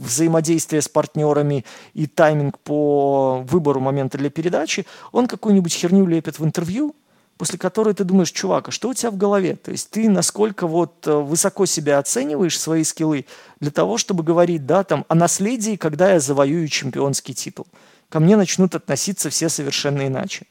взаимодействие 0.00 0.82
с 0.82 0.88
партнерами 0.88 1.64
и 1.94 2.06
тайминг 2.06 2.58
по 2.58 3.42
выбору 3.46 3.80
момента 3.80 4.18
для 4.18 4.30
передачи, 4.30 4.86
он 5.12 5.26
какую-нибудь 5.26 5.72
херню 5.72 6.06
лепит 6.06 6.38
в 6.38 6.44
интервью, 6.44 6.94
после 7.40 7.58
которой 7.58 7.94
ты 7.94 8.04
думаешь, 8.04 8.32
чувак, 8.32 8.68
а 8.68 8.70
что 8.70 8.90
у 8.90 8.92
тебя 8.92 9.10
в 9.10 9.16
голове? 9.16 9.56
То 9.56 9.70
есть 9.70 9.88
ты 9.88 10.10
насколько 10.10 10.66
вот 10.66 11.06
э, 11.06 11.10
высоко 11.10 11.64
себя 11.64 11.98
оцениваешь, 11.98 12.60
свои 12.60 12.84
скиллы, 12.84 13.24
для 13.60 13.70
того, 13.70 13.96
чтобы 13.96 14.22
говорить, 14.22 14.66
да, 14.66 14.84
там, 14.84 15.06
о 15.08 15.14
наследии, 15.14 15.76
когда 15.76 16.12
я 16.12 16.20
завоюю 16.20 16.68
чемпионский 16.68 17.32
титул. 17.32 17.66
Ко 18.10 18.20
мне 18.20 18.36
начнут 18.36 18.74
относиться 18.74 19.30
все 19.30 19.48
совершенно 19.48 20.06
иначе. 20.06 20.44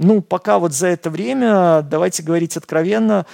Ну, 0.00 0.22
пока 0.22 0.60
вот 0.60 0.72
за 0.72 0.86
это 0.86 1.10
время, 1.10 1.82
давайте 1.82 2.22
говорить 2.22 2.56
откровенно, 2.56 3.26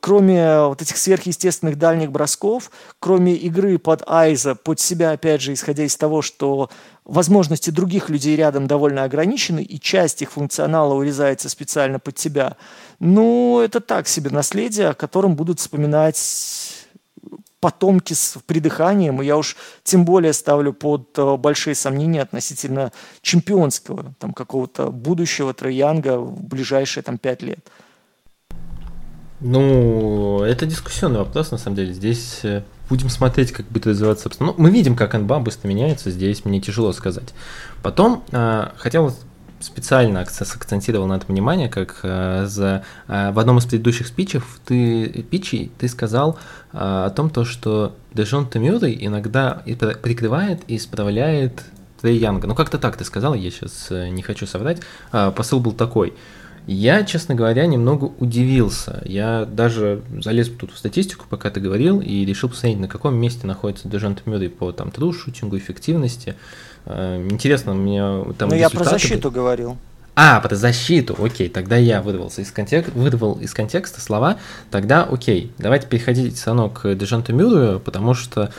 кроме 0.00 0.66
вот 0.66 0.82
этих 0.82 0.98
сверхъестественных 0.98 1.78
дальних 1.78 2.12
бросков, 2.12 2.70
кроме 2.98 3.34
игры 3.36 3.78
под 3.78 4.02
Айза, 4.06 4.54
под 4.54 4.78
себя, 4.80 5.12
опять 5.12 5.40
же, 5.40 5.54
исходя 5.54 5.82
из 5.82 5.96
того, 5.96 6.20
что 6.20 6.68
возможности 7.06 7.70
других 7.70 8.10
людей 8.10 8.36
рядом 8.36 8.66
довольно 8.66 9.04
ограничены, 9.04 9.62
и 9.62 9.80
часть 9.80 10.20
их 10.20 10.32
функционала 10.32 10.92
урезается 10.92 11.48
специально 11.48 11.98
под 11.98 12.16
тебя, 12.16 12.58
ну, 12.98 13.60
это 13.60 13.80
так 13.80 14.06
себе 14.06 14.28
наследие, 14.28 14.90
о 14.90 14.94
котором 14.94 15.36
будут 15.36 15.58
вспоминать 15.58 16.18
потомки 17.60 18.14
с 18.14 18.38
придыханием, 18.46 19.20
и 19.22 19.26
я 19.26 19.36
уж 19.36 19.56
тем 19.84 20.04
более 20.04 20.32
ставлю 20.32 20.72
под 20.72 21.16
э, 21.18 21.36
большие 21.36 21.74
сомнения 21.74 22.22
относительно 22.22 22.92
чемпионского 23.22 24.14
там 24.18 24.32
какого-то 24.32 24.90
будущего 24.90 25.52
Троянга 25.52 26.18
в 26.18 26.42
ближайшие 26.42 27.04
там 27.04 27.18
пять 27.18 27.42
лет. 27.42 27.60
Ну, 29.40 30.42
это 30.42 30.66
дискуссионный 30.66 31.18
вопрос, 31.18 31.50
на 31.50 31.58
самом 31.58 31.76
деле. 31.76 31.92
Здесь 31.94 32.40
э, 32.42 32.62
будем 32.90 33.08
смотреть, 33.08 33.52
как 33.52 33.66
будет 33.66 33.86
развиваться 33.86 34.28
обстановка. 34.28 34.60
Ну, 34.60 34.68
мы 34.68 34.70
видим, 34.70 34.96
как 34.96 35.14
НБА 35.14 35.40
быстро 35.40 35.68
меняется, 35.68 36.10
здесь 36.10 36.44
мне 36.44 36.60
тяжело 36.60 36.92
сказать. 36.92 37.32
Потом 37.82 38.22
э, 38.32 38.68
хотел 38.76 39.14
специально 39.60 40.24
сакцентировал 40.24 41.06
на 41.06 41.14
этом 41.14 41.28
внимание, 41.28 41.68
как 41.68 42.00
э, 42.02 42.46
за, 42.46 42.82
э, 43.08 43.30
в 43.30 43.38
одном 43.38 43.58
из 43.58 43.66
предыдущих 43.66 44.06
спичев 44.06 44.60
ты, 44.64 45.06
питчей 45.30 45.70
ты 45.78 45.88
сказал 45.88 46.38
э, 46.72 46.78
о 46.78 47.10
том, 47.10 47.30
то, 47.30 47.44
что 47.44 47.94
Дежон 48.14 48.48
Мюррей 48.54 48.96
иногда 49.00 49.62
прикрывает 50.02 50.62
и 50.66 50.76
исправляет 50.76 51.62
Трей 52.00 52.18
Янга. 52.18 52.46
Ну, 52.46 52.54
как-то 52.54 52.78
так 52.78 52.96
ты 52.96 53.04
сказал, 53.04 53.34
я 53.34 53.50
сейчас 53.50 53.88
не 53.90 54.22
хочу 54.22 54.46
соврать. 54.46 54.80
Посыл 55.10 55.60
был 55.60 55.72
такой. 55.72 56.14
Я, 56.66 57.04
честно 57.04 57.34
говоря, 57.34 57.66
немного 57.66 58.04
удивился. 58.18 59.02
Я 59.04 59.44
даже 59.44 60.02
залез 60.18 60.48
тут 60.48 60.72
в 60.72 60.78
статистику, 60.78 61.26
пока 61.28 61.50
ты 61.50 61.60
говорил, 61.60 62.00
и 62.00 62.24
решил 62.24 62.48
посмотреть, 62.48 62.78
на 62.78 62.88
каком 62.88 63.16
месте 63.16 63.46
находится 63.46 63.88
Дежант 63.88 64.26
Мюррей 64.26 64.50
по 64.50 64.72
там 64.72 64.90
тру 64.90 65.12
шутингу, 65.12 65.56
эффективности. 65.56 66.36
Интересно, 66.86 67.74
мне 67.74 68.24
там 68.38 68.48
Ну, 68.50 68.54
я 68.54 68.70
про 68.70 68.84
защиту 68.84 69.30
говорил. 69.30 69.76
А, 70.16 70.40
про 70.40 70.54
защиту, 70.54 71.16
окей, 71.18 71.48
тогда 71.48 71.76
я 71.76 72.02
вырвался 72.02 72.42
из, 72.42 72.50
контек... 72.50 72.88
вырвал 72.94 73.38
из 73.40 73.54
контекста 73.54 74.00
слова, 74.00 74.36
тогда 74.70 75.04
окей, 75.04 75.52
давайте 75.56 75.86
переходить 75.86 76.36
все 76.36 76.46
равно 76.46 76.68
к 76.68 76.94
Дежанту 76.94 77.34
Мюррею, 77.34 77.80
потому 77.80 78.12
что 78.14 78.50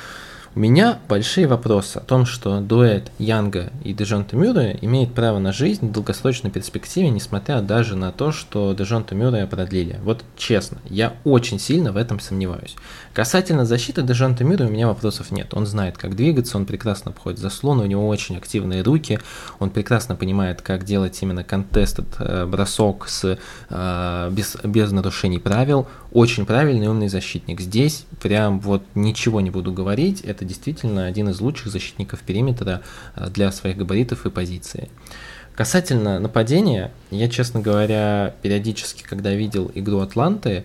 у 0.53 0.59
меня 0.59 0.99
большие 1.07 1.47
вопросы 1.47 1.97
о 1.97 2.01
том, 2.01 2.25
что 2.25 2.59
дуэт 2.59 3.09
Янга 3.19 3.71
и 3.85 3.93
Дежонта 3.93 4.35
Мюррея 4.35 4.77
имеет 4.81 5.13
право 5.13 5.39
на 5.39 5.53
жизнь 5.53 5.87
в 5.87 5.91
долгосрочной 5.93 6.51
перспективе, 6.51 7.09
несмотря 7.09 7.61
даже 7.61 7.95
на 7.95 8.11
то, 8.11 8.33
что 8.33 8.73
Дежонта 8.73 9.15
Мюррея 9.15 9.47
продлили. 9.47 9.97
Вот 10.03 10.25
честно, 10.35 10.79
я 10.89 11.13
очень 11.23 11.57
сильно 11.57 11.93
в 11.93 11.97
этом 11.97 12.19
сомневаюсь. 12.19 12.75
Касательно 13.13 13.65
защиты 13.65 14.01
Дежонта 14.01 14.43
Мюррея 14.43 14.67
у 14.67 14.71
меня 14.71 14.87
вопросов 14.87 15.31
нет. 15.31 15.53
Он 15.53 15.65
знает, 15.65 15.97
как 15.97 16.15
двигаться, 16.15 16.57
он 16.57 16.65
прекрасно 16.65 17.11
обходит 17.11 17.39
заслоны, 17.39 17.83
у 17.83 17.87
него 17.87 18.07
очень 18.07 18.37
активные 18.37 18.81
руки, 18.81 19.19
он 19.59 19.69
прекрасно 19.69 20.15
понимает, 20.15 20.61
как 20.61 20.83
делать 20.83 21.17
именно 21.21 21.43
контест, 21.43 21.99
э, 22.19 22.45
бросок 22.45 23.07
с, 23.07 23.37
э, 23.69 24.29
без, 24.31 24.57
без 24.63 24.91
нарушений 24.91 25.39
правил. 25.39 25.87
Очень 26.11 26.45
правильный 26.45 26.87
умный 26.87 27.07
защитник. 27.07 27.61
Здесь 27.61 28.05
прям 28.21 28.59
вот 28.59 28.83
ничего 28.95 29.39
не 29.39 29.49
буду 29.49 29.71
говорить, 29.71 30.21
это 30.21 30.41
это 30.41 30.45
действительно 30.45 31.05
один 31.05 31.29
из 31.29 31.39
лучших 31.39 31.71
защитников 31.71 32.21
периметра 32.21 32.81
э, 33.15 33.29
для 33.29 33.51
своих 33.51 33.77
габаритов 33.77 34.25
и 34.25 34.31
позиции. 34.31 34.89
Касательно 35.55 36.17
нападения, 36.19 36.91
я, 37.11 37.29
честно 37.29 37.59
говоря, 37.59 38.33
периодически, 38.41 39.03
когда 39.03 39.33
видел 39.33 39.71
игру 39.75 39.99
Атланты, 39.99 40.63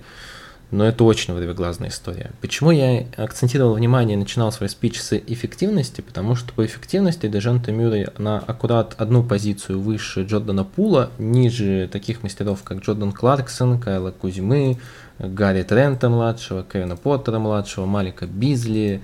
но 0.70 0.84
это 0.84 1.04
очень 1.04 1.32
вырвиглазная 1.32 1.90
история. 1.90 2.32
Почему 2.40 2.70
я 2.70 3.06
акцентировал 3.16 3.74
внимание 3.74 4.16
и 4.16 4.18
начинал 4.18 4.50
свой 4.50 4.68
спич 4.68 5.00
с 5.00 5.16
эффективности? 5.16 6.00
Потому 6.00 6.34
что 6.34 6.52
по 6.52 6.66
эффективности 6.66 7.28
Дежанта 7.28 7.70
Мюррей 7.72 8.08
на 8.18 8.38
аккурат 8.38 8.94
одну 8.98 9.22
позицию 9.22 9.80
выше 9.80 10.22
Джордана 10.22 10.64
Пула, 10.64 11.10
ниже 11.18 11.88
таких 11.90 12.22
мастеров, 12.22 12.62
как 12.64 12.78
Джордан 12.78 13.12
Кларксон, 13.12 13.78
Кайла 13.78 14.10
Кузьмы, 14.10 14.78
Гарри 15.18 15.62
Трента 15.62 16.08
младшего, 16.08 16.64
Кевина 16.64 16.96
Поттера 16.96 17.38
младшего, 17.38 17.86
Малика 17.86 18.26
Бизли, 18.26 19.02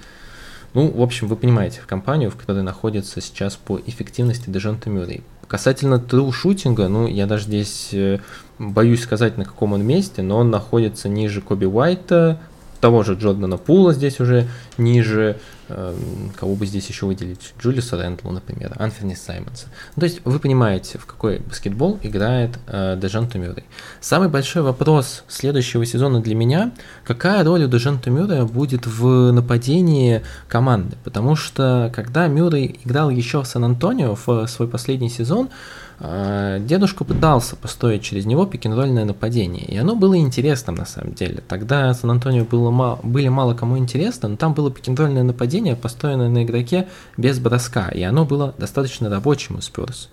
ну, 0.74 0.90
в 0.90 1.02
общем, 1.02 1.28
вы 1.28 1.36
понимаете 1.36 1.80
в 1.80 1.86
компанию, 1.86 2.30
в 2.30 2.36
которой 2.36 2.62
находится 2.62 3.20
сейчас 3.20 3.56
по 3.56 3.78
эффективности 3.86 4.48
Дежонта 4.48 4.88
Мюррей. 4.88 5.22
Касательно 5.52 5.98
тру-шутинга, 5.98 6.88
ну, 6.88 7.06
я 7.06 7.26
даже 7.26 7.44
здесь 7.44 7.90
э, 7.92 8.20
боюсь 8.58 9.02
сказать, 9.02 9.36
на 9.36 9.44
каком 9.44 9.74
он 9.74 9.84
месте, 9.84 10.22
но 10.22 10.38
он 10.38 10.48
находится 10.48 11.10
ниже 11.10 11.42
Коби 11.42 11.66
Уайта, 11.66 12.40
того 12.82 13.04
же 13.04 13.14
Джордана 13.14 13.58
Пула 13.58 13.94
здесь 13.94 14.18
уже 14.18 14.48
ниже, 14.76 15.38
э, 15.68 15.94
кого 16.34 16.56
бы 16.56 16.66
здесь 16.66 16.88
еще 16.88 17.06
выделить, 17.06 17.54
Джулиуса 17.62 17.96
Рэндлу, 17.96 18.32
например, 18.32 18.74
Анферни 18.76 19.14
Саймонса. 19.14 19.68
Ну, 19.94 20.00
то 20.00 20.06
есть 20.06 20.20
вы 20.24 20.40
понимаете, 20.40 20.98
в 20.98 21.06
какой 21.06 21.38
баскетбол 21.38 22.00
играет 22.02 22.58
э, 22.66 22.98
Дежан 23.00 23.28
Тумюррей. 23.28 23.64
Самый 24.00 24.28
большой 24.28 24.62
вопрос 24.62 25.22
следующего 25.28 25.86
сезона 25.86 26.20
для 26.20 26.34
меня, 26.34 26.72
какая 27.04 27.44
роль 27.44 27.62
у 27.62 27.68
Дежан 27.68 28.00
Тумюррея 28.00 28.42
будет 28.42 28.84
в 28.84 29.30
нападении 29.30 30.22
команды, 30.48 30.96
потому 31.04 31.36
что 31.36 31.88
когда 31.94 32.26
Мюррей 32.26 32.80
играл 32.84 33.10
еще 33.10 33.42
в 33.42 33.46
Сан-Антонио 33.46 34.16
в 34.16 34.46
свой 34.48 34.66
последний 34.66 35.08
сезон, 35.08 35.50
дедушка 36.02 37.04
пытался 37.04 37.54
построить 37.54 38.02
через 38.02 38.26
него 38.26 38.44
пикинрольное 38.44 39.04
нападение, 39.04 39.64
и 39.64 39.76
оно 39.76 39.94
было 39.94 40.16
интересным 40.16 40.74
на 40.74 40.84
самом 40.84 41.14
деле. 41.14 41.42
Тогда 41.46 41.94
Сан-Антонио 41.94 42.44
было 42.44 42.70
мало, 42.70 42.98
были 43.04 43.28
мало 43.28 43.54
кому 43.54 43.78
интересно, 43.78 44.28
но 44.28 44.36
там 44.36 44.52
было 44.52 44.70
пикинрольное 44.72 45.22
нападение, 45.22 45.76
построенное 45.76 46.28
на 46.28 46.42
игроке 46.42 46.88
без 47.16 47.38
броска, 47.38 47.88
и 47.88 48.02
оно 48.02 48.24
было 48.24 48.52
достаточно 48.58 49.08
рабочим 49.08 49.56
у 49.56 49.60
Спёрс. 49.60 50.08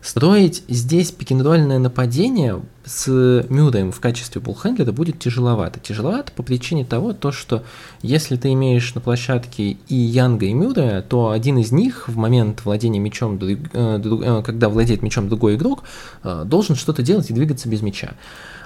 Строить 0.00 0.62
здесь 0.68 1.10
пикинрольное 1.10 1.78
нападение 1.78 2.62
с 2.84 3.08
Мюрреем 3.48 3.90
в 3.90 4.00
качестве 4.00 4.40
буллхендлера 4.40 4.92
будет 4.92 5.18
тяжеловато. 5.18 5.80
Тяжеловато 5.80 6.32
по 6.32 6.42
причине 6.42 6.84
того, 6.84 7.12
то, 7.12 7.32
что 7.32 7.64
если 8.00 8.36
ты 8.36 8.52
имеешь 8.52 8.94
на 8.94 9.00
площадке 9.00 9.76
и 9.88 9.94
Янга, 9.94 10.46
и 10.46 10.54
Мюррея, 10.54 11.02
то 11.02 11.30
один 11.30 11.58
из 11.58 11.72
них 11.72 12.08
в 12.08 12.16
момент 12.16 12.64
владения 12.64 13.00
мячом, 13.00 13.38
э, 13.42 13.56
э, 13.72 14.42
когда 14.44 14.68
владеет 14.68 15.02
мячом 15.02 15.28
другой 15.28 15.56
игрок, 15.56 15.82
э, 16.22 16.44
должен 16.46 16.76
что-то 16.76 17.02
делать 17.02 17.30
и 17.30 17.34
двигаться 17.34 17.68
без 17.68 17.82
мяча. 17.82 18.14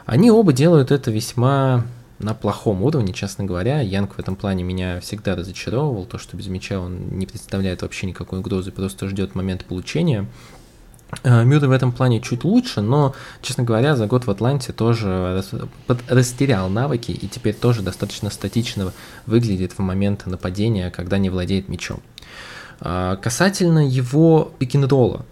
Они 0.05 0.31
оба 0.31 0.53
делают 0.53 0.91
это 0.91 1.11
весьма 1.11 1.85
на 2.19 2.35
плохом 2.35 2.83
уровне, 2.83 3.13
честно 3.13 3.45
говоря. 3.45 3.81
Янг 3.81 4.15
в 4.15 4.19
этом 4.19 4.37
плане 4.37 4.63
меня 4.65 5.01
всегда 5.01 5.35
разочаровывал, 5.35 6.05
то, 6.05 6.19
что 6.19 6.37
без 6.37 6.47
мяча 6.47 6.79
он 6.79 7.19
не 7.19 7.27
представляет 7.27 7.83
вообще 7.83 8.07
никакой 8.07 8.41
угрозы, 8.41 8.71
просто 8.71 9.09
ждет 9.09 9.35
момент 9.35 9.65
получения. 9.65 10.27
Э, 11.23 11.45
Мюррей 11.45 11.69
в 11.69 11.73
этом 11.73 11.93
плане 11.93 12.21
чуть 12.21 12.45
лучше, 12.45 12.81
но, 12.81 13.15
честно 13.43 13.65
говоря, 13.65 13.97
за 13.97 14.07
год 14.07 14.27
в 14.27 14.31
Атланте 14.31 14.73
тоже 14.73 15.45
растерял 16.09 16.69
навыки 16.69 17.11
и 17.11 17.29
теперь 17.29 17.55
тоже 17.55 17.83
достаточно 17.83 18.31
статично 18.31 18.93
выглядит 19.27 19.73
в 19.73 19.79
момент 19.81 20.27
нападения, 20.27 20.91
когда 20.91 21.19
не 21.19 21.29
владеет 21.29 21.69
мячом. 21.69 22.01
А, 22.81 23.17
касательно 23.17 23.87
его 23.87 24.53
пикинг-ролла. 24.59 25.27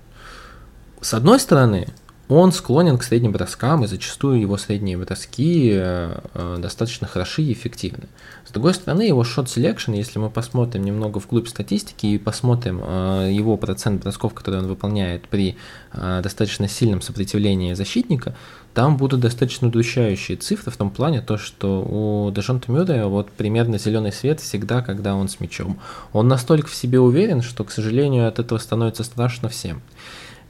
С 1.01 1.14
одной 1.14 1.41
стороны, 1.41 1.89
он 2.31 2.53
склонен 2.53 2.97
к 2.97 3.03
средним 3.03 3.33
броскам, 3.33 3.83
и 3.83 3.89
зачастую 3.89 4.41
его 4.41 4.57
средние 4.57 4.97
броски 4.97 5.70
э, 5.72 6.20
э, 6.33 6.57
достаточно 6.61 7.09
хороши 7.09 7.43
и 7.43 7.53
эффективны. 7.53 8.05
С 8.47 8.53
другой 8.53 8.72
стороны, 8.74 9.03
его 9.03 9.22
shot 9.22 9.47
selection, 9.47 9.97
если 9.97 10.20
мы 10.20 10.31
посмотрим 10.31 10.85
немного 10.85 11.18
вглубь 11.18 11.49
статистики 11.49 12.07
и 12.07 12.18
посмотрим 12.18 12.81
э, 12.83 13.31
его 13.33 13.57
процент 13.57 14.03
бросков, 14.03 14.33
которые 14.33 14.62
он 14.62 14.68
выполняет 14.68 15.28
при 15.28 15.57
достаточно 15.93 16.68
сильном 16.68 17.03
сопротивлении 17.03 17.74
защитника, 17.74 18.37
там 18.74 18.97
будут 18.97 19.18
достаточно 19.18 19.66
удручающие 19.66 20.37
цифры 20.37 20.70
в 20.70 20.76
том 20.76 20.91
плане, 20.91 21.20
то, 21.20 21.37
что 21.37 21.83
у 21.83 22.31
Дежонта 22.31 22.70
Мюррея 22.70 23.07
вот 23.07 23.33
примерно 23.33 23.76
зеленый 23.76 24.12
свет 24.12 24.39
всегда, 24.39 24.83
когда 24.83 25.16
он 25.16 25.28
с 25.28 25.41
мячом. 25.41 25.81
Он 26.12 26.28
настолько 26.28 26.68
в 26.68 26.74
себе 26.76 27.01
уверен, 27.01 27.43
что, 27.43 27.64
к 27.64 27.72
сожалению, 27.72 28.28
от 28.28 28.39
этого 28.39 28.59
становится 28.59 29.03
страшно 29.03 29.49
всем. 29.49 29.83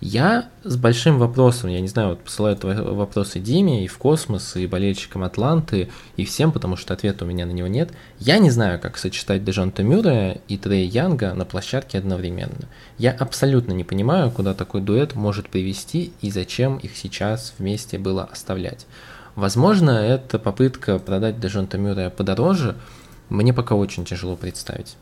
Я 0.00 0.48
с 0.64 0.76
большим 0.78 1.18
вопросом, 1.18 1.68
я 1.68 1.82
не 1.82 1.88
знаю, 1.88 2.10
вот 2.10 2.20
посылаю 2.20 2.56
вопросы 2.94 3.38
Диме 3.38 3.84
и 3.84 3.86
в 3.86 3.98
космос, 3.98 4.56
и 4.56 4.66
болельщикам 4.66 5.22
Атланты, 5.24 5.90
и 6.16 6.24
всем, 6.24 6.52
потому 6.52 6.76
что 6.76 6.94
ответа 6.94 7.26
у 7.26 7.28
меня 7.28 7.44
на 7.44 7.50
него 7.50 7.68
нет. 7.68 7.90
Я 8.18 8.38
не 8.38 8.50
знаю, 8.50 8.80
как 8.80 8.96
сочетать 8.96 9.44
Дежонта 9.44 9.82
Мюррея 9.82 10.40
и 10.48 10.56
Трея 10.56 10.86
Янга 10.86 11.34
на 11.34 11.44
площадке 11.44 11.98
одновременно. 11.98 12.66
Я 12.96 13.10
абсолютно 13.10 13.72
не 13.72 13.84
понимаю, 13.84 14.30
куда 14.30 14.54
такой 14.54 14.80
дуэт 14.80 15.14
может 15.16 15.50
привести 15.50 16.14
и 16.22 16.30
зачем 16.30 16.78
их 16.78 16.96
сейчас 16.96 17.52
вместе 17.58 17.98
было 17.98 18.24
оставлять. 18.24 18.86
Возможно, 19.34 19.90
это 19.90 20.38
попытка 20.38 20.98
продать 20.98 21.40
Дежонта 21.40 21.76
Мюррея 21.76 22.08
подороже, 22.08 22.74
мне 23.28 23.52
пока 23.52 23.74
очень 23.74 24.06
тяжело 24.06 24.34
представить. 24.34 24.96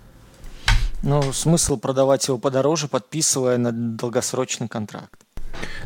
Ну, 1.02 1.32
смысл 1.32 1.76
продавать 1.76 2.26
его 2.28 2.38
подороже, 2.38 2.88
подписывая 2.88 3.58
на 3.58 3.72
долгосрочный 3.72 4.68
контракт. 4.68 5.14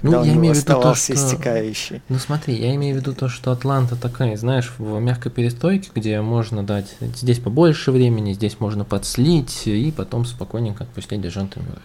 Ну, 0.02 0.10
да, 0.10 0.22
я 0.22 0.32
имею 0.34 0.54
в 0.54 0.58
виду 0.58 0.80
то, 0.80 0.94
что... 0.94 1.14
истекающий. 1.14 2.02
Ну, 2.08 2.18
смотри, 2.18 2.54
я 2.54 2.74
имею 2.74 2.96
в 2.96 3.00
виду 3.00 3.14
то, 3.14 3.28
что 3.28 3.52
Атланта 3.52 3.94
такая, 3.96 4.36
знаешь, 4.36 4.72
в 4.78 4.98
мягкой 4.98 5.30
перестройке, 5.30 5.90
где 5.94 6.20
можно 6.20 6.64
дать 6.64 6.96
здесь 7.00 7.38
побольше 7.38 7.92
времени, 7.92 8.32
здесь 8.32 8.58
можно 8.58 8.84
подслить 8.84 9.66
и 9.66 9.92
потом 9.92 10.24
спокойненько 10.24 10.84
отпустить 10.84 11.20
Дежонта 11.20 11.60
Мюррея. 11.60 11.82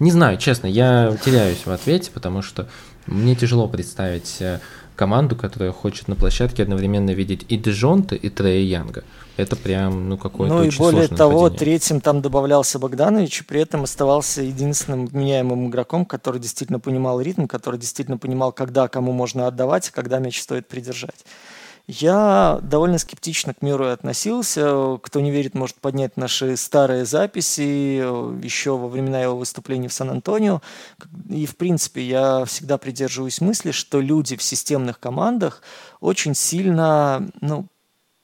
Не 0.00 0.10
знаю, 0.10 0.38
честно, 0.38 0.66
я 0.66 1.16
теряюсь 1.24 1.66
в 1.66 1.70
ответе, 1.70 2.10
потому 2.12 2.42
что 2.42 2.68
мне 3.06 3.34
тяжело 3.34 3.68
представить 3.68 4.36
э, 4.40 4.60
команду, 4.96 5.36
которая 5.36 5.72
хочет 5.72 6.08
на 6.08 6.14
площадке 6.14 6.62
одновременно 6.62 7.10
видеть 7.10 7.44
и 7.48 7.56
Дежонта, 7.56 8.14
и 8.14 8.30
Трея 8.30 8.64
Янга. 8.64 9.04
Это 9.38 9.54
прям, 9.54 10.08
ну, 10.08 10.18
какое-то 10.18 10.52
Ну 10.52 10.64
и 10.64 10.70
более 10.76 11.06
того, 11.06 11.44
нападение. 11.44 11.58
третьим 11.58 12.00
там 12.00 12.20
добавлялся 12.20 12.80
Богданович, 12.80 13.42
и 13.42 13.44
при 13.44 13.60
этом 13.60 13.84
оставался 13.84 14.42
единственным 14.42 15.08
меняемым 15.12 15.68
игроком, 15.68 16.04
который 16.04 16.40
действительно 16.40 16.80
понимал 16.80 17.20
ритм, 17.20 17.46
который 17.46 17.78
действительно 17.78 18.18
понимал, 18.18 18.50
когда 18.50 18.88
кому 18.88 19.12
можно 19.12 19.46
отдавать, 19.46 19.90
а 19.90 19.92
когда 19.92 20.18
мяч 20.18 20.42
стоит 20.42 20.66
придержать. 20.66 21.24
Я 21.86 22.58
довольно 22.62 22.98
скептично 22.98 23.54
к 23.54 23.62
миру 23.62 23.86
относился. 23.86 24.98
Кто 25.00 25.20
не 25.20 25.30
верит, 25.30 25.54
может 25.54 25.76
поднять 25.76 26.16
наши 26.16 26.56
старые 26.56 27.04
записи 27.06 28.02
еще 28.44 28.76
во 28.76 28.88
времена 28.88 29.22
его 29.22 29.36
выступлений 29.36 29.86
в 29.86 29.92
Сан-Антонио. 29.92 30.62
И, 31.30 31.46
в 31.46 31.56
принципе, 31.56 32.02
я 32.02 32.44
всегда 32.44 32.76
придерживаюсь 32.76 33.40
мысли, 33.40 33.70
что 33.70 34.00
люди 34.00 34.36
в 34.36 34.42
системных 34.42 34.98
командах 34.98 35.62
очень 36.00 36.34
сильно 36.34 37.30
ну, 37.40 37.68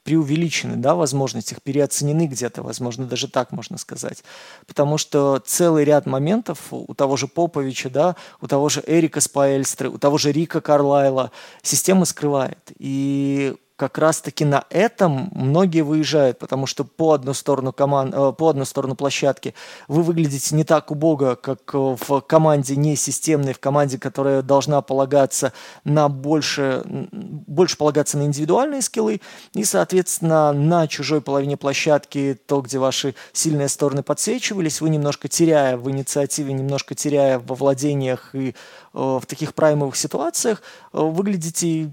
преувеличены, 0.05 0.76
да, 0.76 0.94
возможности, 0.94 1.55
их 1.55 1.62
переоценены 1.62 2.26
где-то, 2.26 2.62
возможно, 2.62 3.07
даже 3.07 3.28
так 3.28 3.50
можно 3.52 3.78
сказать. 3.78 4.22
Потому 4.66 4.98
что 4.98 5.42
целый 5.44 5.84
ряд 5.84 6.07
моментов 6.07 6.59
у 6.70 6.94
того 6.94 7.16
же 7.16 7.26
Поповича, 7.26 7.90
да, 7.90 8.16
у 8.40 8.46
того 8.46 8.68
же 8.68 8.82
Эрика 8.86 9.20
Спаэльстры, 9.20 9.88
у 9.88 9.98
того 9.98 10.18
же 10.18 10.30
Рика 10.30 10.61
Карлайла 10.61 11.30
система 11.62 12.05
скрывает. 12.05 12.70
И 12.78 13.57
как 13.76 13.98
раз-таки 13.98 14.44
на 14.44 14.64
этом 14.70 15.30
многие 15.34 15.80
выезжают, 15.80 16.38
потому 16.38 16.66
что 16.66 16.84
по 16.84 17.12
одну 17.12 17.34
сторону, 17.34 17.72
команд, 17.72 18.14
э, 18.14 18.32
по 18.32 18.48
одну 18.48 18.64
сторону 18.64 18.94
площадки 18.94 19.54
вы 19.88 20.02
выглядите 20.02 20.54
не 20.54 20.62
так 20.62 20.92
убого, 20.92 21.34
как 21.34 21.74
в 21.74 22.20
команде 22.20 22.76
не 22.76 22.94
системной, 22.94 23.52
в 23.52 23.58
команде, 23.58 23.98
которая 23.98 24.42
должна 24.42 24.80
полагаться 24.80 25.52
на 25.82 26.08
больше, 26.08 26.82
больше 26.84 27.76
полагаться 27.76 28.16
на 28.16 28.22
индивидуальные 28.22 28.80
скиллы, 28.80 29.20
и, 29.54 29.64
соответственно, 29.64 30.52
на 30.52 30.86
чужой 30.86 31.20
половине 31.20 31.56
площадки, 31.56 32.38
то, 32.46 32.60
где 32.60 32.78
ваши 32.78 33.16
сильные 33.32 33.68
стороны 33.68 34.04
подсвечивались, 34.04 34.80
вы 34.80 34.90
немножко 34.90 35.26
теряя 35.26 35.76
в 35.76 35.90
инициативе, 35.90 36.52
немножко 36.52 36.94
теряя 36.94 37.40
во 37.40 37.56
владениях 37.56 38.34
и 38.34 38.50
э, 38.50 38.54
в 38.92 39.22
таких 39.26 39.54
праймовых 39.54 39.96
ситуациях, 39.96 40.62
э, 40.92 40.98
выглядите 41.00 41.92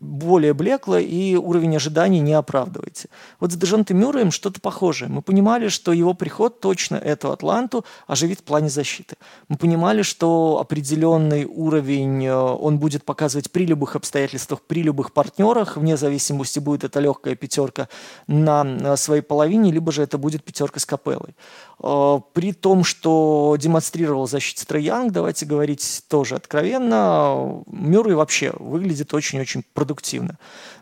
более 0.00 0.54
блекло, 0.54 0.96
и 0.96 1.36
уровень 1.36 1.76
ожиданий 1.76 2.20
не 2.20 2.32
оправдываете. 2.32 3.08
Вот 3.38 3.52
с 3.52 3.56
Дежонте 3.56 3.92
Мюрреем 3.92 4.30
что-то 4.30 4.60
похожее. 4.60 5.10
Мы 5.10 5.20
понимали, 5.20 5.68
что 5.68 5.92
его 5.92 6.14
приход 6.14 6.60
точно 6.60 6.96
эту 6.96 7.30
Атланту 7.32 7.84
оживит 8.06 8.40
в 8.40 8.42
плане 8.44 8.70
защиты. 8.70 9.16
Мы 9.48 9.56
понимали, 9.56 10.02
что 10.02 10.58
определенный 10.58 11.44
уровень 11.44 12.24
э, 12.24 12.34
он 12.34 12.78
будет 12.78 13.04
показывать 13.04 13.50
при 13.50 13.66
любых 13.66 13.94
обстоятельствах, 13.94 14.62
при 14.62 14.82
любых 14.82 15.12
партнерах, 15.12 15.76
вне 15.76 15.96
зависимости, 15.96 16.58
будет 16.58 16.84
это 16.84 17.00
легкая 17.00 17.34
пятерка 17.34 17.88
на 18.26 18.96
своей 18.96 19.22
половине, 19.22 19.70
либо 19.70 19.92
же 19.92 20.02
это 20.02 20.16
будет 20.16 20.42
пятерка 20.44 20.80
с 20.80 20.86
капеллой. 20.86 21.34
Э, 21.82 22.20
при 22.32 22.52
том, 22.54 22.84
что 22.84 23.56
демонстрировал 23.58 24.26
защиту 24.26 24.60
Янг, 24.78 25.12
давайте 25.12 25.46
говорить 25.46 26.04
тоже 26.08 26.36
откровенно, 26.36 27.62
Мюррей 27.66 28.14
вообще 28.14 28.52
выглядит 28.58 29.12
очень-очень 29.12 29.62
продуктивно. 29.74 29.89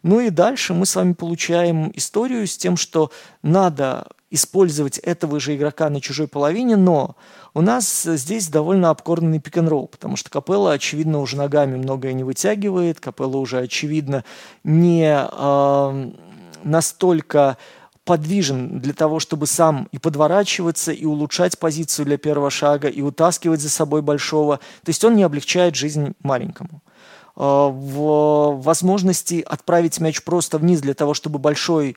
Ну 0.03 0.21
и 0.21 0.31
дальше 0.31 0.75
мы 0.75 0.87
с 0.87 0.97
вами 0.97 1.13
получаем 1.13 1.91
историю 1.95 2.47
с 2.47 2.57
тем, 2.57 2.77
что 2.77 3.11
надо 3.43 4.07
использовать 4.31 4.99
этого 4.99 5.41
же 5.41 5.57
игрока 5.57 5.89
на 5.89 6.01
чужой 6.01 6.29
половине, 6.29 6.77
но 6.77 7.17
у 7.55 7.61
нас 7.63 8.03
здесь 8.03 8.49
довольно 8.49 8.91
обкорненный 8.91 9.41
пик-н-ролл, 9.41 9.89
потому 9.89 10.17
что 10.17 10.31
Капелла, 10.31 10.73
очевидно, 10.73 11.21
уже 11.21 11.37
ногами 11.37 11.77
многое 11.77 12.13
не 12.13 12.25
вытягивает, 12.25 13.01
Капелла 13.01 13.39
уже, 13.39 13.61
очевидно, 13.61 14.25
не 14.65 15.27
э, 15.31 16.11
настолько 16.63 17.57
подвижен 18.05 18.81
для 18.81 18.95
того, 18.95 19.21
чтобы 19.21 19.47
сам 19.47 19.89
и 19.93 19.99
подворачиваться, 19.99 20.93
и 20.93 21.05
улучшать 21.05 21.59
позицию 21.59 22.07
для 22.07 22.17
первого 22.17 22.49
шага, 22.49 22.89
и 22.89 23.03
утаскивать 23.03 23.61
за 23.61 23.69
собой 23.69 24.01
большого. 24.01 24.59
То 24.83 24.89
есть 24.89 25.05
он 25.05 25.15
не 25.15 25.23
облегчает 25.23 25.75
жизнь 25.75 26.15
маленькому. 26.23 26.83
А, 27.41 27.69
в 27.69 28.61
возможности 28.63 29.45
отправить 29.47 30.01
мяч 30.01 30.23
просто 30.25 30.59
вниз 30.59 30.81
для 30.81 30.95
того, 30.95 31.15
чтобы 31.15 31.39
большой 31.39 31.97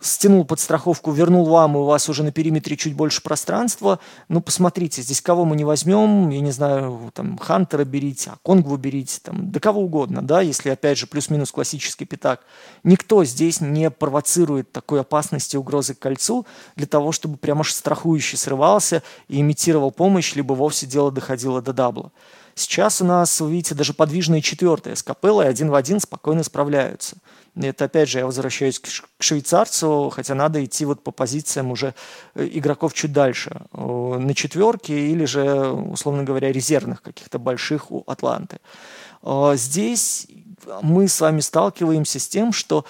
стянул 0.00 0.44
подстраховку, 0.44 1.12
вернул 1.12 1.44
вам, 1.46 1.76
и 1.76 1.78
у 1.78 1.84
вас 1.84 2.08
уже 2.08 2.24
на 2.24 2.32
периметре 2.32 2.76
чуть 2.76 2.96
больше 2.96 3.22
пространства. 3.22 4.00
Ну, 4.28 4.40
посмотрите, 4.40 5.00
здесь 5.00 5.20
кого 5.20 5.44
мы 5.44 5.54
не 5.54 5.64
возьмем, 5.64 6.30
я 6.30 6.40
не 6.40 6.50
знаю, 6.50 7.12
там, 7.14 7.38
Хантера 7.38 7.84
берите, 7.84 8.30
а 8.30 8.38
Конгву 8.44 8.76
берите, 8.76 9.20
там, 9.22 9.52
да 9.52 9.60
кого 9.60 9.82
угодно, 9.82 10.20
да, 10.20 10.40
если, 10.40 10.70
опять 10.70 10.98
же, 10.98 11.06
плюс-минус 11.06 11.52
классический 11.52 12.04
пятак. 12.04 12.40
Никто 12.82 13.24
здесь 13.24 13.60
не 13.60 13.88
провоцирует 13.88 14.72
такой 14.72 15.02
опасности 15.02 15.56
угрозы 15.56 15.94
к 15.94 16.00
кольцу 16.00 16.44
для 16.74 16.88
того, 16.88 17.12
чтобы 17.12 17.36
прямо 17.36 17.60
аж 17.60 17.72
страхующий 17.72 18.36
срывался 18.36 19.04
и 19.28 19.40
имитировал 19.40 19.92
помощь, 19.92 20.34
либо 20.34 20.54
вовсе 20.54 20.86
дело 20.86 21.12
доходило 21.12 21.62
до 21.62 21.72
дабла. 21.72 22.10
Сейчас 22.54 23.00
у 23.00 23.04
нас, 23.04 23.40
вы 23.40 23.52
видите, 23.52 23.74
даже 23.74 23.94
подвижные 23.94 24.42
четвертые 24.42 24.96
с 24.96 25.02
капеллой 25.02 25.48
один 25.48 25.70
в 25.70 25.74
один 25.74 26.00
спокойно 26.00 26.42
справляются. 26.42 27.16
Это, 27.54 27.84
опять 27.84 28.08
же, 28.08 28.18
я 28.18 28.26
возвращаюсь 28.26 28.78
к 28.78 28.88
швейцарцу, 29.18 30.10
хотя 30.14 30.34
надо 30.34 30.64
идти 30.64 30.84
вот 30.84 31.02
по 31.02 31.10
позициям 31.10 31.70
уже 31.70 31.94
э, 32.34 32.48
игроков 32.50 32.94
чуть 32.94 33.12
дальше. 33.12 33.62
На 33.72 34.34
четверке 34.34 35.10
или 35.10 35.24
же, 35.24 35.70
условно 35.70 36.24
говоря, 36.24 36.50
резервных 36.50 37.02
каких-то 37.02 37.38
больших 37.38 37.90
у 37.90 38.04
Атланты. 38.06 38.58
Здесь 39.54 40.26
мы 40.82 41.08
с 41.08 41.20
вами 41.20 41.40
сталкиваемся 41.40 42.18
с 42.18 42.28
тем, 42.28 42.52
что 42.52 42.84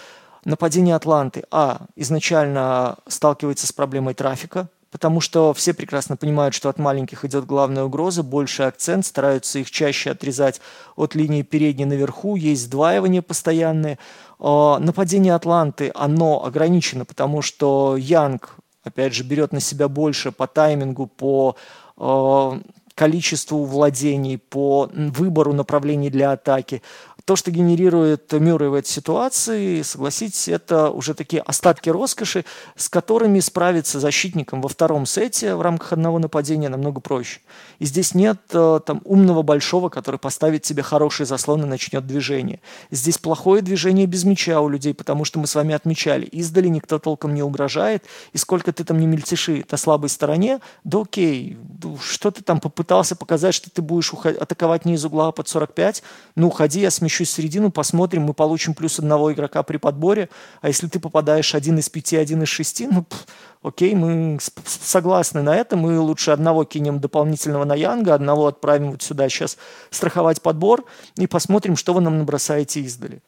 нападение 0.44 0.94
Атланты, 0.94 1.44
а, 1.50 1.86
изначально 1.96 2.96
сталкивается 3.06 3.66
с 3.66 3.72
проблемой 3.72 4.14
трафика, 4.14 4.68
потому 4.92 5.20
что 5.22 5.54
все 5.54 5.72
прекрасно 5.72 6.16
понимают, 6.16 6.54
что 6.54 6.68
от 6.68 6.78
маленьких 6.78 7.24
идет 7.24 7.46
главная 7.46 7.84
угроза, 7.84 8.22
больше 8.22 8.64
акцент, 8.64 9.06
стараются 9.06 9.58
их 9.58 9.70
чаще 9.70 10.10
отрезать 10.10 10.60
от 10.94 11.14
линии 11.16 11.42
передней 11.42 11.86
наверху, 11.86 12.36
есть 12.36 12.64
сдваивание 12.64 13.22
постоянное. 13.22 13.98
А, 14.38 14.78
нападение 14.78 15.34
Атланты, 15.34 15.90
оно 15.94 16.44
ограничено, 16.44 17.06
потому 17.06 17.40
что 17.40 17.96
Янг, 17.96 18.56
опять 18.84 19.14
же, 19.14 19.24
берет 19.24 19.52
на 19.52 19.60
себя 19.60 19.88
больше 19.88 20.30
по 20.30 20.46
таймингу, 20.46 21.06
по 21.06 21.56
а, 21.96 22.60
количеству 22.94 23.64
владений, 23.64 24.36
по 24.36 24.90
выбору 24.94 25.54
направлений 25.54 26.10
для 26.10 26.32
атаки 26.32 26.82
то, 27.24 27.36
что 27.36 27.50
генерирует 27.50 28.32
Мюррей 28.32 28.68
в 28.68 28.74
этой 28.74 28.88
ситуации, 28.88 29.82
согласитесь, 29.82 30.48
это 30.48 30.90
уже 30.90 31.14
такие 31.14 31.42
остатки 31.42 31.88
роскоши, 31.88 32.44
с 32.76 32.88
которыми 32.88 33.40
справиться 33.40 34.00
защитником 34.00 34.60
во 34.60 34.68
втором 34.68 35.06
сете 35.06 35.54
в 35.54 35.62
рамках 35.62 35.92
одного 35.92 36.18
нападения 36.18 36.68
намного 36.68 37.00
проще. 37.00 37.40
И 37.78 37.84
здесь 37.84 38.14
нет 38.14 38.38
э, 38.52 38.80
там 38.84 39.00
умного 39.04 39.42
большого, 39.42 39.88
который 39.88 40.18
поставит 40.18 40.64
себе 40.64 40.82
хороший 40.82 41.26
заслон 41.26 41.62
и 41.62 41.66
начнет 41.66 42.06
движение. 42.06 42.60
Здесь 42.90 43.18
плохое 43.18 43.62
движение 43.62 44.06
без 44.06 44.24
мяча 44.24 44.60
у 44.60 44.68
людей, 44.68 44.94
потому 44.94 45.24
что 45.24 45.38
мы 45.38 45.46
с 45.46 45.54
вами 45.54 45.74
отмечали, 45.74 46.26
издали 46.26 46.68
никто 46.68 46.98
толком 46.98 47.34
не 47.34 47.42
угрожает, 47.42 48.04
и 48.32 48.38
сколько 48.38 48.72
ты 48.72 48.84
там 48.84 48.98
не 48.98 49.06
мельтеши 49.06 49.64
на 49.70 49.76
слабой 49.78 50.10
стороне, 50.10 50.60
да 50.84 51.00
окей, 51.00 51.56
что 52.02 52.30
ты 52.30 52.42
там 52.42 52.60
попытался 52.60 53.16
показать, 53.16 53.54
что 53.54 53.70
ты 53.70 53.82
будешь 53.82 54.12
атаковать 54.12 54.84
не 54.84 54.94
из 54.94 55.04
угла 55.04 55.28
а 55.28 55.32
под 55.32 55.48
45, 55.48 56.02
ну 56.36 56.48
уходи, 56.48 56.80
я 56.80 56.90
смещу 56.90 57.11
в 57.20 57.28
середину, 57.28 57.70
посмотрим, 57.70 58.22
мы 58.22 58.34
получим 58.34 58.74
плюс 58.74 58.98
одного 58.98 59.32
игрока 59.32 59.62
при 59.62 59.76
подборе, 59.76 60.28
а 60.60 60.68
если 60.68 60.86
ты 60.86 60.98
попадаешь 61.00 61.54
один 61.54 61.78
из 61.78 61.88
пяти, 61.88 62.16
один 62.16 62.42
из 62.42 62.48
шести, 62.48 62.86
ну, 62.86 63.04
пф, 63.04 63.26
окей, 63.62 63.94
мы 63.94 64.38
согласны 64.64 65.42
на 65.42 65.56
это, 65.56 65.76
мы 65.76 65.98
лучше 65.98 66.30
одного 66.30 66.64
кинем 66.64 67.00
дополнительного 67.00 67.64
на 67.64 67.74
Янга, 67.74 68.14
одного 68.14 68.46
отправим 68.46 68.92
вот 68.92 69.02
сюда 69.02 69.28
сейчас 69.28 69.58
страховать 69.90 70.42
подбор 70.42 70.84
и 71.16 71.26
посмотрим, 71.26 71.76
что 71.76 71.94
вы 71.94 72.00
нам 72.00 72.18
набросаете 72.18 72.80
издали 72.80 73.22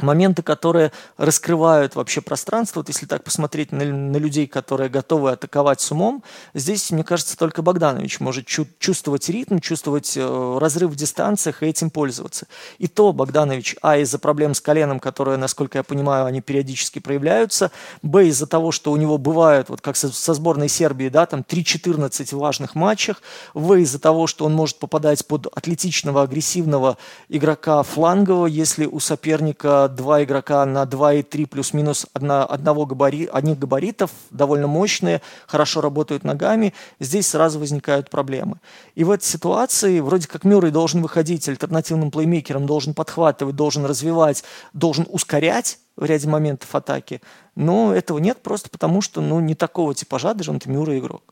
моменты, 0.00 0.42
которые 0.42 0.92
раскрывают 1.16 1.94
вообще 1.94 2.20
пространство. 2.20 2.80
Вот 2.80 2.88
если 2.88 3.06
так 3.06 3.24
посмотреть 3.24 3.72
на, 3.72 3.84
на 3.84 4.16
людей, 4.16 4.46
которые 4.46 4.88
готовы 4.88 5.32
атаковать 5.32 5.80
с 5.80 5.92
умом, 5.92 6.22
здесь, 6.54 6.90
мне 6.90 7.04
кажется, 7.04 7.36
только 7.36 7.62
Богданович 7.62 8.20
может 8.20 8.46
чу- 8.46 8.66
чувствовать 8.78 9.28
ритм, 9.28 9.58
чувствовать 9.58 10.16
э, 10.16 10.58
разрыв 10.58 10.90
в 10.90 10.96
дистанциях 10.96 11.62
и 11.62 11.66
этим 11.66 11.90
пользоваться. 11.90 12.46
И 12.78 12.88
то 12.88 13.12
Богданович, 13.12 13.76
а 13.82 13.98
из-за 13.98 14.18
проблем 14.18 14.54
с 14.54 14.60
коленом, 14.60 14.98
которые, 14.98 15.36
насколько 15.36 15.78
я 15.78 15.82
понимаю, 15.82 16.24
они 16.26 16.40
периодически 16.40 16.98
проявляются, 16.98 17.70
б 18.02 18.28
из-за 18.28 18.46
того, 18.46 18.72
что 18.72 18.92
у 18.92 18.96
него 18.96 19.18
бывают, 19.18 19.68
вот 19.68 19.80
как 19.80 19.96
со, 19.96 20.08
со 20.08 20.34
сборной 20.34 20.68
Сербии, 20.68 21.08
да, 21.08 21.26
там 21.26 21.40
3-14 21.40 22.34
в 22.34 22.38
важных 22.38 22.74
матчах, 22.74 23.22
в 23.52 23.74
из-за 23.74 23.98
того, 23.98 24.26
что 24.26 24.46
он 24.46 24.54
может 24.54 24.78
попадать 24.78 25.26
под 25.26 25.46
атлетичного, 25.54 26.22
агрессивного 26.22 26.96
игрока 27.28 27.82
флангового, 27.82 28.46
если 28.46 28.86
у 28.86 28.98
соперника 28.98 29.81
два 29.88 30.22
игрока 30.24 30.64
на 30.66 30.84
2 30.84 31.14
и 31.14 31.22
3 31.22 31.46
плюс-минус 31.46 32.06
одного 32.14 32.86
габари, 32.86 33.28
одних 33.32 33.58
габаритов, 33.58 34.10
довольно 34.30 34.66
мощные, 34.66 35.22
хорошо 35.46 35.80
работают 35.80 36.24
ногами, 36.24 36.74
здесь 37.00 37.28
сразу 37.28 37.58
возникают 37.58 38.10
проблемы. 38.10 38.60
И 38.94 39.04
в 39.04 39.10
этой 39.10 39.24
ситуации 39.24 40.00
вроде 40.00 40.28
как 40.28 40.44
Мюррей 40.44 40.70
должен 40.70 41.02
выходить 41.02 41.48
альтернативным 41.48 42.10
плеймейкером, 42.10 42.66
должен 42.66 42.94
подхватывать, 42.94 43.56
должен 43.56 43.84
развивать, 43.84 44.44
должен 44.72 45.06
ускорять 45.08 45.78
в 45.96 46.04
ряде 46.04 46.28
моментов 46.28 46.74
атаки, 46.74 47.20
но 47.54 47.94
этого 47.94 48.18
нет 48.18 48.42
просто 48.42 48.70
потому, 48.70 49.02
что 49.02 49.20
ну, 49.20 49.40
не 49.40 49.54
такого 49.54 49.94
типажа 49.94 50.34
даже 50.34 50.50
он 50.50 50.60
Мюррей 50.64 51.00
игрок. 51.00 51.31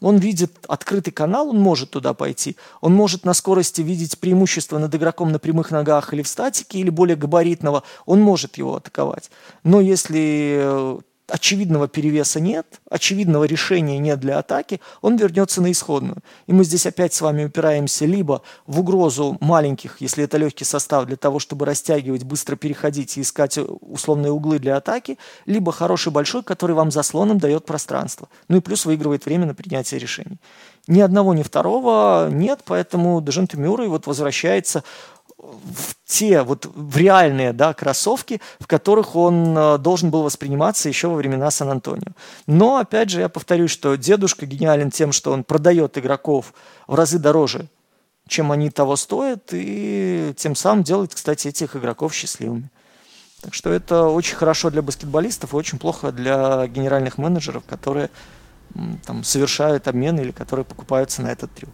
Он 0.00 0.18
видит 0.18 0.52
открытый 0.68 1.12
канал, 1.12 1.48
он 1.48 1.58
может 1.58 1.90
туда 1.90 2.12
пойти. 2.12 2.56
Он 2.80 2.92
может 2.92 3.24
на 3.24 3.32
скорости 3.34 3.80
видеть 3.80 4.18
преимущество 4.18 4.78
над 4.78 4.94
игроком 4.94 5.32
на 5.32 5.38
прямых 5.38 5.70
ногах 5.70 6.12
или 6.12 6.22
в 6.22 6.28
статике, 6.28 6.78
или 6.78 6.90
более 6.90 7.16
габаритного. 7.16 7.82
Он 8.04 8.20
может 8.20 8.58
его 8.58 8.76
атаковать. 8.76 9.30
Но 9.64 9.80
если 9.80 10.58
э, 10.58 10.98
очевидного 11.28 11.88
перевеса 11.88 12.40
нет, 12.40 12.80
очевидного 12.88 13.44
решения 13.44 13.98
нет 13.98 14.20
для 14.20 14.38
атаки, 14.38 14.80
он 15.02 15.16
вернется 15.16 15.60
на 15.60 15.72
исходную. 15.72 16.18
И 16.46 16.52
мы 16.52 16.64
здесь 16.64 16.86
опять 16.86 17.14
с 17.14 17.20
вами 17.20 17.44
упираемся 17.44 18.06
либо 18.06 18.42
в 18.66 18.80
угрозу 18.80 19.36
маленьких, 19.40 20.00
если 20.00 20.24
это 20.24 20.38
легкий 20.38 20.64
состав, 20.64 21.06
для 21.06 21.16
того, 21.16 21.38
чтобы 21.38 21.66
растягивать, 21.66 22.24
быстро 22.24 22.56
переходить 22.56 23.16
и 23.16 23.22
искать 23.22 23.58
условные 23.80 24.32
углы 24.32 24.58
для 24.58 24.76
атаки, 24.76 25.18
либо 25.46 25.72
хороший 25.72 26.12
большой, 26.12 26.42
который 26.42 26.76
вам 26.76 26.90
заслоном 26.90 27.38
дает 27.38 27.64
пространство. 27.66 28.28
Ну 28.48 28.58
и 28.58 28.60
плюс 28.60 28.86
выигрывает 28.86 29.26
время 29.26 29.46
на 29.46 29.54
принятие 29.54 30.00
решений. 30.00 30.38
Ни 30.88 31.00
одного, 31.00 31.34
ни 31.34 31.42
второго 31.42 32.28
нет, 32.30 32.60
поэтому 32.64 33.20
Деженте 33.20 33.56
Мюррей 33.56 33.88
вот 33.88 34.06
возвращается 34.06 34.84
в 35.46 35.94
те 36.04 36.42
вот 36.42 36.66
в 36.66 36.96
реальные 36.96 37.52
да, 37.52 37.74
кроссовки, 37.74 38.40
в 38.58 38.66
которых 38.66 39.16
он 39.16 39.56
э, 39.56 39.78
должен 39.78 40.10
был 40.10 40.22
восприниматься 40.22 40.88
еще 40.88 41.08
во 41.08 41.16
времена 41.16 41.50
Сан-Антонио. 41.50 42.12
Но, 42.46 42.78
опять 42.78 43.10
же, 43.10 43.20
я 43.20 43.28
повторюсь, 43.28 43.70
что 43.70 43.96
дедушка 43.96 44.46
гениален 44.46 44.90
тем, 44.90 45.12
что 45.12 45.32
он 45.32 45.44
продает 45.44 45.98
игроков 45.98 46.54
в 46.86 46.94
разы 46.94 47.18
дороже, 47.18 47.68
чем 48.28 48.52
они 48.52 48.70
того 48.70 48.96
стоят, 48.96 49.50
и 49.52 50.32
тем 50.36 50.54
самым 50.54 50.84
делает, 50.84 51.14
кстати, 51.14 51.48
этих 51.48 51.76
игроков 51.76 52.14
счастливыми. 52.14 52.70
Так 53.40 53.54
что 53.54 53.70
это 53.70 54.04
очень 54.04 54.36
хорошо 54.36 54.70
для 54.70 54.82
баскетболистов 54.82 55.52
и 55.52 55.56
очень 55.56 55.78
плохо 55.78 56.10
для 56.10 56.66
генеральных 56.66 57.18
менеджеров, 57.18 57.64
которые 57.64 58.10
там, 59.04 59.22
совершают 59.24 59.86
обмены 59.88 60.20
или 60.20 60.32
которые 60.32 60.64
покупаются 60.64 61.22
на 61.22 61.28
этот 61.28 61.52
трюк. 61.52 61.72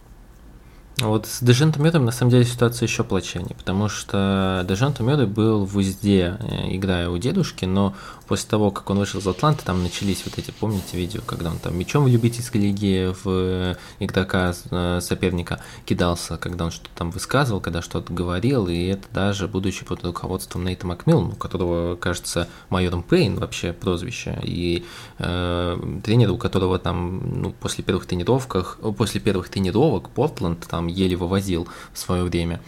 Вот 0.99 1.25
с 1.25 1.41
Дежентом 1.41 1.83
Медом 1.83 2.05
на 2.05 2.11
самом 2.11 2.29
деле 2.31 2.45
ситуация 2.45 2.85
еще 2.85 3.03
плачевнее, 3.03 3.55
потому 3.55 3.89
что 3.89 4.63
Дежент 4.67 4.99
Меда 4.99 5.25
был 5.25 5.65
в 5.65 5.75
узде, 5.75 6.37
э, 6.39 6.75
играя 6.75 7.09
у 7.09 7.17
дедушки, 7.17 7.65
но 7.65 7.95
после 8.33 8.49
того, 8.49 8.71
как 8.71 8.89
он 8.89 8.97
вышел 8.97 9.19
из 9.19 9.27
Атланты, 9.27 9.63
там 9.63 9.83
начались 9.83 10.23
вот 10.25 10.39
эти, 10.39 10.49
помните 10.49 10.97
видео, 10.97 11.21
когда 11.23 11.51
он 11.51 11.59
там 11.59 11.77
мячом 11.77 12.05
в 12.05 12.07
любительской 12.07 12.59
лиге 12.59 13.13
в 13.23 13.77
игрока 13.99 14.55
э, 14.71 15.01
соперника 15.01 15.61
кидался, 15.85 16.37
когда 16.37 16.65
он 16.65 16.71
что-то 16.71 16.89
там 16.95 17.11
высказывал, 17.11 17.61
когда 17.61 17.83
что-то 17.83 18.11
говорил, 18.11 18.67
и 18.67 18.85
это 18.85 19.03
даже 19.13 19.47
будучи 19.47 19.85
под 19.85 20.03
руководством 20.03 20.65
Нейта 20.65 20.87
Макмиллана, 20.87 21.33
у 21.33 21.35
которого, 21.35 21.95
кажется, 21.95 22.47
майором 22.71 23.03
Пейн 23.03 23.35
вообще 23.35 23.71
прозвище, 23.71 24.39
и 24.41 24.83
э, 25.19 25.99
тренер, 26.03 26.31
у 26.31 26.39
которого 26.39 26.79
там 26.79 27.39
ну, 27.39 27.51
после 27.51 27.83
первых 27.83 28.07
тренировках, 28.07 28.79
после 28.97 29.21
первых 29.21 29.49
тренировок 29.49 30.09
Портленд 30.09 30.65
там 30.67 30.87
еле 30.87 31.15
вывозил 31.15 31.67
в 31.93 31.99
свое 31.99 32.23
время. 32.23 32.61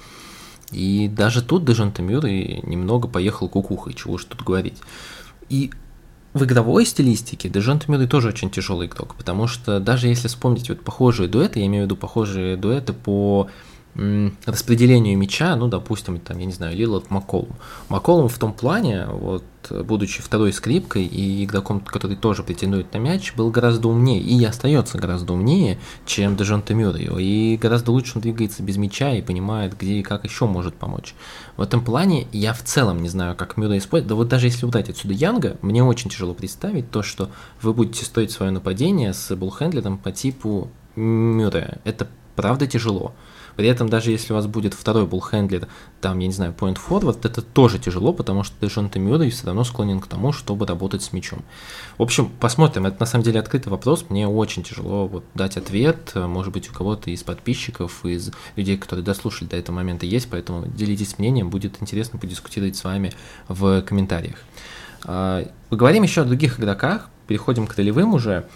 И 0.72 1.08
даже 1.08 1.42
тут 1.42 1.66
Дежонта 1.66 2.04
Мюррей 2.04 2.60
немного 2.64 3.08
поехал 3.08 3.50
кукухой, 3.50 3.96
чего 3.96 4.14
уж 4.14 4.26
тут 4.26 4.44
говорить. 4.44 4.78
И 5.50 5.72
в 6.34 6.44
игровой 6.44 6.86
стилистике 6.86 7.48
Дежонта 7.48 7.90
Мюррей 7.90 8.08
тоже 8.08 8.28
очень 8.28 8.50
тяжелый 8.50 8.88
игрок, 8.88 9.16
потому 9.16 9.48
что 9.48 9.80
даже 9.80 10.08
если 10.08 10.28
вспомнить 10.28 10.70
вот 10.70 10.82
похожие 10.82 11.30
дуэты, 11.30 11.60
я 11.60 11.66
имею 11.68 11.84
в 11.84 11.86
виду 11.86 11.96
похожие 11.96 12.58
дуэты 12.58 12.92
по 12.92 13.50
распределению 14.46 15.18
мяча, 15.18 15.56
ну, 15.56 15.68
допустим, 15.68 16.20
там, 16.20 16.38
я 16.40 16.46
не 16.46 16.52
знаю, 16.52 16.76
Лилот 16.76 17.10
Макколум. 17.10 17.56
Макколум 17.88 18.28
в 18.28 18.38
том 18.38 18.52
плане, 18.52 19.06
вот, 19.08 19.44
будучи 19.70 20.22
второй 20.22 20.52
скрипкой 20.52 21.06
и 21.06 21.46
игроком, 21.46 21.80
который 21.80 22.18
тоже 22.18 22.44
претендует 22.44 22.94
на 22.94 22.98
мяч, 22.98 23.34
был 23.36 23.50
гораздо 23.52 23.88
умнее 23.88 24.20
и 24.20 24.44
остается 24.44 24.98
гораздо 24.98 25.34
умнее, 25.34 25.80
чем 26.06 26.36
Дежонте 26.36 26.74
Мюррей. 26.74 27.10
И 27.20 27.58
гораздо 27.58 27.92
лучше 27.92 28.14
он 28.18 28.22
двигается 28.22 28.64
без 28.64 28.76
мяча 28.76 29.14
и 29.14 29.22
понимает, 29.22 29.78
где 29.78 29.94
и 30.00 30.04
как 30.04 30.26
еще 30.26 30.46
может 30.46 30.76
помочь. 30.76 31.16
В 31.56 31.62
этом 31.62 31.84
плане 31.84 32.28
я 32.34 32.54
в 32.54 32.64
целом 32.64 33.02
не 33.02 33.08
знаю, 33.08 33.36
как 33.36 33.56
Мюррей 33.56 33.80
использует. 33.80 34.10
Да 34.10 34.16
вот 34.16 34.28
даже 34.28 34.48
если 34.48 34.66
убрать 34.66 34.90
отсюда 34.90 35.14
Янга, 35.14 35.58
мне 35.62 35.84
очень 35.84 36.10
тяжело 36.10 36.34
представить 36.34 36.92
то, 36.92 37.02
что 37.02 37.30
вы 37.62 37.74
будете 37.74 38.04
строить 38.04 38.32
свое 38.32 38.52
нападение 38.52 39.14
с 39.14 39.34
буллхендлером 39.34 39.98
по 39.98 40.12
типу 40.12 40.70
Мюррея. 40.98 41.80
Это 41.86 42.10
правда 42.36 42.68
тяжело. 42.68 43.14
При 43.56 43.68
этом, 43.68 43.90
даже 43.90 44.12
если 44.12 44.34
у 44.34 44.36
вас 44.36 44.48
будет 44.48 44.74
второй 44.74 45.06
буллхендлер, 45.06 45.68
там, 46.02 46.20
я 46.20 46.28
не 46.28 46.34
знаю, 46.34 46.54
point 46.58 46.78
forward, 46.78 47.20
это 47.24 47.42
тоже 47.42 47.80
тяжело, 47.80 48.14
потому 48.14 48.44
что 48.44 48.56
Дежонте 48.62 49.00
Мюррей 49.00 49.30
все 49.30 49.48
равно 49.48 49.64
склонен 49.64 50.00
к 50.00 50.08
тому, 50.08 50.32
чтобы 50.32 50.66
работать 50.66 51.02
с 51.04 51.14
мячом. 51.14 51.44
В 51.98 52.04
общем, 52.04 52.30
посмотрим. 52.40 52.86
Это 52.86 52.98
на 53.00 53.06
самом 53.06 53.24
деле 53.24 53.40
открытый 53.40 53.72
вопрос. 53.72 54.06
Мне 54.10 54.28
очень 54.28 54.64
тяжело 54.64 55.08
вот 55.08 55.24
дать 55.34 55.58
ответ. 55.58 56.12
Может 56.16 56.54
быть, 56.54 56.70
у 56.70 56.74
кого-то 56.74 57.10
из 57.10 57.24
подписчиков, 57.24 58.06
из 58.06 58.32
людей, 58.56 58.78
которые 58.78 59.06
дослушали 59.06 59.48
до 59.48 59.58
этого 59.58 59.76
момента, 59.76 60.06
есть, 60.06 60.28
поэтому 60.30 60.68
делитесь 60.68 61.18
мнением. 61.18 61.50
Будет 61.50 61.82
интересно 61.82 62.20
подискутировать 62.20 62.76
с 62.76 62.84
вами 62.84 63.14
в 63.48 63.82
комментариях. 63.82 64.36
А, 65.06 65.48
поговорим 65.70 66.04
еще 66.04 66.22
о 66.22 66.26
других 66.26 66.60
игроках. 66.60 67.10
Переходим 67.28 67.68
к 67.68 67.76
ролевым 67.76 68.14
уже. 68.14 68.48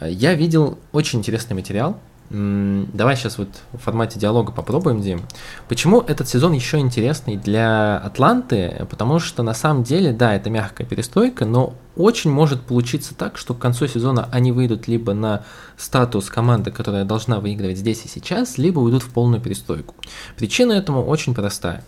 Я 0.00 0.34
видел 0.34 0.78
очень 0.92 1.20
интересный 1.20 1.54
материал 1.54 2.00
Давай 2.32 3.14
сейчас 3.14 3.36
вот 3.36 3.48
в 3.74 3.76
формате 3.76 4.18
диалога 4.18 4.52
попробуем, 4.52 5.02
Дим. 5.02 5.20
Почему 5.68 6.00
этот 6.00 6.26
сезон 6.26 6.54
еще 6.54 6.78
интересный 6.78 7.36
для 7.36 7.98
Атланты? 7.98 8.86
Потому 8.88 9.18
что 9.18 9.42
на 9.42 9.52
самом 9.52 9.82
деле, 9.82 10.14
да, 10.14 10.34
это 10.34 10.48
мягкая 10.48 10.86
перестройка, 10.86 11.44
но 11.44 11.74
очень 11.94 12.30
может 12.30 12.62
получиться 12.62 13.14
так, 13.14 13.36
что 13.36 13.52
к 13.52 13.58
концу 13.58 13.86
сезона 13.86 14.30
они 14.32 14.50
выйдут 14.50 14.88
либо 14.88 15.12
на 15.12 15.44
статус 15.76 16.30
команды, 16.30 16.70
которая 16.70 17.04
должна 17.04 17.38
выигрывать 17.38 17.76
здесь 17.76 18.06
и 18.06 18.08
сейчас, 18.08 18.56
либо 18.56 18.78
уйдут 18.78 19.02
в 19.02 19.10
полную 19.10 19.42
перестройку. 19.42 19.94
Причина 20.38 20.72
этому 20.72 21.04
очень 21.04 21.34
простая. 21.34 21.84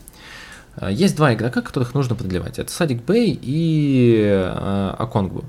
А, 0.76 0.90
есть 0.90 1.16
два 1.16 1.32
игрока, 1.32 1.62
которых 1.62 1.94
нужно 1.94 2.16
продлевать. 2.16 2.58
Это 2.58 2.70
Садик 2.70 3.02
Бэй 3.02 3.38
и 3.40 4.46
Аконгу. 4.98 5.46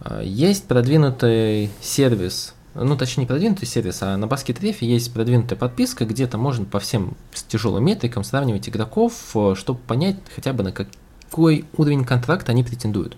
А, 0.00 0.22
есть 0.22 0.66
продвинутый 0.66 1.70
сервис 1.82 2.54
ну, 2.84 2.96
точнее, 2.96 3.24
не 3.24 3.26
продвинутый 3.26 3.66
сервис, 3.66 3.98
а 4.02 4.16
на 4.16 4.26
Basket.ref 4.26 4.76
есть 4.80 5.12
продвинутая 5.12 5.58
подписка, 5.58 6.04
где-то 6.04 6.38
можно 6.38 6.64
по 6.64 6.78
всем 6.78 7.16
тяжелым 7.48 7.84
метрикам 7.84 8.24
сравнивать 8.24 8.68
игроков, 8.68 9.12
э, 9.34 9.54
чтобы 9.56 9.80
понять 9.80 10.16
хотя 10.34 10.52
бы 10.52 10.62
на 10.62 10.72
какой 10.72 11.64
уровень 11.76 12.04
контракта 12.04 12.52
они 12.52 12.62
претендуют. 12.62 13.16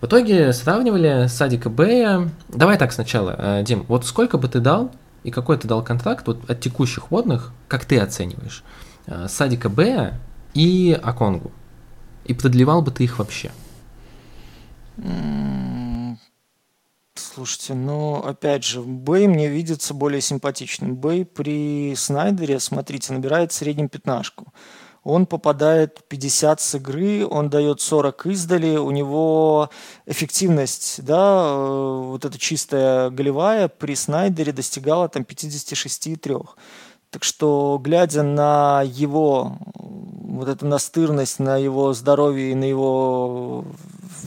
В 0.00 0.06
итоге 0.06 0.52
сравнивали 0.52 1.26
Садика 1.28 1.70
Бэя. 1.70 2.30
Давай 2.48 2.78
так 2.78 2.92
сначала, 2.92 3.34
э, 3.38 3.64
Дим, 3.64 3.84
вот 3.88 4.04
сколько 4.04 4.38
бы 4.38 4.48
ты 4.48 4.60
дал 4.60 4.92
и 5.24 5.30
какой 5.30 5.58
ты 5.58 5.66
дал 5.66 5.82
контракт 5.82 6.26
вот 6.26 6.48
от 6.48 6.60
текущих 6.60 7.10
водных, 7.10 7.52
как 7.66 7.84
ты 7.84 7.98
оцениваешь, 7.98 8.62
э, 9.06 9.26
Садика 9.28 9.68
Бэя 9.68 10.20
и 10.54 10.98
Аконгу? 11.02 11.50
И 12.24 12.34
продлевал 12.34 12.82
бы 12.82 12.90
ты 12.90 13.04
их 13.04 13.18
вообще? 13.18 13.50
Слушайте, 17.38 17.74
ну, 17.74 18.16
опять 18.16 18.64
же, 18.64 18.80
Бэй 18.80 19.28
мне 19.28 19.46
видится 19.46 19.94
более 19.94 20.20
симпатичным. 20.20 20.96
Бэй 20.96 21.24
при 21.24 21.94
Снайдере, 21.94 22.58
смотрите, 22.58 23.12
набирает 23.12 23.52
в 23.52 23.54
среднем 23.54 23.88
пятнашку. 23.88 24.52
Он 25.04 25.24
попадает 25.24 26.02
50 26.08 26.60
с 26.60 26.74
игры, 26.74 27.24
он 27.24 27.48
дает 27.48 27.80
40 27.80 28.26
издали, 28.26 28.76
у 28.76 28.90
него 28.90 29.70
эффективность, 30.04 31.04
да, 31.04 31.44
э, 31.44 32.00
вот 32.06 32.24
эта 32.24 32.36
чистая 32.38 33.10
голевая 33.10 33.68
при 33.68 33.94
Снайдере 33.94 34.50
достигала 34.50 35.08
там 35.08 35.22
56,3. 35.22 36.44
Так 37.10 37.22
что, 37.22 37.78
глядя 37.80 38.24
на 38.24 38.82
его 38.84 39.58
вот 40.38 40.48
эту 40.48 40.66
настырность, 40.66 41.38
на 41.38 41.56
его 41.56 41.92
здоровье 41.92 42.52
и 42.52 42.54
на 42.54 42.64
его 42.64 43.64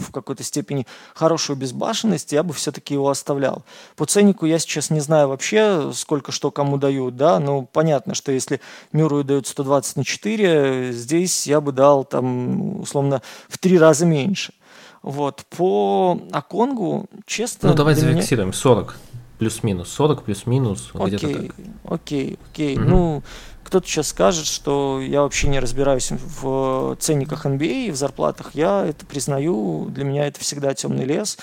в 0.01 0.11
какой-то 0.11 0.43
степени 0.43 0.85
хорошую 1.13 1.57
безбашенность, 1.57 2.31
я 2.31 2.43
бы 2.43 2.53
все-таки 2.53 2.93
его 2.93 3.09
оставлял. 3.09 3.63
По 3.95 4.05
ценнику 4.05 4.45
я 4.45 4.59
сейчас 4.59 4.89
не 4.89 4.99
знаю 4.99 5.29
вообще, 5.29 5.91
сколько 5.93 6.31
что 6.31 6.51
кому 6.51 6.77
дают, 6.77 7.15
да, 7.15 7.39
но 7.39 7.63
понятно, 7.63 8.13
что 8.13 8.31
если 8.31 8.61
Мюррею 8.91 9.23
дают 9.23 9.47
120 9.47 9.97
на 9.97 10.03
4, 10.03 10.91
здесь 10.91 11.47
я 11.47 11.61
бы 11.61 11.71
дал 11.71 12.03
там, 12.03 12.81
условно, 12.81 13.21
в 13.47 13.57
три 13.57 13.77
раза 13.77 14.05
меньше. 14.05 14.53
Вот, 15.01 15.45
по 15.49 16.21
Аконгу, 16.31 17.07
честно... 17.25 17.69
Ну, 17.69 17.75
давай 17.75 17.95
зафиксируем, 17.95 18.49
меня... 18.49 18.57
40 18.57 18.95
плюс-минус, 19.39 19.89
40 19.89 20.23
плюс-минус, 20.23 20.91
где-то 20.93 21.33
так. 21.33 21.55
Окей, 21.85 22.37
окей, 22.51 22.77
угу. 22.77 22.85
ну... 22.85 23.23
Кто-то 23.71 23.87
сейчас 23.87 24.09
скажет, 24.09 24.47
что 24.47 24.99
я 24.99 25.21
вообще 25.21 25.47
не 25.47 25.57
разбираюсь 25.57 26.11
в 26.11 26.97
ценниках 26.99 27.45
NBA 27.45 27.85
и 27.85 27.91
в 27.91 27.95
зарплатах. 27.95 28.53
Я 28.53 28.85
это 28.85 29.05
признаю, 29.05 29.85
для 29.89 30.03
меня 30.03 30.27
это 30.27 30.41
всегда 30.41 30.73
темный 30.73 31.05
лес. 31.05 31.37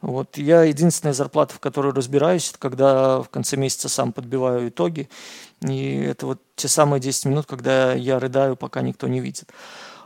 Вот. 0.00 0.38
Я 0.38 0.62
единственная 0.62 1.12
зарплата, 1.12 1.54
в 1.54 1.58
которой 1.58 1.92
разбираюсь, 1.92 2.50
это 2.50 2.60
когда 2.60 3.20
в 3.20 3.28
конце 3.30 3.56
месяца 3.56 3.88
сам 3.88 4.12
подбиваю 4.12 4.68
итоги. 4.68 5.08
И 5.60 5.96
это 5.96 6.26
вот 6.26 6.40
те 6.54 6.68
самые 6.68 7.00
10 7.00 7.24
минут, 7.24 7.46
когда 7.46 7.94
я 7.94 8.20
рыдаю, 8.20 8.54
пока 8.54 8.80
никто 8.80 9.08
не 9.08 9.18
видит. 9.18 9.48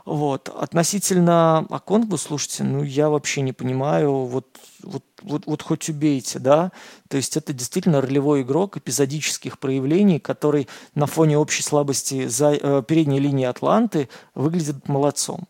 Вот. 0.07 0.47
Относительно 0.47 1.67
Аконгу, 1.69 2.17
слушайте, 2.17 2.63
ну 2.63 2.81
я 2.81 3.09
вообще 3.09 3.41
не 3.41 3.51
понимаю, 3.51 4.23
вот, 4.23 4.47
вот, 4.81 5.03
вот, 5.21 5.45
вот 5.45 5.61
хоть 5.61 5.89
убейте, 5.89 6.39
да, 6.39 6.71
то 7.09 7.17
есть 7.17 7.35
это 7.35 7.51
действительно 7.51 7.99
ролевой 7.99 8.43
игрок 8.43 8.77
эпизодических 8.77 9.59
проявлений, 9.59 10.21
который 10.21 10.69
на 10.95 11.07
фоне 11.07 11.37
общей 11.37 11.61
слабости 11.61 12.25
за, 12.27 12.53
э, 12.53 12.83
передней 12.87 13.19
линии 13.19 13.43
Атланты 13.43 14.07
выглядит 14.33 14.87
молодцом. 14.87 15.45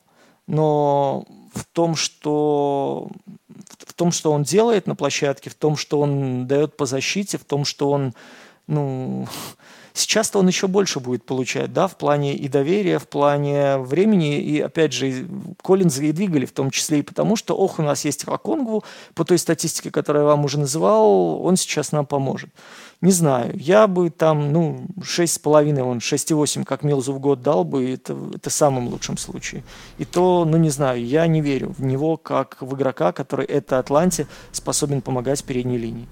Но 0.47 1.27
в 1.53 1.63
том, 1.65 1.95
что 1.95 3.11
в 3.85 3.93
том, 3.93 4.11
что 4.11 4.31
он 4.31 4.41
делает 4.41 4.87
на 4.87 4.95
площадке, 4.95 5.51
в 5.51 5.55
том, 5.55 5.77
что 5.77 5.99
он 5.99 6.47
дает 6.47 6.75
по 6.75 6.87
защите, 6.87 7.37
в 7.37 7.45
том, 7.45 7.63
что 7.63 7.91
он, 7.91 8.15
ну, 8.65 9.27
Сейчас-то 9.97 10.39
он 10.39 10.47
еще 10.47 10.67
больше 10.67 10.99
будет 10.99 11.23
получать, 11.23 11.73
да, 11.73 11.87
в 11.87 11.97
плане 11.97 12.35
и 12.35 12.47
доверия, 12.47 12.99
в 12.99 13.07
плане 13.07 13.77
времени. 13.77 14.39
И, 14.39 14.59
опять 14.59 14.93
же, 14.93 15.27
Коллинза 15.63 16.03
и 16.03 16.11
двигали 16.11 16.45
в 16.45 16.51
том 16.51 16.69
числе 16.71 16.99
и 16.99 17.01
потому, 17.01 17.35
что, 17.35 17.55
ох, 17.55 17.79
у 17.79 17.81
нас 17.81 18.05
есть 18.05 18.25
Раконгву, 18.25 18.83
по 19.15 19.25
той 19.25 19.37
статистике, 19.37 19.91
которую 19.91 20.23
я 20.23 20.29
вам 20.29 20.45
уже 20.45 20.59
называл, 20.59 21.41
он 21.43 21.57
сейчас 21.57 21.91
нам 21.91 22.05
поможет. 22.05 22.49
Не 23.01 23.11
знаю, 23.11 23.55
я 23.55 23.87
бы 23.87 24.09
там, 24.09 24.51
ну, 24.51 24.87
6,5, 24.99 25.81
он 25.81 25.97
6,8 25.99 26.63
как 26.63 26.83
Милзу 26.83 27.13
в 27.13 27.19
год 27.19 27.41
дал 27.41 27.63
бы, 27.63 27.93
это, 27.93 28.17
это 28.35 28.49
самым 28.49 28.87
лучшем 28.87 29.17
случае. 29.17 29.63
И 29.99 30.05
то, 30.05 30.45
ну, 30.45 30.57
не 30.57 30.69
знаю, 30.69 31.05
я 31.05 31.27
не 31.27 31.41
верю 31.41 31.75
в 31.77 31.83
него 31.83 32.17
как 32.17 32.57
в 32.59 32.75
игрока, 32.75 33.11
который 33.11 33.45
это 33.45 33.77
Атланте 33.77 34.27
способен 34.51 35.01
помогать 35.01 35.41
в 35.41 35.43
передней 35.43 35.77
линии. 35.77 36.07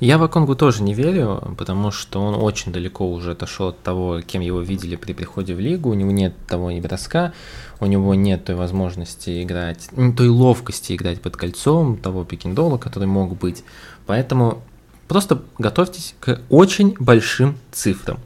Я 0.00 0.16
в 0.16 0.22
Аконгу 0.22 0.56
тоже 0.56 0.82
не 0.82 0.94
верю, 0.94 1.54
потому 1.58 1.90
что 1.90 2.22
он 2.22 2.34
очень 2.42 2.72
далеко 2.72 3.06
уже 3.06 3.32
отошел 3.32 3.68
от 3.68 3.82
того, 3.82 4.22
кем 4.22 4.40
его 4.40 4.60
видели 4.62 4.96
при 4.96 5.12
приходе 5.12 5.54
в 5.54 5.60
лигу. 5.60 5.90
У 5.90 5.94
него 5.94 6.10
нет 6.10 6.34
того 6.48 6.70
и 6.70 6.80
броска, 6.80 7.34
у 7.80 7.86
него 7.86 8.14
нет 8.14 8.46
той 8.46 8.54
возможности 8.54 9.42
играть, 9.42 9.90
той 10.16 10.28
ловкости 10.28 10.94
играть 10.94 11.20
под 11.20 11.36
кольцом, 11.36 11.98
того 11.98 12.24
пикиндола, 12.24 12.78
который 12.78 13.08
мог 13.08 13.36
быть. 13.36 13.62
Поэтому 14.06 14.62
просто 15.06 15.42
готовьтесь 15.58 16.14
к 16.18 16.40
очень 16.48 16.96
большим 16.98 17.58
цифрам. 17.70 18.18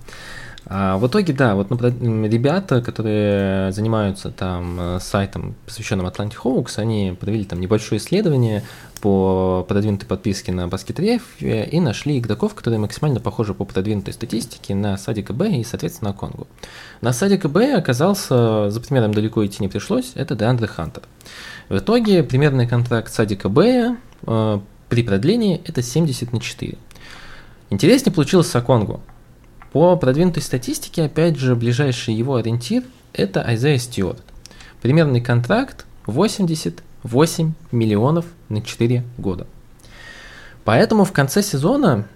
А 0.67 0.97
в 0.97 1.07
итоге, 1.07 1.35
да, 1.35 1.55
вот 1.55 1.69
ну, 1.69 2.27
ребята, 2.27 2.81
которые 2.81 3.71
занимаются 3.73 4.31
там 4.31 4.79
э, 4.81 4.99
сайтом, 5.01 5.55
посвященным 5.67 6.07
Atlantic 6.07 6.37
Hawks, 6.43 6.79
они 6.79 7.15
провели 7.19 7.45
там 7.45 7.61
небольшое 7.61 8.01
исследование 8.01 8.62
по 9.03 9.67
продвинутой 9.69 10.09
подписке 10.09 10.53
на 10.53 10.62
BasketRef 10.62 11.21
и 11.41 11.81
нашли 11.81 12.19
игроков, 12.19 12.55
которые 12.55 12.81
максимально 12.81 13.21
похожи 13.21 13.53
по 13.53 13.67
продвинутой 13.67 14.15
статистике 14.15 14.75
на 14.75 14.97
Садика 14.97 15.35
Б 15.35 15.51
и, 15.57 15.65
соответственно, 15.65 16.12
на 16.12 16.17
Конгу. 16.17 16.47
На 17.03 17.12
Садика 17.12 17.51
Б 17.51 17.75
оказался, 17.75 18.71
за 18.71 18.81
примером 18.81 19.12
далеко 19.12 19.45
идти 19.45 19.59
не 19.61 19.69
пришлось, 19.69 20.12
это 20.15 20.35
Деандре 20.35 20.67
Хантер. 20.67 21.03
В 21.69 21.77
итоге 21.77 22.23
примерный 22.23 22.67
контракт 22.67 23.12
Садика 23.12 23.51
Б 23.51 23.97
э, 24.27 24.61
при 24.89 25.03
продлении 25.03 25.61
это 25.67 25.83
70 25.83 26.33
на 26.33 26.41
4. 26.41 26.79
Интереснее 27.69 28.15
получилось 28.15 28.49
с 28.49 28.57
Аконгу. 28.57 29.03
По 29.75 29.97
продвинутой 29.97 30.41
статистике, 30.41 31.03
опять 31.03 31.37
же, 31.37 31.57
ближайший 31.57 32.14
его 32.14 32.37
ориентир– 32.37 32.85
это 33.12 33.43
Айзея 33.43 33.77
Стюарт. 33.79 34.22
Примерный 34.81 35.20
контракт 35.20 35.85
88 36.07 37.53
миллионов 37.72 38.25
на 38.49 38.62
4 38.62 39.03
года. 39.18 39.49
Поэтому 40.62 41.05
в 41.05 41.11
конце 41.11 41.43
сезона, 41.43 42.07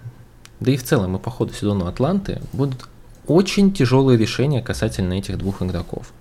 да 0.61 0.71
и 0.71 0.77
в 0.77 0.85
целом 0.85 1.17
и 1.17 1.19
по 1.19 1.29
ходу 1.29 1.51
сезона 1.53 1.89
Атланты, 1.89 2.41
будут 2.53 2.87
очень 3.27 3.73
тяжелые 3.73 4.17
решения 4.17 4.61
касательно 4.61 5.15
этих 5.15 5.37
двух 5.37 5.61
игроков. 5.61 6.13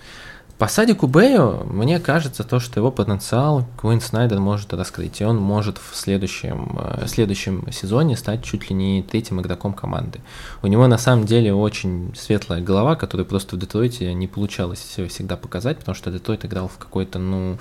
По 0.58 0.66
Садику 0.66 1.06
Бэю, 1.06 1.64
мне 1.70 2.00
кажется, 2.00 2.42
то, 2.42 2.58
что 2.58 2.80
его 2.80 2.90
потенциал 2.90 3.64
Куин 3.80 4.00
Снайдер 4.00 4.40
может 4.40 4.74
раскрыть, 4.74 5.20
и 5.20 5.24
он 5.24 5.36
может 5.36 5.78
в 5.78 5.94
следующем, 5.94 6.70
в 6.74 7.04
э, 7.04 7.06
следующем 7.06 7.70
сезоне 7.70 8.16
стать 8.16 8.42
чуть 8.42 8.68
ли 8.68 8.74
не 8.74 9.04
третьим 9.04 9.40
игроком 9.40 9.72
команды. 9.72 10.18
У 10.62 10.66
него 10.66 10.88
на 10.88 10.98
самом 10.98 11.26
деле 11.26 11.54
очень 11.54 12.12
светлая 12.16 12.60
голова, 12.60 12.96
которую 12.96 13.24
просто 13.24 13.54
в 13.54 13.60
Детройте 13.60 14.12
не 14.14 14.26
получалось 14.26 14.80
всегда 14.80 15.36
показать, 15.36 15.78
потому 15.78 15.94
что 15.94 16.10
Детройт 16.10 16.44
играл 16.44 16.66
в 16.66 16.76
какой-то, 16.76 17.20
ну, 17.20 17.58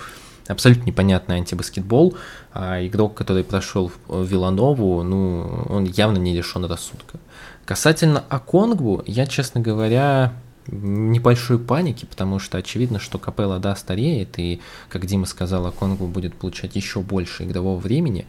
абсолютно 0.48 0.86
непонятный 0.86 1.36
антибаскетбол, 1.36 2.16
а 2.52 2.84
игрок, 2.84 3.14
который 3.14 3.44
прошел 3.44 3.92
в 4.08 4.24
Виланову, 4.24 5.04
ну, 5.04 5.66
он 5.68 5.84
явно 5.84 6.18
не 6.18 6.34
лишен 6.34 6.64
рассудка. 6.64 7.20
Касательно 7.64 8.24
Аконгву, 8.28 9.04
я, 9.06 9.26
честно 9.26 9.60
говоря, 9.60 10.32
небольшой 10.70 11.58
паники, 11.58 12.04
потому 12.04 12.38
что 12.38 12.58
очевидно, 12.58 12.98
что 12.98 13.18
Капелла, 13.18 13.58
да, 13.58 13.74
стареет, 13.76 14.38
и, 14.38 14.60
как 14.88 15.06
Дима 15.06 15.26
сказал, 15.26 15.70
Конгу 15.72 16.06
будет 16.06 16.34
получать 16.34 16.76
еще 16.76 17.00
больше 17.00 17.44
игрового 17.44 17.78
времени. 17.78 18.26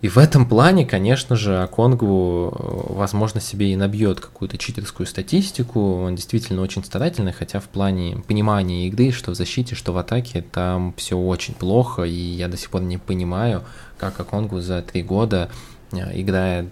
И 0.00 0.08
в 0.08 0.16
этом 0.16 0.48
плане, 0.48 0.86
конечно 0.86 1.34
же, 1.34 1.60
Аконгу, 1.60 2.54
возможно, 2.90 3.40
себе 3.40 3.72
и 3.72 3.76
набьет 3.76 4.20
какую-то 4.20 4.56
читерскую 4.56 5.08
статистику. 5.08 6.02
Он 6.02 6.14
действительно 6.14 6.62
очень 6.62 6.84
старательный, 6.84 7.32
хотя 7.32 7.58
в 7.58 7.64
плане 7.64 8.22
понимания 8.28 8.86
игры, 8.86 9.10
что 9.10 9.32
в 9.32 9.34
защите, 9.34 9.74
что 9.74 9.92
в 9.92 9.98
атаке, 9.98 10.44
там 10.52 10.94
все 10.96 11.18
очень 11.18 11.54
плохо, 11.54 12.04
и 12.04 12.12
я 12.12 12.46
до 12.46 12.56
сих 12.56 12.70
пор 12.70 12.82
не 12.82 12.98
понимаю, 12.98 13.64
как 13.98 14.20
Аконгу 14.20 14.60
за 14.60 14.82
три 14.82 15.02
года 15.02 15.50
Э, 15.50 15.77
играя 15.92 16.68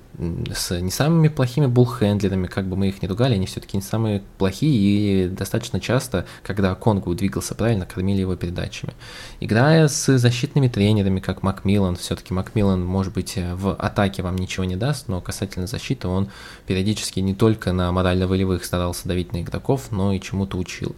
с 0.55 0.79
не 0.79 0.91
самыми 0.91 1.29
плохими 1.29 1.67
буллхендлерами, 1.67 2.47
как 2.47 2.67
бы 2.67 2.77
мы 2.77 2.89
их 2.89 3.03
не 3.03 3.09
ругали, 3.09 3.35
они 3.35 3.47
все-таки 3.47 3.77
не 3.77 3.83
самые 3.83 4.23
плохие, 4.39 5.27
и 5.27 5.29
достаточно 5.29 5.81
часто, 5.81 6.27
когда 6.43 6.75
Конгу 6.75 7.15
двигался 7.15 7.55
правильно, 7.55 7.87
кормили 7.87 8.21
его 8.21 8.37
передачами. 8.37 8.95
Играя 9.41 9.89
с 9.89 10.19
защитными 10.19 10.69
тренерами, 10.69 11.21
как 11.21 11.43
Макмиллан, 11.43 11.97
все-таки 11.97 12.35
Макмиллан, 12.35 12.85
может 12.85 13.13
быть, 13.15 13.37
э, 13.37 13.55
в 13.55 13.75
атаке 13.75 14.23
вам 14.23 14.37
ничего 14.37 14.65
не 14.65 14.77
даст, 14.77 15.09
но 15.09 15.21
касательно 15.21 15.67
защиты 15.67 16.09
он 16.09 16.29
периодически 16.67 17.21
не 17.21 17.35
только 17.35 17.73
на 17.73 17.93
морально-волевых 17.93 18.65
старался 18.65 19.09
давить 19.09 19.33
на 19.33 19.43
игроков, 19.43 19.91
но 19.91 20.13
и 20.13 20.21
чему-то 20.21 20.59
учил. 20.59 20.97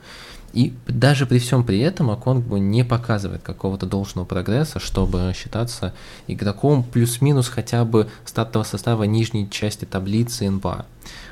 И 0.59 0.75
даже 0.89 1.25
при 1.25 1.39
всем 1.39 1.63
при 1.63 1.79
этом 1.79 2.11
Аконгбу 2.11 2.57
не 2.57 2.85
показывает 2.85 3.43
какого-то 3.45 3.87
должного 3.87 4.27
прогресса, 4.27 4.81
чтобы 4.81 5.33
считаться 5.33 5.95
игроком 6.27 6.83
плюс-минус 6.83 7.47
хотя 7.49 7.85
бы 7.85 8.09
стартового 8.25 8.67
состава 8.67 9.05
нижней 9.05 9.49
части 9.49 9.85
таблицы 9.85 10.51
НБА. 10.51 10.87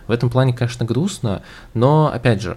В 0.07 0.13
этом 0.13 0.31
плане, 0.31 0.53
конечно, 0.53 0.87
грустно, 0.87 1.43
но, 1.75 2.07
опять 2.07 2.41
же, 2.41 2.57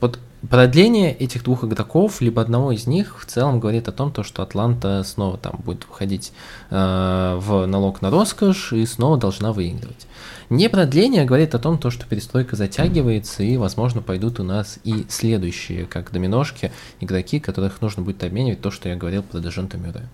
вот 0.00 0.18
продление 0.48 1.14
этих 1.14 1.44
двух 1.44 1.64
игроков, 1.64 2.20
либо 2.20 2.42
одного 2.42 2.72
из 2.72 2.86
них, 2.86 3.20
в 3.20 3.26
целом 3.26 3.60
говорит 3.60 3.88
о 3.88 3.92
том, 3.92 4.12
то, 4.12 4.22
что 4.22 4.42
Атланта 4.42 5.02
снова 5.04 5.38
там 5.38 5.60
будет 5.64 5.86
выходить 5.86 6.32
э, 6.70 7.38
в 7.40 7.66
налог 7.66 8.02
на 8.02 8.10
роскошь 8.10 8.72
и 8.72 8.84
снова 8.86 9.18
должна 9.18 9.52
выигрывать. 9.52 10.06
Не 10.50 10.68
продление 10.68 11.24
говорит 11.24 11.54
о 11.54 11.58
том, 11.58 11.78
то, 11.78 11.90
что 11.90 12.06
перестройка 12.06 12.56
затягивается, 12.56 13.42
и, 13.42 13.56
возможно, 13.56 14.02
пойдут 14.02 14.40
у 14.40 14.42
нас 14.42 14.78
и 14.84 15.06
следующие, 15.08 15.86
как 15.86 16.12
доминошки, 16.12 16.72
игроки, 17.00 17.40
которых 17.40 17.80
нужно 17.80 18.02
будет 18.02 18.22
обменивать, 18.22 18.60
то, 18.60 18.70
что 18.70 18.88
я 18.88 18.96
говорил 18.96 19.22
про 19.22 19.38
Дежонта 19.38 19.78
Мюррея. 19.78 20.08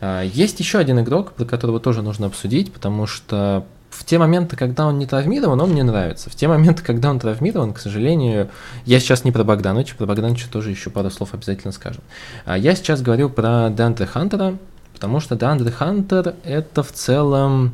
А, 0.00 0.22
есть 0.22 0.60
еще 0.60 0.78
один 0.78 1.00
игрок, 1.00 1.32
про 1.32 1.44
которого 1.44 1.80
тоже 1.80 2.02
нужно 2.02 2.26
обсудить, 2.26 2.72
потому 2.72 3.06
что 3.06 3.66
в 3.90 4.04
те 4.04 4.18
моменты, 4.18 4.56
когда 4.56 4.86
он 4.86 4.98
не 4.98 5.06
травмирован, 5.06 5.60
он 5.60 5.70
мне 5.70 5.82
нравится. 5.82 6.30
В 6.30 6.34
те 6.34 6.48
моменты, 6.48 6.82
когда 6.82 7.10
он 7.10 7.18
травмирован, 7.18 7.74
к 7.74 7.78
сожалению, 7.78 8.48
я 8.84 9.00
сейчас 9.00 9.24
не 9.24 9.32
про 9.32 9.44
Богдановича, 9.44 9.96
про 9.96 10.06
Богдановича 10.06 10.46
тоже 10.50 10.70
еще 10.70 10.90
пару 10.90 11.10
слов 11.10 11.34
обязательно 11.34 11.72
скажем. 11.72 12.02
А 12.44 12.56
я 12.56 12.74
сейчас 12.74 13.02
говорю 13.02 13.28
про 13.28 13.68
Дантре 13.68 14.06
Хантера, 14.06 14.56
потому 14.94 15.20
что 15.20 15.36
Дантре 15.36 15.70
Хантер 15.70 16.34
это 16.44 16.82
в 16.82 16.92
целом 16.92 17.72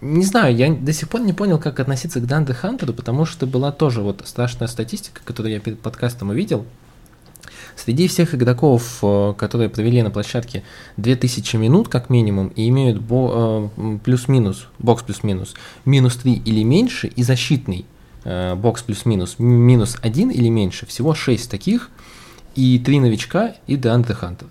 не 0.00 0.24
знаю, 0.24 0.54
я 0.54 0.72
до 0.74 0.92
сих 0.92 1.08
пор 1.08 1.22
не 1.22 1.32
понял, 1.32 1.58
как 1.58 1.80
относиться 1.80 2.20
к 2.20 2.26
Данте 2.26 2.52
Хантеру, 2.52 2.92
потому 2.92 3.24
что 3.24 3.46
была 3.46 3.72
тоже 3.72 4.02
вот 4.02 4.22
страшная 4.24 4.68
статистика, 4.68 5.20
которую 5.24 5.52
я 5.52 5.60
перед 5.60 5.80
подкастом 5.80 6.30
увидел. 6.30 6.66
Среди 7.76 8.08
всех 8.08 8.34
игроков, 8.34 8.98
э, 9.02 9.34
которые 9.36 9.68
провели 9.68 10.02
на 10.02 10.10
площадке 10.10 10.62
2000 10.96 11.56
минут 11.56 11.88
как 11.88 12.08
минимум 12.08 12.48
и 12.48 12.68
имеют 12.68 12.98
бо- 13.00 13.70
э, 13.76 13.98
плюс-минус, 14.02 14.68
бокс 14.78 15.02
плюс-минус, 15.02 15.54
минус 15.84 16.16
3 16.16 16.42
или 16.44 16.62
меньше, 16.62 17.08
и 17.08 17.22
защитный 17.22 17.84
э, 18.24 18.54
бокс 18.54 18.82
плюс-минус, 18.82 19.36
минус 19.38 19.98
1 20.02 20.30
или 20.30 20.48
меньше, 20.48 20.86
всего 20.86 21.14
6 21.14 21.50
таких, 21.50 21.90
и 22.56 22.78
3 22.78 22.98
новичка, 23.00 23.54
и 23.66 23.76
Деандре 23.76 24.14
Хантер. 24.14 24.48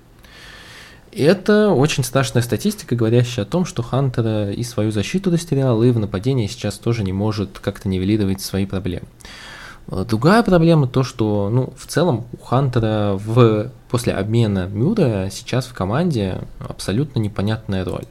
Это 1.11 1.69
очень 1.69 2.03
страшная 2.03 2.41
статистика, 2.41 2.95
говорящая 2.95 3.45
о 3.45 3.49
том, 3.49 3.65
что 3.65 3.81
Хантера 3.81 4.51
и 4.51 4.63
свою 4.63 4.91
защиту 4.91 5.31
растерял, 5.31 5.81
и 5.81 5.91
в 5.91 5.97
нападении 5.99 6.45
сейчас 6.47 6.77
тоже 6.77 7.03
не 7.03 7.13
может 7.13 7.59
как-то 7.59 7.89
нивелировать 7.89 8.41
свои 8.41 8.65
проблемы. 8.65 9.07
Другая 9.87 10.41
проблема 10.41 10.87
то, 10.87 11.03
что 11.03 11.49
ну, 11.51 11.73
в 11.77 11.85
целом 11.85 12.25
у 12.33 12.43
Хантера 12.43 13.13
в, 13.13 13.71
после 13.89 14.13
обмена 14.13 14.67
Мюра 14.67 15.29
сейчас 15.31 15.67
в 15.67 15.73
команде 15.73 16.41
абсолютно 16.59 17.19
непонятная 17.19 17.85
роль. 17.85 18.05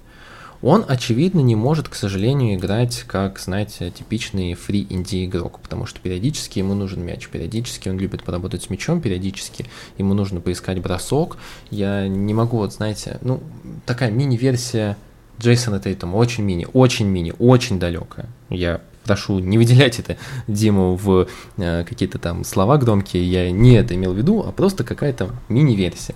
Он, 0.63 0.83
очевидно, 0.89 1.41
не 1.41 1.57
может, 1.57 1.91
к 1.91 1.95
сожалению, 1.95 2.55
играть 2.55 3.05
как, 3.07 3.39
знаете, 3.39 3.91
типичный 3.91 4.55
фри 4.55 4.87
инди 4.89 5.27
игрок, 5.27 5.61
потому 5.61 5.85
что 5.85 6.01
периодически 6.01 6.61
ему 6.61 6.73
нужен 6.73 7.05
мяч, 7.05 7.29
периодически 7.29 7.91
он 7.91 7.99
любит 7.99 8.25
поработать 8.25 8.63
с 8.63 8.71
мячом, 8.71 9.03
периодически 9.03 9.67
ему 9.99 10.15
нужно 10.15 10.41
поискать 10.41 10.81
бросок. 10.81 11.37
Я 11.71 12.09
не 12.09 12.33
могу, 12.33 12.57
вот, 12.57 12.73
знаете, 12.73 13.19
ну, 13.21 13.43
такая 13.85 14.11
мини-версия 14.11 14.97
Джейсона 15.39 15.81
Тейтума, 15.81 16.17
очень 16.17 16.45
мини, 16.45 16.67
очень 16.73 17.09
мини, 17.09 17.35
очень 17.39 17.79
далекая. 17.79 18.29
Я 18.49 18.81
прошу 19.05 19.39
не 19.39 19.59
выделять 19.59 19.99
это 19.99 20.17
Диму 20.49 20.97
в 20.97 21.29
э, 21.57 21.85
какие-то 21.85 22.19
там 22.19 22.45
слова 22.45 22.79
громкие, 22.79 23.25
я 23.31 23.51
не 23.51 23.75
это 23.75 23.95
имел 23.95 24.13
в 24.13 24.17
виду, 24.17 24.45
а 24.47 24.53
просто 24.53 24.85
какая-то 24.85 25.31
мини-версия. 25.49 26.15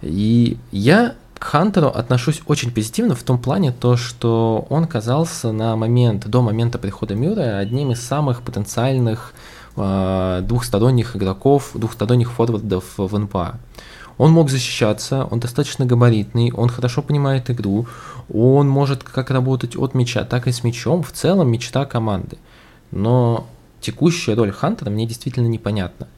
И 0.00 0.56
я 0.70 1.14
к 1.38 1.44
Хантеру 1.44 1.88
отношусь 1.88 2.40
очень 2.46 2.70
позитивно 2.70 3.16
в 3.16 3.22
том 3.24 3.36
плане, 3.36 3.72
то, 3.72 3.96
что 3.96 4.66
он 4.70 4.86
казался 4.86 5.50
на 5.50 5.74
момент, 5.74 6.28
до 6.28 6.40
момента 6.40 6.78
прихода 6.78 7.14
Мюра 7.16 7.58
одним 7.58 7.90
из 7.90 8.00
самых 8.00 8.42
потенциальных 8.42 9.34
э, 9.76 10.40
двухсторонних 10.44 11.16
игроков, 11.16 11.72
двухсторонних 11.74 12.30
форвардов 12.30 12.84
в 12.96 13.18
НПА. 13.18 13.58
Он 14.18 14.32
мог 14.32 14.50
защищаться, 14.50 15.24
он 15.24 15.40
достаточно 15.40 15.86
габаритный, 15.86 16.52
он 16.52 16.68
хорошо 16.68 17.02
понимает 17.02 17.50
игру, 17.50 17.86
он 18.32 18.68
может 18.68 19.02
как 19.02 19.30
работать 19.30 19.76
от 19.76 19.94
мяча, 19.94 20.24
так 20.24 20.46
и 20.46 20.52
с 20.52 20.64
мячом, 20.64 21.02
в 21.02 21.12
целом 21.12 21.50
мечта 21.50 21.84
команды. 21.84 22.38
Но 22.90 23.46
текущая 23.80 24.34
роль 24.34 24.52
Хантера 24.52 24.90
мне 24.90 25.06
действительно 25.06 25.48
непонятна. 25.48 26.08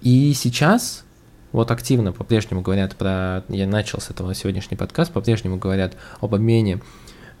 И 0.00 0.32
сейчас 0.34 1.04
вот 1.52 1.70
активно 1.70 2.12
по-прежнему 2.12 2.62
говорят 2.62 2.96
про, 2.96 3.44
я 3.48 3.66
начал 3.66 4.00
с 4.00 4.10
этого 4.10 4.34
сегодняшний 4.34 4.76
подкаст, 4.76 5.12
по-прежнему 5.12 5.58
говорят 5.58 5.94
об 6.20 6.34
обмене 6.34 6.80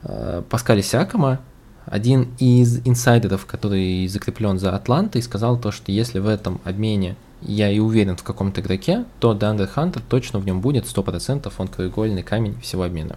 э, 0.02 0.42
Паскаля 0.48 0.82
Сиакома, 0.82 1.40
один 1.86 2.28
из 2.38 2.86
инсайдеров, 2.86 3.46
который 3.46 4.06
закреплен 4.06 4.58
за 4.58 4.74
Атлантой, 4.76 5.22
сказал 5.22 5.58
то, 5.58 5.72
что 5.72 5.90
если 5.90 6.20
в 6.20 6.28
этом 6.28 6.60
обмене 6.64 7.16
я 7.42 7.70
и 7.70 7.78
уверен 7.78 8.16
в 8.16 8.22
каком-то 8.22 8.60
игроке, 8.60 9.04
то 9.20 9.34
Дандер 9.34 9.66
Хантер 9.66 10.02
точно 10.02 10.38
в 10.38 10.46
нем 10.46 10.60
будет 10.60 10.84
100%, 10.84 11.52
он 11.58 11.68
краеугольный 11.68 12.22
камень 12.22 12.58
всего 12.60 12.84
обмена. 12.84 13.16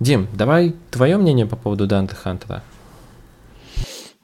Дим, 0.00 0.28
давай 0.34 0.74
твое 0.90 1.16
мнение 1.16 1.46
по 1.46 1.56
поводу 1.56 1.86
Дандер 1.86 2.16
Хантера. 2.16 2.62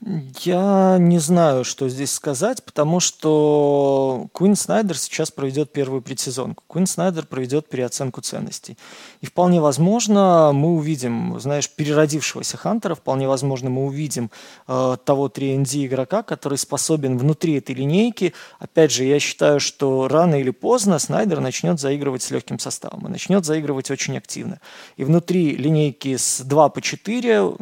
Я 0.04 0.96
не 0.98 1.20
знаю, 1.20 1.62
что 1.62 1.88
здесь 1.88 2.10
сказать, 2.10 2.64
потому 2.64 2.98
что 2.98 4.26
Куин 4.32 4.56
Снайдер 4.56 4.98
сейчас 4.98 5.30
проведет 5.30 5.72
первую 5.72 6.02
предсезонку. 6.02 6.64
Куин 6.66 6.88
Снайдер 6.88 7.24
проведет 7.24 7.68
переоценку 7.68 8.20
ценностей. 8.20 8.76
И 9.20 9.26
вполне 9.26 9.60
возможно, 9.60 10.50
мы 10.52 10.74
увидим, 10.74 11.38
знаешь, 11.38 11.70
переродившегося 11.70 12.56
Хантера, 12.56 12.96
вполне 12.96 13.28
возможно, 13.28 13.70
мы 13.70 13.84
увидим 13.84 14.32
э, 14.66 14.96
того 15.04 15.28
3ND 15.28 15.86
игрока, 15.86 16.24
который 16.24 16.58
способен 16.58 17.16
внутри 17.16 17.58
этой 17.58 17.76
линейки. 17.76 18.34
Опять 18.58 18.90
же, 18.90 19.04
я 19.04 19.20
считаю, 19.20 19.60
что 19.60 20.08
рано 20.08 20.34
или 20.34 20.50
поздно 20.50 20.98
Снайдер 20.98 21.38
начнет 21.38 21.78
заигрывать 21.78 22.22
с 22.24 22.30
легким 22.32 22.58
составом 22.58 23.06
и 23.06 23.10
начнет 23.10 23.44
заигрывать 23.44 23.88
очень 23.92 24.16
активно. 24.16 24.60
И 24.96 25.04
внутри 25.04 25.54
линейки 25.54 26.16
с 26.16 26.40
2 26.40 26.68
по 26.70 26.82
4, 26.82 27.52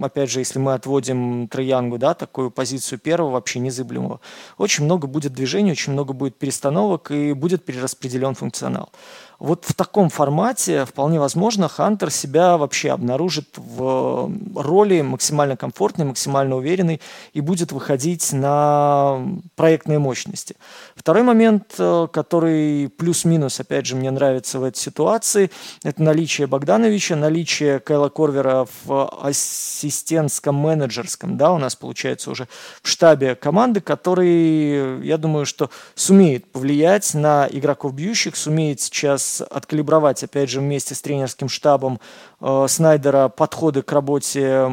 опять 0.00 0.30
же, 0.30 0.38
если 0.38 0.60
мы 0.60 0.74
отводим 0.74 1.48
Троян 1.48 1.87
флангу, 1.88 1.98
да, 1.98 2.14
такую 2.14 2.50
позицию 2.50 2.98
первого 2.98 3.30
вообще 3.30 3.60
незыблемого. 3.60 4.20
Очень 4.58 4.84
много 4.84 5.06
будет 5.06 5.32
движений, 5.32 5.72
очень 5.72 5.92
много 5.92 6.12
будет 6.12 6.38
перестановок 6.38 7.10
и 7.10 7.32
будет 7.32 7.64
перераспределен 7.64 8.34
функционал. 8.34 8.90
Вот 9.38 9.64
в 9.66 9.74
таком 9.74 10.08
формате 10.10 10.84
вполне 10.84 11.20
возможно 11.20 11.68
Хантер 11.68 12.10
себя 12.10 12.56
вообще 12.56 12.90
обнаружит 12.90 13.46
в 13.56 14.32
роли 14.56 15.00
максимально 15.02 15.56
комфортной, 15.56 16.08
максимально 16.08 16.56
уверенной 16.56 17.00
и 17.34 17.40
будет 17.40 17.70
выходить 17.70 18.32
на 18.32 19.22
проектные 19.54 20.00
мощности. 20.00 20.56
Второй 20.96 21.22
момент, 21.22 21.74
э, 21.78 22.08
который 22.12 22.88
плюс-минус, 22.88 23.60
опять 23.60 23.86
же, 23.86 23.94
мне 23.94 24.10
нравится 24.10 24.58
в 24.58 24.64
этой 24.64 24.78
ситуации, 24.78 25.52
это 25.84 26.02
наличие 26.02 26.48
Богдановича, 26.48 27.14
наличие 27.14 27.78
Кайла 27.78 28.08
Корвера 28.08 28.66
в 28.84 29.08
ассистентском 29.22 30.56
менеджерском, 30.56 31.36
да, 31.36 31.52
у 31.52 31.58
нас 31.58 31.76
получается 31.76 32.32
уже 32.32 32.48
в 32.82 32.88
штабе 32.88 33.36
команды, 33.36 33.80
который, 33.80 35.06
я 35.06 35.16
думаю, 35.16 35.46
что 35.46 35.70
сумеет 35.94 36.50
повлиять 36.50 37.14
на 37.14 37.46
игроков 37.48 37.94
бьющих, 37.94 38.34
сумеет 38.34 38.80
сейчас 38.80 39.27
откалибровать, 39.40 40.22
опять 40.24 40.50
же, 40.50 40.60
вместе 40.60 40.94
с 40.94 41.02
тренерским 41.02 41.48
штабом 41.48 42.00
э, 42.40 42.66
Снайдера 42.68 43.28
подходы 43.28 43.82
к 43.82 43.92
работе 43.92 44.70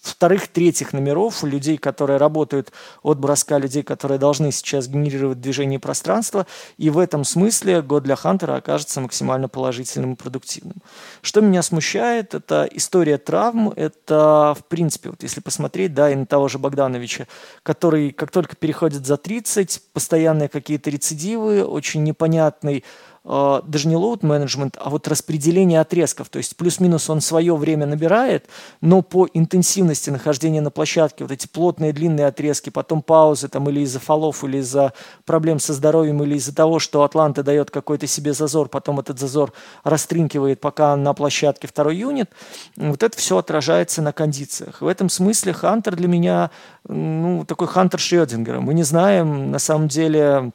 вторых, 0.00 0.48
третьих 0.48 0.92
номеров, 0.92 1.42
людей, 1.42 1.78
которые 1.78 2.16
работают 2.16 2.72
от 3.02 3.18
броска, 3.18 3.58
людей, 3.58 3.82
которые 3.82 4.18
должны 4.18 4.52
сейчас 4.52 4.88
генерировать 4.88 5.40
движение 5.40 5.78
пространства. 5.78 6.46
И 6.78 6.90
в 6.90 6.98
этом 6.98 7.24
смысле 7.24 7.82
год 7.82 8.02
для 8.02 8.16
Хантера 8.16 8.56
окажется 8.56 9.00
максимально 9.00 9.48
положительным 9.48 10.14
и 10.14 10.16
продуктивным. 10.16 10.76
Что 11.20 11.40
меня 11.40 11.62
смущает, 11.62 12.34
это 12.34 12.68
история 12.72 13.18
травм, 13.18 13.72
это, 13.74 14.54
в 14.58 14.64
принципе, 14.64 15.10
вот 15.10 15.22
если 15.22 15.40
посмотреть, 15.40 15.94
да, 15.94 16.10
и 16.10 16.14
на 16.14 16.26
того 16.26 16.48
же 16.48 16.58
Богдановича, 16.58 17.26
который, 17.62 18.10
как 18.10 18.30
только 18.30 18.56
переходит 18.56 19.06
за 19.06 19.16
30, 19.16 19.82
постоянные 19.92 20.48
какие-то 20.48 20.90
рецидивы, 20.90 21.64
очень 21.64 22.02
непонятный 22.02 22.84
даже 23.24 23.86
не 23.86 23.94
load 23.94 24.20
management, 24.20 24.74
а 24.78 24.90
вот 24.90 25.06
распределение 25.06 25.80
отрезков. 25.80 26.28
То 26.28 26.38
есть 26.38 26.56
плюс-минус 26.56 27.08
он 27.08 27.20
свое 27.20 27.54
время 27.54 27.86
набирает, 27.86 28.46
но 28.80 29.02
по 29.02 29.28
интенсивности 29.32 30.10
нахождения 30.10 30.60
на 30.60 30.70
площадке, 30.70 31.24
вот 31.24 31.30
эти 31.32 31.46
плотные 31.46 31.92
длинные 31.92 32.26
отрезки, 32.26 32.70
потом 32.70 33.00
паузы 33.00 33.48
там 33.48 33.68
или 33.68 33.80
из-за 33.80 34.00
фолов, 34.00 34.42
или 34.42 34.58
из-за 34.58 34.92
проблем 35.24 35.60
со 35.60 35.72
здоровьем, 35.72 36.22
или 36.22 36.34
из-за 36.34 36.54
того, 36.54 36.80
что 36.80 37.04
Атланта 37.04 37.44
дает 37.44 37.70
какой-то 37.70 38.08
себе 38.08 38.32
зазор, 38.32 38.68
потом 38.68 38.98
этот 38.98 39.20
зазор 39.20 39.52
растринкивает, 39.84 40.60
пока 40.60 40.96
на 40.96 41.14
площадке 41.14 41.68
второй 41.68 41.96
юнит, 41.96 42.30
вот 42.76 43.02
это 43.04 43.16
все 43.16 43.38
отражается 43.38 44.02
на 44.02 44.12
кондициях. 44.12 44.80
В 44.80 44.86
этом 44.86 45.08
смысле 45.08 45.52
Хантер 45.52 45.94
для 45.94 46.08
меня 46.08 46.50
ну, 46.88 47.44
такой 47.46 47.68
Хантер 47.68 48.00
Шрёдингера. 48.00 48.60
Мы 48.60 48.74
не 48.74 48.82
знаем, 48.82 49.50
на 49.52 49.58
самом 49.58 49.86
деле, 49.88 50.52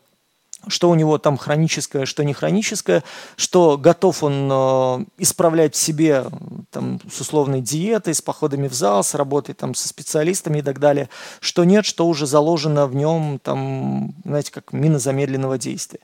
что 0.68 0.90
у 0.90 0.96
него 0.96 1.18
там 1.18 1.38
хроническое, 1.38 2.06
что 2.06 2.24
не 2.24 2.34
хроническое, 2.34 3.04
что 3.36 3.78
готов 3.78 4.24
он 4.24 4.50
э, 4.52 5.06
исправлять 5.18 5.76
в 5.76 5.78
себе 5.78 6.26
там, 6.72 7.00
с 7.12 7.22
условной 7.22 7.62
диетой, 7.62 8.14
с 8.14 8.22
походами 8.22 8.68
в 8.68 8.74
зал, 8.74 9.04
с 9.04 9.14
работой 9.16 9.54
там, 9.56 9.76
со 9.76 9.88
специалистами 9.88 10.60
и 10.60 10.62
так 10.62 10.80
далее, 10.80 11.10
что 11.40 11.64
нет, 11.64 11.86
что 11.86 12.08
уже 12.08 12.26
заложено 12.26 12.88
в 12.88 12.96
нем, 12.96 13.40
там, 13.42 14.16
знаете, 14.26 14.52
как 14.52 14.74
мина 14.74 15.00
замедленного 15.00 15.58
действия. 15.58 16.00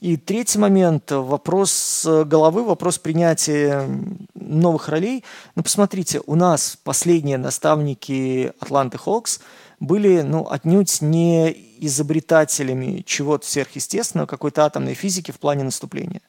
И 0.00 0.16
третий 0.16 0.58
момент, 0.58 1.10
вопрос 1.10 2.06
головы, 2.24 2.64
вопрос 2.64 2.98
принятия 2.98 3.86
новых 4.34 4.88
ролей. 4.88 5.24
Ну, 5.54 5.62
посмотрите, 5.62 6.20
у 6.26 6.34
нас 6.34 6.78
последние 6.82 7.38
наставники 7.38 8.52
Атланты 8.60 8.98
Хокс– 8.98 9.40
были 9.80 10.20
ну, 10.20 10.46
отнюдь 10.48 11.00
не 11.00 11.56
изобретателями 11.80 13.02
чего-то 13.06 13.46
сверхъестественного, 13.46 14.26
какой-то 14.26 14.64
атомной 14.64 14.94
физики 14.94 15.30
в 15.30 15.38
плане 15.38 15.64
наступления. 15.64 16.20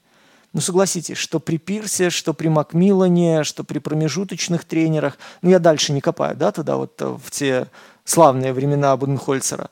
Ну, 0.53 0.59
согласитесь, 0.59 1.17
что 1.17 1.39
при 1.39 1.57
Пирсе, 1.57 2.09
что 2.09 2.33
при 2.33 2.49
Макмиллане, 2.49 3.43
что 3.43 3.63
при 3.63 3.79
промежуточных 3.79 4.65
тренерах, 4.65 5.17
ну, 5.41 5.49
я 5.49 5.59
дальше 5.59 5.93
не 5.93 6.01
копаю, 6.01 6.35
да, 6.35 6.51
туда 6.51 6.75
вот 6.75 7.01
э, 7.01 7.05
в 7.05 7.31
те 7.31 7.67
славные 8.03 8.51
времена 8.51 8.95
Буденхольцера, 8.97 9.69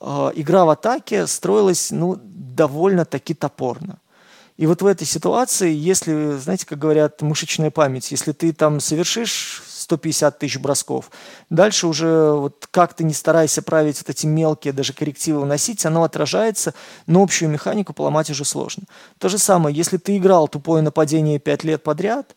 э, 0.00 0.30
игра 0.34 0.64
в 0.64 0.70
атаке 0.70 1.26
строилась, 1.26 1.90
ну, 1.90 2.18
довольно-таки 2.22 3.34
топорно. 3.34 3.98
И 4.62 4.66
вот 4.66 4.80
в 4.80 4.86
этой 4.86 5.08
ситуации, 5.08 5.74
если, 5.74 6.36
знаете, 6.36 6.66
как 6.66 6.78
говорят, 6.78 7.20
мышечная 7.20 7.72
память, 7.72 8.12
если 8.12 8.30
ты 8.30 8.52
там 8.52 8.78
совершишь 8.78 9.60
150 9.66 10.38
тысяч 10.38 10.56
бросков. 10.60 11.10
Дальше 11.50 11.88
уже 11.88 12.30
вот 12.30 12.68
как 12.70 12.94
ты 12.94 13.02
не 13.02 13.12
старайся 13.12 13.60
править 13.60 13.98
вот 13.98 14.08
эти 14.08 14.24
мелкие 14.24 14.72
даже 14.72 14.92
коррективы 14.92 15.40
вносить, 15.40 15.84
оно 15.84 16.04
отражается, 16.04 16.74
но 17.08 17.24
общую 17.24 17.50
механику 17.50 17.92
поломать 17.92 18.30
уже 18.30 18.44
сложно. 18.44 18.84
То 19.18 19.28
же 19.28 19.36
самое, 19.36 19.74
если 19.74 19.96
ты 19.96 20.16
играл 20.16 20.46
тупое 20.46 20.80
нападение 20.80 21.40
5 21.40 21.64
лет 21.64 21.82
подряд, 21.82 22.36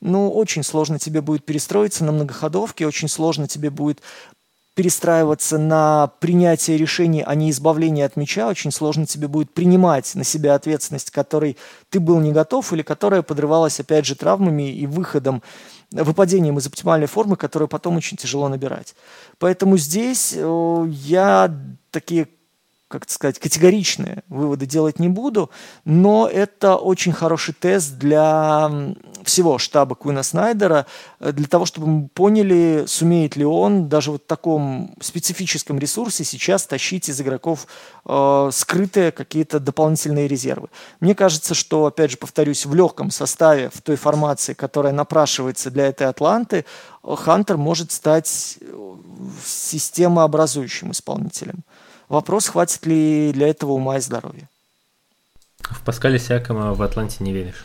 ну, 0.00 0.30
очень 0.30 0.62
сложно 0.62 0.98
тебе 0.98 1.20
будет 1.20 1.44
перестроиться 1.44 2.04
на 2.04 2.12
многоходовке, 2.12 2.86
очень 2.86 3.08
сложно 3.08 3.48
тебе 3.48 3.68
будет 3.68 4.00
перестраиваться 4.76 5.56
на 5.56 6.08
принятие 6.20 6.76
решений, 6.76 7.24
а 7.26 7.34
не 7.34 7.50
избавление 7.50 8.04
от 8.04 8.16
мяча, 8.16 8.46
очень 8.46 8.70
сложно 8.70 9.06
тебе 9.06 9.26
будет 9.26 9.54
принимать 9.54 10.14
на 10.14 10.22
себя 10.22 10.54
ответственность, 10.54 11.10
которой 11.10 11.56
ты 11.88 11.98
был 11.98 12.20
не 12.20 12.30
готов 12.30 12.70
или 12.74 12.82
которая 12.82 13.22
подрывалась, 13.22 13.80
опять 13.80 14.04
же, 14.04 14.14
травмами 14.14 14.70
и 14.70 14.86
выходом 14.86 15.42
выпадением 15.90 16.58
из 16.58 16.66
оптимальной 16.66 17.06
формы, 17.06 17.36
которую 17.36 17.68
потом 17.68 17.96
очень 17.96 18.18
тяжело 18.18 18.48
набирать. 18.48 18.94
Поэтому 19.38 19.78
здесь 19.78 20.34
э, 20.36 20.84
я 20.88 21.50
такие 21.90 22.28
как 22.88 23.10
сказать, 23.10 23.40
категоричные 23.40 24.22
выводы 24.28 24.64
делать 24.64 25.00
не 25.00 25.08
буду, 25.08 25.50
но 25.84 26.28
это 26.28 26.76
очень 26.76 27.12
хороший 27.12 27.52
тест 27.52 27.98
для 27.98 28.94
всего 29.24 29.58
штаба 29.58 29.96
Куина 29.96 30.22
Снайдера, 30.22 30.86
э, 31.18 31.32
для 31.32 31.48
того, 31.48 31.66
чтобы 31.66 31.88
мы 31.88 32.08
поняли, 32.08 32.84
сумеет 32.86 33.34
ли 33.34 33.44
он 33.44 33.88
даже 33.88 34.12
вот 34.12 34.22
в 34.22 34.26
таком 34.26 34.94
специфическом 35.00 35.78
ресурсе 35.80 36.22
сейчас 36.22 36.66
тащить 36.66 37.08
из 37.08 37.20
игроков 37.20 37.66
э, 38.04 38.50
скрытые 38.52 39.10
какие-то 39.10 39.58
дополнительные 39.58 40.28
резервы. 40.28 40.68
Мне 41.00 41.16
кажется, 41.16 41.54
что, 41.54 41.86
опять 41.86 42.12
же, 42.12 42.16
повторюсь, 42.18 42.66
в 42.66 42.74
легком 42.74 43.10
составе, 43.10 43.68
в 43.74 43.82
той 43.82 43.96
формации, 43.96 44.54
которая 44.54 44.92
напрашивается 44.92 45.72
для 45.72 45.86
этой 45.88 46.06
Атланты, 46.06 46.64
Хантер 47.02 47.56
может 47.56 47.92
стать 47.92 48.58
системообразующим 49.44 50.92
исполнителем. 50.92 51.64
Вопрос, 52.08 52.48
хватит 52.48 52.86
ли 52.86 53.32
для 53.32 53.48
этого 53.48 53.72
ума 53.72 53.96
и 53.96 54.00
здоровья. 54.00 54.48
В 55.60 55.82
Паскале 55.82 56.18
Сиакома 56.18 56.74
в 56.74 56.82
Атланте 56.82 57.24
не 57.24 57.32
веришь? 57.32 57.64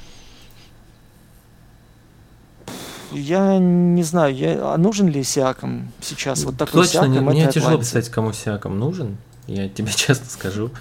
Я 3.11 3.57
не 3.59 4.03
знаю, 4.03 4.33
я, 4.35 4.73
а 4.73 4.77
нужен 4.77 5.07
ли 5.09 5.23
Сиаком 5.23 5.91
сейчас? 6.01 6.43
Вот 6.43 6.57
такой 6.57 6.83
Точно, 6.83 6.91
Сиаком, 6.91 7.11
не, 7.11 7.19
мне 7.19 7.51
тяжело 7.51 7.77
представить, 7.77 8.09
кому 8.09 8.31
Сиаком 8.33 8.79
нужен. 8.79 9.17
Я 9.47 9.69
тебе 9.69 9.91
честно 9.95 10.25
скажу. 10.27 10.71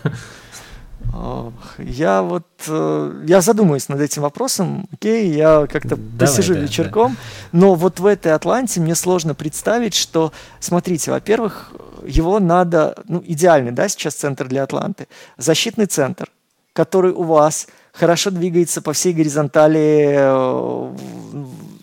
Я 1.79 2.23
вот, 2.23 2.47
э, 2.69 3.25
я 3.27 3.41
задумаюсь 3.41 3.89
над 3.89 4.01
этим 4.01 4.23
вопросом, 4.23 4.89
окей, 4.93 5.33
я 5.33 5.67
как-то 5.67 5.99
посижу 6.19 6.55
да, 6.55 6.61
вечерком, 6.61 7.17
но 7.53 7.75
вот 7.75 8.01
в 8.01 8.07
этой 8.07 8.33
Атланте 8.33 8.81
мне 8.81 8.95
сложно 8.95 9.35
представить, 9.35 9.95
что, 9.95 10.33
смотрите, 10.61 11.11
во-первых, 11.11 11.73
его 12.05 12.39
надо, 12.39 12.95
ну, 13.09 13.23
идеальный, 13.27 13.73
да, 13.73 13.89
сейчас 13.89 14.15
центр 14.15 14.47
для 14.47 14.63
Атланты, 14.63 15.09
защитный 15.37 15.87
центр, 15.87 16.29
который 16.73 17.13
у 17.13 17.25
вас 17.25 17.67
хорошо 17.93 18.31
двигается 18.31 18.81
по 18.81 18.93
всей 18.93 19.13
горизонтали 19.13 20.15
э, 20.17 20.95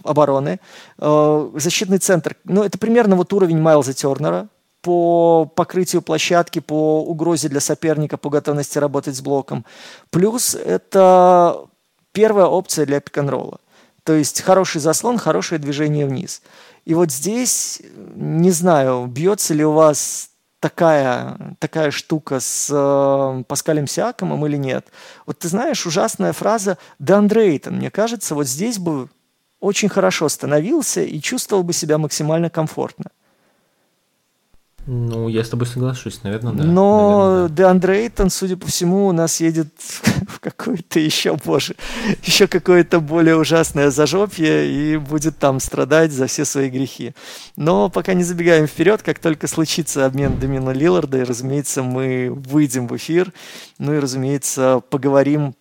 обороны, 0.04 0.60
Э, 1.00 1.50
защитный 1.56 2.00
центр, 2.00 2.36
ну, 2.44 2.64
это 2.64 2.78
примерно 2.78 3.16
вот 3.16 3.32
уровень 3.34 3.60
Майлза 3.60 3.94
Тернера, 3.94 4.48
по 4.88 5.52
покрытию 5.54 6.02
площадки, 6.02 6.60
по 6.60 7.04
угрозе 7.04 7.50
для 7.50 7.60
соперника, 7.60 8.16
по 8.16 8.30
готовности 8.30 8.78
работать 8.78 9.18
с 9.18 9.22
блоком. 9.22 9.66
Плюс 10.12 10.56
это 10.56 11.66
первая 12.14 12.46
опция 12.46 12.86
для 12.86 13.02
пик-н-ролла. 13.02 13.60
То 14.06 14.14
есть 14.14 14.40
хороший 14.40 14.80
заслон, 14.80 15.18
хорошее 15.18 15.60
движение 15.60 16.06
вниз. 16.06 16.42
И 16.86 16.94
вот 16.94 17.12
здесь, 17.12 17.82
не 18.16 18.52
знаю, 18.52 19.08
бьется 19.08 19.54
ли 19.54 19.66
у 19.66 19.74
вас 19.74 20.30
такая, 20.62 21.38
такая 21.60 21.92
штука 21.92 22.40
с 22.40 22.70
э, 22.72 23.44
Паскалем 23.44 23.88
Сиакомом 23.88 24.46
или 24.46 24.56
нет. 24.56 24.88
Вот 25.26 25.40
ты 25.40 25.50
знаешь, 25.50 25.86
ужасная 25.86 26.32
фраза 26.32 26.78
«Деандрейтон», 26.98 27.76
мне 27.76 27.92
кажется, 27.92 28.36
вот 28.36 28.48
здесь 28.48 28.80
бы 28.80 29.10
очень 29.60 29.90
хорошо 29.90 30.30
становился 30.30 31.02
и 31.02 31.20
чувствовал 31.20 31.64
бы 31.64 31.74
себя 31.74 31.98
максимально 31.98 32.50
комфортно. 32.50 33.12
Ну, 34.90 35.28
я 35.28 35.44
с 35.44 35.50
тобой 35.50 35.68
соглашусь, 35.68 36.24
наверное, 36.24 36.54
да. 36.54 36.64
Но 36.64 37.20
Наверное, 37.20 37.50
да. 37.50 37.56
Деандре 37.56 38.04
Эйтон, 38.04 38.30
судя 38.30 38.56
по 38.56 38.68
всему, 38.68 39.08
у 39.08 39.12
нас 39.12 39.42
едет 39.42 39.68
в 40.30 40.40
какое-то 40.40 40.98
еще, 40.98 41.36
боже, 41.36 41.76
еще 42.24 42.48
какое-то 42.48 43.02
более 43.02 43.36
ужасное 43.36 43.92
зажопье 43.92 44.64
и 44.64 44.96
будет 44.96 45.38
там 45.40 45.60
страдать 45.60 46.14
за 46.14 46.28
все 46.28 46.46
свои 46.46 46.70
грехи. 46.70 47.14
Но 47.58 47.90
пока 47.90 48.14
не 48.14 48.24
забегаем 48.24 48.66
вперед, 48.66 49.04
как 49.04 49.20
только 49.20 49.48
случится 49.48 50.06
обмен 50.06 50.40
Домина 50.40 50.70
Лилларда, 50.70 51.18
и, 51.18 51.24
разумеется, 51.24 51.84
мы 51.84 52.32
выйдем 52.34 52.88
в 52.88 52.96
эфир, 52.96 53.34
ну 53.80 53.94
и, 53.94 54.00
разумеется, 54.00 54.82
поговорим 54.90 55.54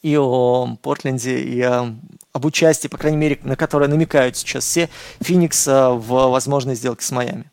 и 0.00 0.16
о 0.16 0.76
Портленде, 0.80 1.40
и 1.40 1.60
о, 1.62 1.92
об 2.32 2.44
участии, 2.44 2.86
по 2.86 2.98
крайней 2.98 3.18
мере, 3.18 3.40
на 3.42 3.56
которое 3.56 3.88
намекают 3.88 4.36
сейчас 4.36 4.62
все, 4.64 4.88
Феникса 5.20 5.90
в 5.90 6.30
возможной 6.30 6.76
сделке 6.76 7.04
с 7.04 7.10
Майами. 7.10 7.50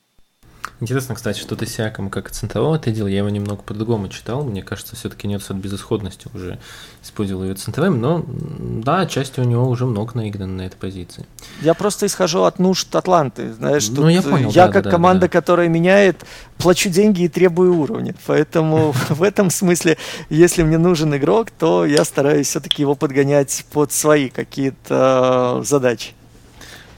Интересно, 0.81 1.15
кстати, 1.15 1.39
что 1.39 1.55
ты 1.55 1.65
Сиаком 1.65 2.09
как 2.09 2.31
центрового 2.31 2.75
ответил, 2.75 3.07
я 3.07 3.19
его 3.19 3.29
немного 3.29 3.61
по-другому 3.61 4.09
читал, 4.09 4.43
мне 4.43 4.61
кажется, 4.61 4.95
все-таки 4.95 5.27
нет 5.27 5.41
от 5.47 5.55
безысходности 5.57 6.27
уже 6.33 6.59
использовал 7.01 7.45
его 7.45 7.55
центровым, 7.55 8.01
но 8.01 8.25
да, 8.27 9.05
части 9.05 9.39
у 9.39 9.43
него 9.43 9.69
уже 9.69 9.85
много 9.85 10.15
наиграно 10.15 10.53
на 10.53 10.61
этой 10.63 10.75
позиции. 10.75 11.25
Я 11.61 11.75
просто 11.75 12.07
исхожу 12.07 12.43
от 12.43 12.59
нужд 12.59 12.93
Атланты. 12.93 13.53
Знаешь, 13.53 13.87
Ну, 13.89 14.09
я 14.09 14.21
понял, 14.21 14.49
я 14.51 14.67
да, 14.67 14.73
как 14.73 14.83
да, 14.83 14.89
да, 14.89 14.91
команда, 14.91 15.21
да. 15.21 15.27
которая 15.29 15.69
меняет, 15.69 16.25
плачу 16.57 16.89
деньги 16.89 17.23
и 17.23 17.29
требую 17.29 17.77
уровня. 17.77 18.13
Поэтому 18.25 18.91
в 19.09 19.23
этом 19.23 19.49
смысле, 19.49 19.97
если 20.29 20.63
мне 20.63 20.77
нужен 20.77 21.15
игрок, 21.15 21.51
то 21.51 21.85
я 21.85 22.03
стараюсь 22.03 22.47
все-таки 22.47 22.81
его 22.81 22.95
подгонять 22.95 23.65
под 23.71 23.91
свои 23.91 24.29
какие-то 24.29 25.59
э, 25.61 25.65
задачи. 25.65 26.13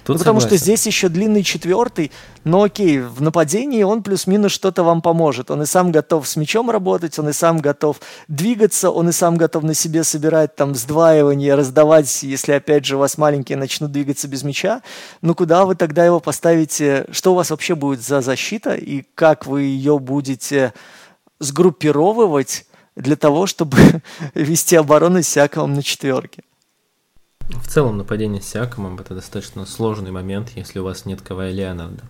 Тут 0.07 0.15
Ну, 0.15 0.19
потому 0.19 0.39
что 0.39 0.55
здесь 0.55 0.87
еще 0.87 1.09
длинный 1.09 1.43
четвертый, 1.43 2.13
но 2.45 2.63
окей, 2.63 3.01
в 3.01 3.21
нападении 3.21 3.83
он 3.83 4.03
плюс-минус 4.03 4.53
что-то 4.53 4.83
вам 4.83 5.01
поможет. 5.01 5.51
Он 5.51 5.63
и 5.63 5.65
сам 5.65 5.91
готов 5.91 6.25
с 6.25 6.37
мячом 6.37 6.69
работать, 6.71 7.19
он 7.19 7.27
и 7.27 7.33
сам 7.33 7.57
готов 7.57 7.99
двигаться, 8.29 8.89
он 8.89 9.09
и 9.09 9.11
сам 9.11 9.35
готов 9.35 9.63
на 9.63 9.73
себе 9.73 10.05
собирать 10.05 10.55
там 10.55 10.75
сдваивание, 10.75 11.55
раздавать, 11.55 12.23
если 12.23 12.53
опять 12.53 12.85
же 12.85 12.95
у 12.95 12.99
вас 12.99 13.17
маленькие 13.17 13.57
начнут 13.57 13.91
двигаться 13.91 14.29
без 14.29 14.43
мяча. 14.43 14.81
Ну 15.21 15.35
куда 15.35 15.65
вы 15.65 15.75
тогда 15.75 16.05
его 16.05 16.21
поставите? 16.21 17.05
Что 17.11 17.33
у 17.33 17.35
вас 17.35 17.49
вообще 17.49 17.75
будет 17.75 18.01
за 18.01 18.21
защита 18.21 18.75
и 18.75 19.03
как 19.13 19.45
вы 19.45 19.63
ее 19.63 19.99
будете 19.99 20.73
сгруппировывать 21.39 22.65
для 22.95 23.17
того, 23.17 23.45
чтобы 23.45 23.77
вести 24.33 24.77
оборону 24.77 25.21
с 25.21 25.35
на 25.35 25.83
четверке? 25.83 26.43
В 27.49 27.67
целом 27.67 27.97
нападение 27.97 28.41
с 28.41 28.47
Сиакомом 28.47 28.99
это 28.99 29.15
достаточно 29.15 29.65
сложный 29.65 30.11
момент, 30.11 30.51
если 30.55 30.79
у 30.79 30.83
вас 30.83 31.05
нет 31.05 31.21
Кавая 31.21 31.51
Леонарда. 31.51 32.03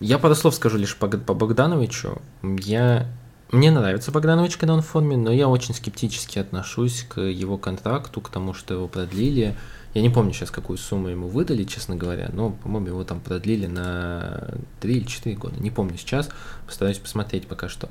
Я 0.00 0.18
пару 0.18 0.34
слов 0.34 0.54
скажу 0.54 0.76
лишь 0.76 0.96
по, 0.96 1.08
по 1.08 1.34
Богдановичу. 1.34 2.20
Я... 2.42 3.06
Мне 3.50 3.70
нравится 3.70 4.12
Богданович, 4.12 4.58
когда 4.58 4.74
он 4.74 4.82
в 4.82 4.86
форме, 4.86 5.16
но 5.16 5.32
я 5.32 5.48
очень 5.48 5.74
скептически 5.74 6.38
отношусь 6.38 7.06
к 7.08 7.18
его 7.20 7.56
контракту, 7.56 8.20
к 8.20 8.28
тому, 8.28 8.52
что 8.52 8.74
его 8.74 8.88
продлили. 8.88 9.56
Я 9.94 10.02
не 10.02 10.10
помню 10.10 10.34
сейчас, 10.34 10.50
какую 10.50 10.76
сумму 10.76 11.08
ему 11.08 11.28
выдали, 11.28 11.64
честно 11.64 11.96
говоря, 11.96 12.28
но, 12.30 12.50
по-моему, 12.50 12.88
его 12.88 13.04
там 13.04 13.20
продлили 13.20 13.66
на 13.66 14.48
3 14.80 14.96
или 14.98 15.06
4 15.06 15.34
года. 15.36 15.58
Не 15.58 15.70
помню 15.70 15.96
сейчас, 15.96 16.28
постараюсь 16.66 16.98
посмотреть 16.98 17.48
пока 17.48 17.70
что. 17.70 17.88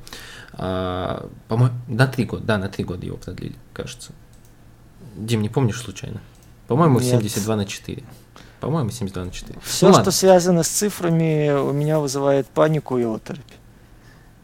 А, 0.53 1.27
по-моему, 1.47 1.75
на 1.87 2.05
3 2.05 2.25
года, 2.25 2.43
да, 2.43 2.57
на 2.59 2.69
3 2.69 2.83
года 2.83 3.03
его 3.03 3.17
продлили, 3.17 3.55
кажется. 3.73 4.11
Дим, 5.17 5.41
не 5.41 5.49
помнишь 5.49 5.81
случайно? 5.81 6.21
По-моему, 6.67 6.99
Нет. 6.99 7.09
72 7.09 7.55
на 7.55 7.65
4. 7.65 8.03
По-моему, 8.59 8.89
72 8.89 9.25
на 9.25 9.31
4. 9.31 9.59
Все, 9.63 9.85
Ну 9.87 9.91
что 9.91 9.97
ладно. 9.99 10.11
связано 10.11 10.63
с 10.63 10.67
цифрами, 10.67 11.51
у 11.51 11.71
меня 11.71 11.99
вызывает 11.99 12.47
панику 12.47 12.97
и 12.97 13.03
оторопь. 13.03 13.41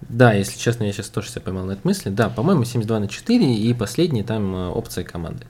Да, 0.02 0.34
если 0.34 0.58
честно, 0.58 0.84
я 0.84 0.94
сейчас 0.94 1.08
тоже 1.08 1.30
себя 1.30 1.42
поймал 1.42 1.66
на 1.66 1.72
этой 1.72 1.82
мысли. 1.86 2.10
Да, 2.10 2.30
по-моему, 2.30 2.66
72 2.66 3.00
на 3.00 3.08
4 3.08 3.56
и 3.56 3.74
последний 3.74 4.24
там 4.24 4.56
э, 4.56 4.70
опция 4.70 5.04
команды. 5.04 5.46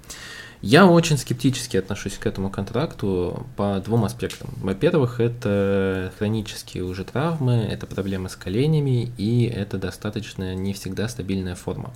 Я 0.62 0.86
очень 0.88 1.18
скептически 1.18 1.76
отношусь 1.76 2.18
к 2.18 2.26
этому 2.26 2.50
контракту 2.50 3.46
по 3.58 3.82
двум 3.84 4.06
аспектам. 4.06 4.50
Во-первых, 4.62 5.20
это 5.20 6.14
хронические 6.18 6.86
уже 6.86 7.04
травмы, 7.04 7.56
это 7.56 7.86
проблемы 7.86 8.30
с 8.30 8.38
коленями 8.38 9.12
и 9.18 9.44
это 9.44 9.78
достаточно 9.78 10.56
не 10.56 10.72
всегда 10.72 11.10
стабильная 11.10 11.56
форма. 11.56 11.92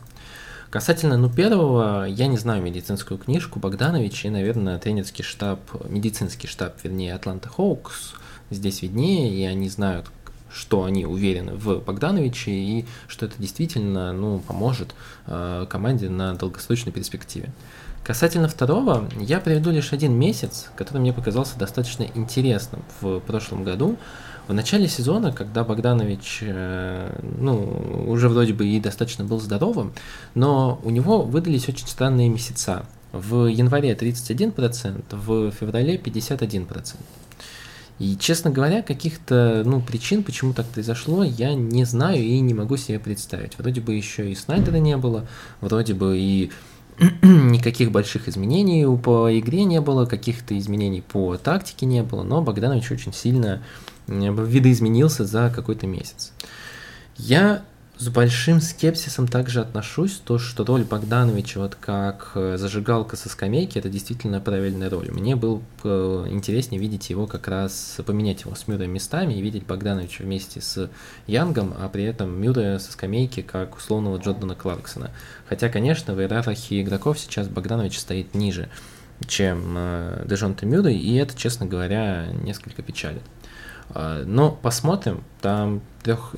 Касательно, 0.70 1.18
ну, 1.18 1.30
первого, 1.30 2.04
я 2.06 2.28
не 2.28 2.38
знаю 2.38 2.62
медицинскую 2.62 3.18
книжку 3.18 3.58
Богданович 3.58 4.26
и, 4.26 4.30
наверное, 4.30 4.78
тренерский 4.80 5.24
штаб, 5.24 5.62
медицинский 5.88 6.48
штаб, 6.48 6.76
вернее, 6.84 7.16
Атланта 7.16 7.48
Хоукс 7.48 8.16
здесь 8.50 8.82
виднее, 8.82 9.34
и 9.34 9.46
они 9.46 9.70
знают, 9.70 10.08
что 10.52 10.84
они 10.84 11.06
уверены 11.06 11.54
в 11.54 11.80
Богдановиче 11.80 12.52
и 12.52 12.86
что 13.08 13.28
это 13.28 13.36
действительно, 13.38 14.12
ну, 14.12 14.40
поможет 14.40 14.94
э, 15.26 15.66
команде 15.70 16.10
на 16.10 16.34
долгосрочной 16.34 16.92
перспективе. 16.92 17.54
Касательно 18.04 18.50
второго, 18.50 19.10
я 19.20 19.40
приведу 19.40 19.72
лишь 19.72 19.94
один 19.94 20.14
месяц, 20.20 20.70
который 20.76 21.00
мне 21.00 21.14
показался 21.14 21.58
достаточно 21.58 22.08
интересным 22.14 22.84
в 23.00 23.20
прошлом 23.22 23.64
году. 23.64 23.98
В 24.48 24.54
начале 24.54 24.88
сезона, 24.88 25.34
когда 25.34 25.66
Богданович, 25.66 26.40
э, 26.42 27.20
ну, 27.38 28.06
уже 28.08 28.30
вроде 28.30 28.54
бы 28.54 28.66
и 28.66 28.80
достаточно 28.80 29.26
был 29.26 29.42
здоровым, 29.42 29.92
но 30.36 30.80
у 30.84 30.90
него 30.90 31.22
выдались 31.22 31.68
очень 31.68 31.88
странные 31.88 32.30
месяца. 32.30 32.86
В 33.12 33.48
январе 33.48 33.94
31%, 33.94 35.04
в 35.12 35.52
феврале 35.52 35.98
51%. 35.98 36.96
И, 38.00 38.16
честно 38.18 38.50
говоря, 38.50 38.84
каких-то 38.84 39.64
ну, 39.66 39.82
причин, 39.82 40.24
почему 40.24 40.54
так 40.54 40.66
произошло, 40.68 41.24
я 41.24 41.54
не 41.54 41.84
знаю 41.84 42.24
и 42.24 42.40
не 42.40 42.54
могу 42.54 42.78
себе 42.78 43.00
представить. 43.00 43.58
Вроде 43.58 43.82
бы 43.82 43.96
еще 43.96 44.32
и 44.32 44.36
Снайдера 44.36 44.78
не 44.78 44.96
было, 44.96 45.28
вроде 45.60 45.94
бы 45.94 46.18
и 46.18 46.52
никаких 47.22 47.92
больших 47.92 48.30
изменений 48.30 48.86
по 48.98 49.28
игре 49.38 49.66
не 49.66 49.82
было, 49.82 50.06
каких-то 50.06 50.58
изменений 50.58 51.02
по 51.02 51.36
тактике 51.38 51.86
не 51.86 52.02
было, 52.02 52.24
но 52.24 52.42
Богданович 52.42 52.92
очень 52.92 53.14
сильно 53.14 53.62
э, 53.87 53.87
видоизменился 54.08 55.26
за 55.26 55.52
какой-то 55.54 55.88
месяц. 55.88 56.34
Я 57.18 57.64
с 57.98 58.10
большим 58.10 58.62
скепсисом 58.62 59.28
также 59.28 59.60
отношусь, 59.60 60.22
то, 60.24 60.38
что 60.38 60.64
роль 60.64 60.84
Богдановича 60.84 61.60
вот 61.60 61.76
как 61.76 62.32
э, 62.36 62.58
зажигалка 62.58 63.16
со 63.16 63.28
скамейки, 63.28 63.80
это 63.80 63.90
действительно 63.90 64.40
правильная 64.40 64.90
роль. 64.90 65.10
Мне 65.10 65.36
было 65.36 65.64
бы 65.82 66.28
интереснее 66.30 66.80
видеть 66.80 67.10
его 67.10 67.26
как 67.26 67.48
раз, 67.48 68.00
поменять 68.06 68.42
его 68.42 68.54
с 68.54 68.68
Мюрреем 68.68 68.94
местами 68.94 69.34
и 69.34 69.42
видеть 69.42 69.66
Богдановича 69.66 70.24
вместе 70.24 70.62
с 70.62 70.92
Янгом, 71.26 71.74
а 71.80 71.90
при 71.90 72.04
этом 72.04 72.40
Мюррея 72.40 72.78
со 72.78 72.92
скамейки 72.92 73.42
как 73.42 73.76
условного 73.78 74.18
Джордана 74.18 74.54
Кларксона. 74.54 75.10
Хотя, 75.50 75.70
конечно, 75.70 76.14
в 76.14 76.20
иерархии 76.20 76.82
игроков 76.84 77.18
сейчас 77.18 77.48
Богданович 77.48 78.00
стоит 78.00 78.36
ниже 78.36 78.70
чем 79.26 79.74
э, 79.76 80.26
Дежонте 80.28 80.66
Мюррей, 80.66 80.98
и 80.98 81.16
это, 81.16 81.36
честно 81.36 81.66
говоря, 81.66 82.28
несколько 82.44 82.84
печалит. 82.84 83.24
Э, 83.90 84.24
но 84.26 84.52
посмотрим, 84.52 85.24
там 85.42 85.82
трех, 86.04 86.36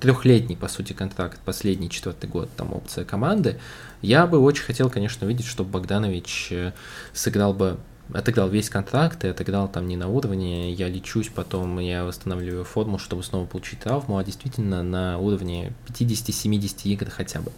трехлетний, 0.00 0.56
по 0.56 0.68
сути, 0.68 0.92
контракт, 0.92 1.40
последний 1.44 1.90
четвертый 1.90 2.28
год, 2.28 2.50
там 2.56 2.72
опция 2.72 3.04
команды. 3.04 3.58
Я 4.02 4.26
бы 4.26 4.38
очень 4.38 4.64
хотел, 4.64 4.90
конечно, 4.90 5.26
увидеть, 5.26 5.46
чтобы 5.46 5.70
Богданович 5.70 6.48
э, 6.50 6.72
сыграл 7.12 7.54
бы 7.54 7.78
отыграл 8.12 8.48
весь 8.48 8.68
контракт 8.68 9.24
и 9.24 9.28
отыграл 9.28 9.68
там 9.68 9.86
не 9.86 9.96
на 9.96 10.08
уровне, 10.08 10.72
я 10.72 10.88
лечусь, 10.88 11.28
потом 11.28 11.78
я 11.78 12.04
восстанавливаю 12.04 12.64
форму, 12.64 12.98
чтобы 12.98 13.22
снова 13.22 13.46
получить 13.46 13.80
травму, 13.80 14.18
а 14.18 14.24
действительно 14.24 14.82
на 14.82 15.18
уровне 15.18 15.72
50-70 15.88 16.82
игр 16.84 17.08
хотя 17.08 17.40
бы. 17.40 17.52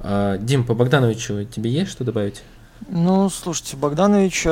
А, 0.00 0.38
Дим, 0.38 0.64
по 0.64 0.74
Богдановичу 0.74 1.44
тебе 1.44 1.70
есть 1.70 1.90
что 1.90 2.04
добавить? 2.04 2.42
Ну, 2.88 3.28
слушайте, 3.30 3.76
Богданович, 3.76 4.46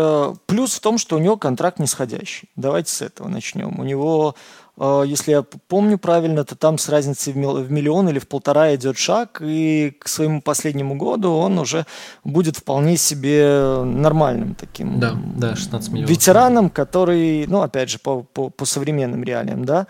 плюс 0.47 0.74
в 0.74 0.81
том, 0.81 0.98
что 0.98 1.16
у 1.16 1.19
него 1.19 1.36
контракт 1.36 1.78
нисходящий. 1.78 2.48
Давайте 2.57 2.93
с 2.93 3.02
этого 3.02 3.28
начнем. 3.28 3.78
У 3.78 3.85
него, 3.85 4.35
э, 4.78 5.05
если 5.07 5.32
я 5.32 5.43
помню 5.43 5.98
правильно, 5.98 6.44
то 6.44 6.57
там 6.57 6.78
с 6.78 6.89
разницей 6.89 7.32
в 7.32 7.70
миллион 7.70 8.09
или 8.09 8.19
в 8.19 8.28
полтора 8.28 8.74
идет 8.74 8.97
шаг, 8.97 9.40
и 9.43 9.97
к 9.98 10.09
своему 10.09 10.43
последнему 10.43 10.97
году 10.97 11.32
он 11.32 11.59
уже 11.59 11.86
будет 12.24 12.57
вполне 12.57 12.97
себе 12.97 13.82
нормальным 13.85 14.55
таким 14.55 15.01
да, 15.01 15.16
да, 15.36 15.57
16 15.57 15.90
миллионов. 15.90 16.11
ветераном, 16.11 16.70
который, 16.70 17.47
ну, 17.47 17.62
опять 17.62 17.90
же, 17.90 17.98
по, 17.98 18.23
по, 18.23 18.51
по 18.51 18.65
современным 18.65 19.23
реалиям, 19.23 19.65
да, 19.65 19.86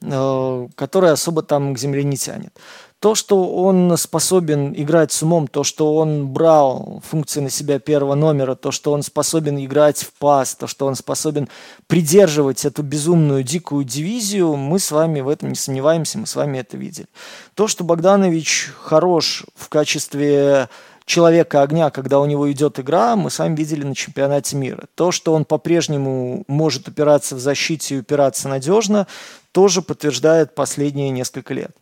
э, 0.00 0.68
который 0.74 1.10
особо 1.10 1.42
там 1.42 1.74
к 1.74 1.78
земле 1.78 2.04
не 2.04 2.16
тянет. 2.16 2.52
То, 3.02 3.16
что 3.16 3.52
он 3.56 3.96
способен 3.96 4.72
играть 4.76 5.10
с 5.10 5.24
умом, 5.24 5.48
то, 5.48 5.64
что 5.64 5.96
он 5.96 6.28
брал 6.28 7.02
функции 7.04 7.40
на 7.40 7.50
себя 7.50 7.80
первого 7.80 8.14
номера, 8.14 8.54
то, 8.54 8.70
что 8.70 8.92
он 8.92 9.02
способен 9.02 9.58
играть 9.58 9.98
в 10.04 10.12
пас, 10.12 10.54
то, 10.54 10.68
что 10.68 10.86
он 10.86 10.94
способен 10.94 11.48
придерживать 11.88 12.64
эту 12.64 12.84
безумную 12.84 13.42
дикую 13.42 13.82
дивизию, 13.82 14.54
мы 14.54 14.78
с 14.78 14.92
вами 14.92 15.20
в 15.20 15.28
этом 15.28 15.48
не 15.48 15.56
сомневаемся, 15.56 16.16
мы 16.16 16.28
с 16.28 16.36
вами 16.36 16.58
это 16.58 16.76
видели. 16.76 17.08
То, 17.54 17.66
что 17.66 17.82
Богданович 17.82 18.70
хорош 18.80 19.46
в 19.56 19.68
качестве 19.68 20.68
человека 21.04 21.62
огня, 21.62 21.90
когда 21.90 22.20
у 22.20 22.26
него 22.26 22.52
идет 22.52 22.78
игра, 22.78 23.16
мы 23.16 23.30
с 23.30 23.38
вами 23.40 23.56
видели 23.56 23.82
на 23.82 23.96
чемпионате 23.96 24.54
мира. 24.54 24.84
То, 24.94 25.10
что 25.10 25.34
он 25.34 25.44
по-прежнему 25.44 26.44
может 26.46 26.86
упираться 26.86 27.34
в 27.34 27.40
защите 27.40 27.96
и 27.96 27.98
упираться 27.98 28.48
надежно, 28.48 29.08
тоже 29.50 29.82
подтверждает 29.82 30.54
последние 30.54 31.10
несколько 31.10 31.52
лет. 31.52 31.72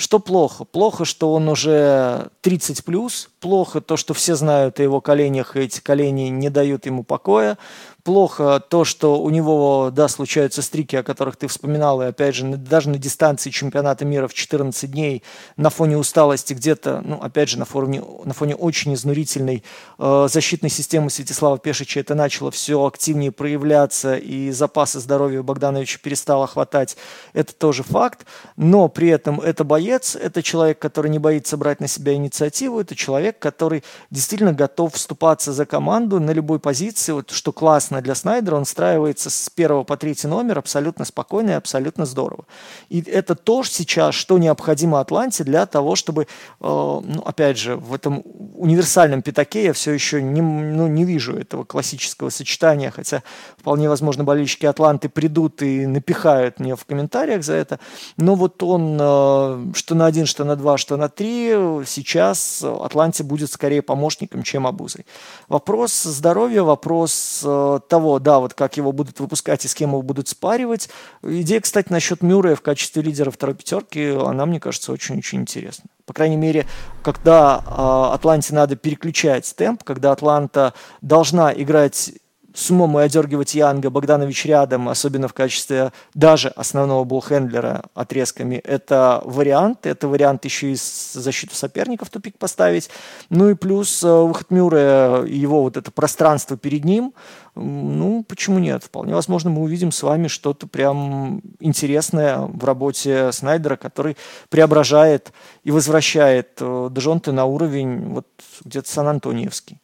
Что 0.00 0.18
плохо? 0.18 0.64
Плохо, 0.64 1.04
что 1.04 1.34
он 1.34 1.46
уже 1.50 2.30
30 2.40 2.86
плюс. 2.86 3.28
Плохо 3.38 3.82
то, 3.82 3.98
что 3.98 4.14
все 4.14 4.34
знают 4.34 4.80
о 4.80 4.82
его 4.82 5.02
коленях, 5.02 5.56
и 5.56 5.60
эти 5.60 5.80
колени 5.80 6.30
не 6.30 6.48
дают 6.48 6.86
ему 6.86 7.04
покоя. 7.04 7.58
Плохо 8.02 8.62
то, 8.66 8.84
что 8.84 9.20
у 9.20 9.28
него, 9.28 9.90
да, 9.92 10.08
случаются 10.08 10.62
стрики, 10.62 10.96
о 10.96 11.02
которых 11.02 11.36
ты 11.36 11.48
вспоминал, 11.48 12.00
и 12.00 12.06
опять 12.06 12.34
же, 12.34 12.46
даже 12.56 12.88
на 12.88 12.96
дистанции 12.96 13.50
чемпионата 13.50 14.06
мира 14.06 14.26
в 14.26 14.32
14 14.32 14.90
дней 14.90 15.22
на 15.58 15.68
фоне 15.68 15.98
усталости 15.98 16.54
где-то, 16.54 17.02
ну, 17.04 17.20
опять 17.20 17.50
же, 17.50 17.58
на 17.58 17.66
фоне, 17.66 18.02
на 18.24 18.32
фоне 18.32 18.56
очень 18.56 18.94
изнурительной 18.94 19.62
э, 19.98 20.28
защитной 20.30 20.70
системы 20.70 21.10
Святослава 21.10 21.58
Пешича 21.58 22.00
это 22.00 22.14
начало 22.14 22.50
все 22.50 22.82
активнее 22.86 23.32
проявляться, 23.32 24.16
и 24.16 24.50
запасы 24.50 24.98
здоровья 24.98 25.42
Богдановича 25.42 25.98
перестало 26.02 26.46
хватать. 26.46 26.96
Это 27.34 27.54
тоже 27.54 27.82
факт, 27.82 28.24
но 28.56 28.88
при 28.88 29.08
этом 29.08 29.40
это 29.40 29.62
боец, 29.62 29.89
это 29.90 30.42
человек, 30.42 30.78
который 30.78 31.10
не 31.10 31.18
боится 31.18 31.56
брать 31.56 31.80
на 31.80 31.88
себя 31.88 32.14
инициативу, 32.14 32.80
это 32.80 32.94
человек, 32.94 33.38
который 33.38 33.82
действительно 34.10 34.52
готов 34.52 34.94
вступаться 34.94 35.52
за 35.52 35.66
команду 35.66 36.20
на 36.20 36.30
любой 36.30 36.58
позиции, 36.58 37.12
вот, 37.12 37.30
что 37.30 37.52
классно 37.52 38.00
для 38.00 38.14
Снайдера, 38.14 38.56
он 38.56 38.64
встраивается 38.64 39.30
с 39.30 39.50
первого 39.50 39.84
по 39.84 39.96
третий 39.96 40.28
номер 40.28 40.58
абсолютно 40.58 41.04
спокойно 41.04 41.50
и 41.50 41.54
абсолютно 41.54 42.06
здорово. 42.06 42.44
И 42.88 43.00
это 43.02 43.34
то 43.34 43.62
сейчас, 43.64 44.14
что 44.14 44.38
необходимо 44.38 45.00
Атланте 45.00 45.44
для 45.44 45.66
того, 45.66 45.96
чтобы, 45.96 46.22
э, 46.22 46.26
ну, 46.60 47.22
опять 47.24 47.58
же, 47.58 47.76
в 47.76 47.94
этом 47.94 48.22
универсальном 48.54 49.22
пятаке 49.22 49.64
я 49.64 49.72
все 49.72 49.92
еще 49.92 50.22
не, 50.22 50.40
ну, 50.40 50.86
не 50.86 51.04
вижу 51.04 51.36
этого 51.36 51.64
классического 51.64 52.30
сочетания, 52.30 52.90
хотя 52.90 53.22
вполне 53.56 53.88
возможно 53.88 54.24
болельщики 54.24 54.66
Атланты 54.66 55.08
придут 55.08 55.62
и 55.62 55.86
напихают 55.86 56.60
мне 56.60 56.76
в 56.76 56.84
комментариях 56.84 57.42
за 57.42 57.54
это, 57.54 57.80
но 58.16 58.34
вот 58.34 58.62
он 58.62 58.98
э, 59.00 59.72
что 59.80 59.94
на 59.94 60.06
один, 60.06 60.26
что 60.26 60.44
на 60.44 60.56
два, 60.56 60.78
что 60.78 60.96
на 60.96 61.08
три, 61.08 61.48
сейчас 61.86 62.62
Атланте 62.62 63.24
будет 63.24 63.50
скорее 63.50 63.82
помощником, 63.82 64.42
чем 64.42 64.66
обузой. 64.66 65.06
Вопрос 65.48 66.02
здоровья, 66.02 66.62
вопрос 66.62 67.42
э, 67.44 67.80
того, 67.88 68.18
да, 68.18 68.38
вот 68.38 68.54
как 68.54 68.76
его 68.76 68.92
будут 68.92 69.18
выпускать 69.20 69.64
и 69.64 69.68
с 69.68 69.74
кем 69.74 69.90
его 69.90 70.02
будут 70.02 70.28
спаривать. 70.28 70.88
Идея, 71.22 71.60
кстати, 71.60 71.90
насчет 71.90 72.22
Мюррея 72.22 72.54
в 72.54 72.60
качестве 72.60 73.02
лидера 73.02 73.30
второй 73.30 73.56
пятерки, 73.56 74.10
она, 74.10 74.46
мне 74.46 74.60
кажется, 74.60 74.92
очень-очень 74.92 75.40
интересна. 75.40 75.86
По 76.06 76.12
крайней 76.12 76.36
мере, 76.36 76.66
когда 77.02 77.64
э, 77.66 78.14
Атланте 78.14 78.54
надо 78.54 78.76
переключать 78.76 79.52
темп, 79.56 79.82
когда 79.84 80.12
Атланта 80.12 80.74
должна 81.00 81.52
играть 81.52 82.12
с 82.60 82.70
умом 82.70 82.98
и 82.98 83.02
одергивать 83.02 83.54
Янга, 83.54 83.88
Богданович 83.88 84.44
рядом, 84.44 84.88
особенно 84.90 85.28
в 85.28 85.32
качестве 85.32 85.92
даже 86.12 86.48
основного 86.48 87.04
буллхендлера 87.04 87.84
отрезками, 87.94 88.56
это 88.56 89.22
вариант. 89.24 89.86
Это 89.86 90.08
вариант 90.08 90.44
еще 90.44 90.72
и 90.72 90.76
защиту 90.76 91.54
соперников 91.54 92.08
в 92.08 92.10
тупик 92.10 92.36
поставить. 92.36 92.90
Ну 93.30 93.48
и 93.48 93.54
плюс 93.54 94.04
э, 94.04 94.08
выход 94.08 94.50
Мюррея 94.50 95.22
его 95.22 95.62
вот 95.62 95.78
это 95.78 95.90
пространство 95.90 96.58
перед 96.58 96.84
ним, 96.84 97.14
ну, 97.54 98.24
почему 98.28 98.58
нет? 98.58 98.84
Вполне 98.84 99.14
возможно, 99.14 99.50
мы 99.50 99.62
увидим 99.62 99.90
с 99.90 100.02
вами 100.02 100.28
что-то 100.28 100.66
прям 100.66 101.40
интересное 101.58 102.40
в 102.40 102.64
работе 102.64 103.32
Снайдера, 103.32 103.76
который 103.76 104.16
преображает 104.50 105.32
и 105.64 105.70
возвращает 105.70 106.58
э, 106.60 106.88
Дежонте 106.90 107.32
на 107.32 107.46
уровень 107.46 108.12
вот 108.12 108.26
где-то 108.64 108.88
Сан-Антониевский. 108.88 109.80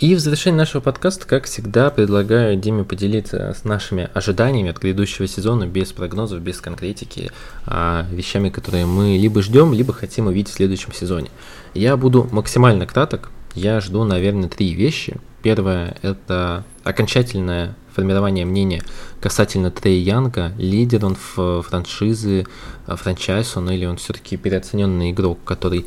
И 0.00 0.14
в 0.14 0.20
завершении 0.20 0.58
нашего 0.58 0.80
подкаста, 0.80 1.26
как 1.26 1.46
всегда, 1.46 1.90
предлагаю 1.90 2.56
Диме 2.56 2.84
поделиться 2.84 3.52
с 3.52 3.64
нашими 3.64 4.08
ожиданиями 4.14 4.70
от 4.70 4.78
грядущего 4.78 5.26
сезона 5.26 5.66
без 5.66 5.92
прогнозов, 5.92 6.40
без 6.40 6.60
конкретики, 6.60 7.32
а 7.66 8.06
вещами, 8.12 8.48
которые 8.48 8.86
мы 8.86 9.18
либо 9.18 9.42
ждем, 9.42 9.72
либо 9.72 9.92
хотим 9.92 10.28
увидеть 10.28 10.52
в 10.52 10.56
следующем 10.56 10.92
сезоне. 10.92 11.30
Я 11.74 11.96
буду 11.96 12.28
максимально 12.30 12.86
краток. 12.86 13.30
Я 13.56 13.80
жду, 13.80 14.04
наверное, 14.04 14.48
три 14.48 14.72
вещи. 14.72 15.16
Первое– 15.42 15.96
это 16.02 16.64
окончательное 16.84 17.74
формирование 17.92 18.44
мнения 18.44 18.84
касательно 19.20 19.72
Трей 19.72 20.00
Янга. 20.00 20.52
Лидер 20.58 21.06
он 21.06 21.16
в 21.16 21.62
франшизы, 21.62 22.46
франчайз 22.86 23.56
он 23.56 23.68
или 23.70 23.84
он 23.84 23.96
все-таки 23.96 24.36
переоцененный 24.36 25.10
игрок, 25.10 25.40
который, 25.44 25.86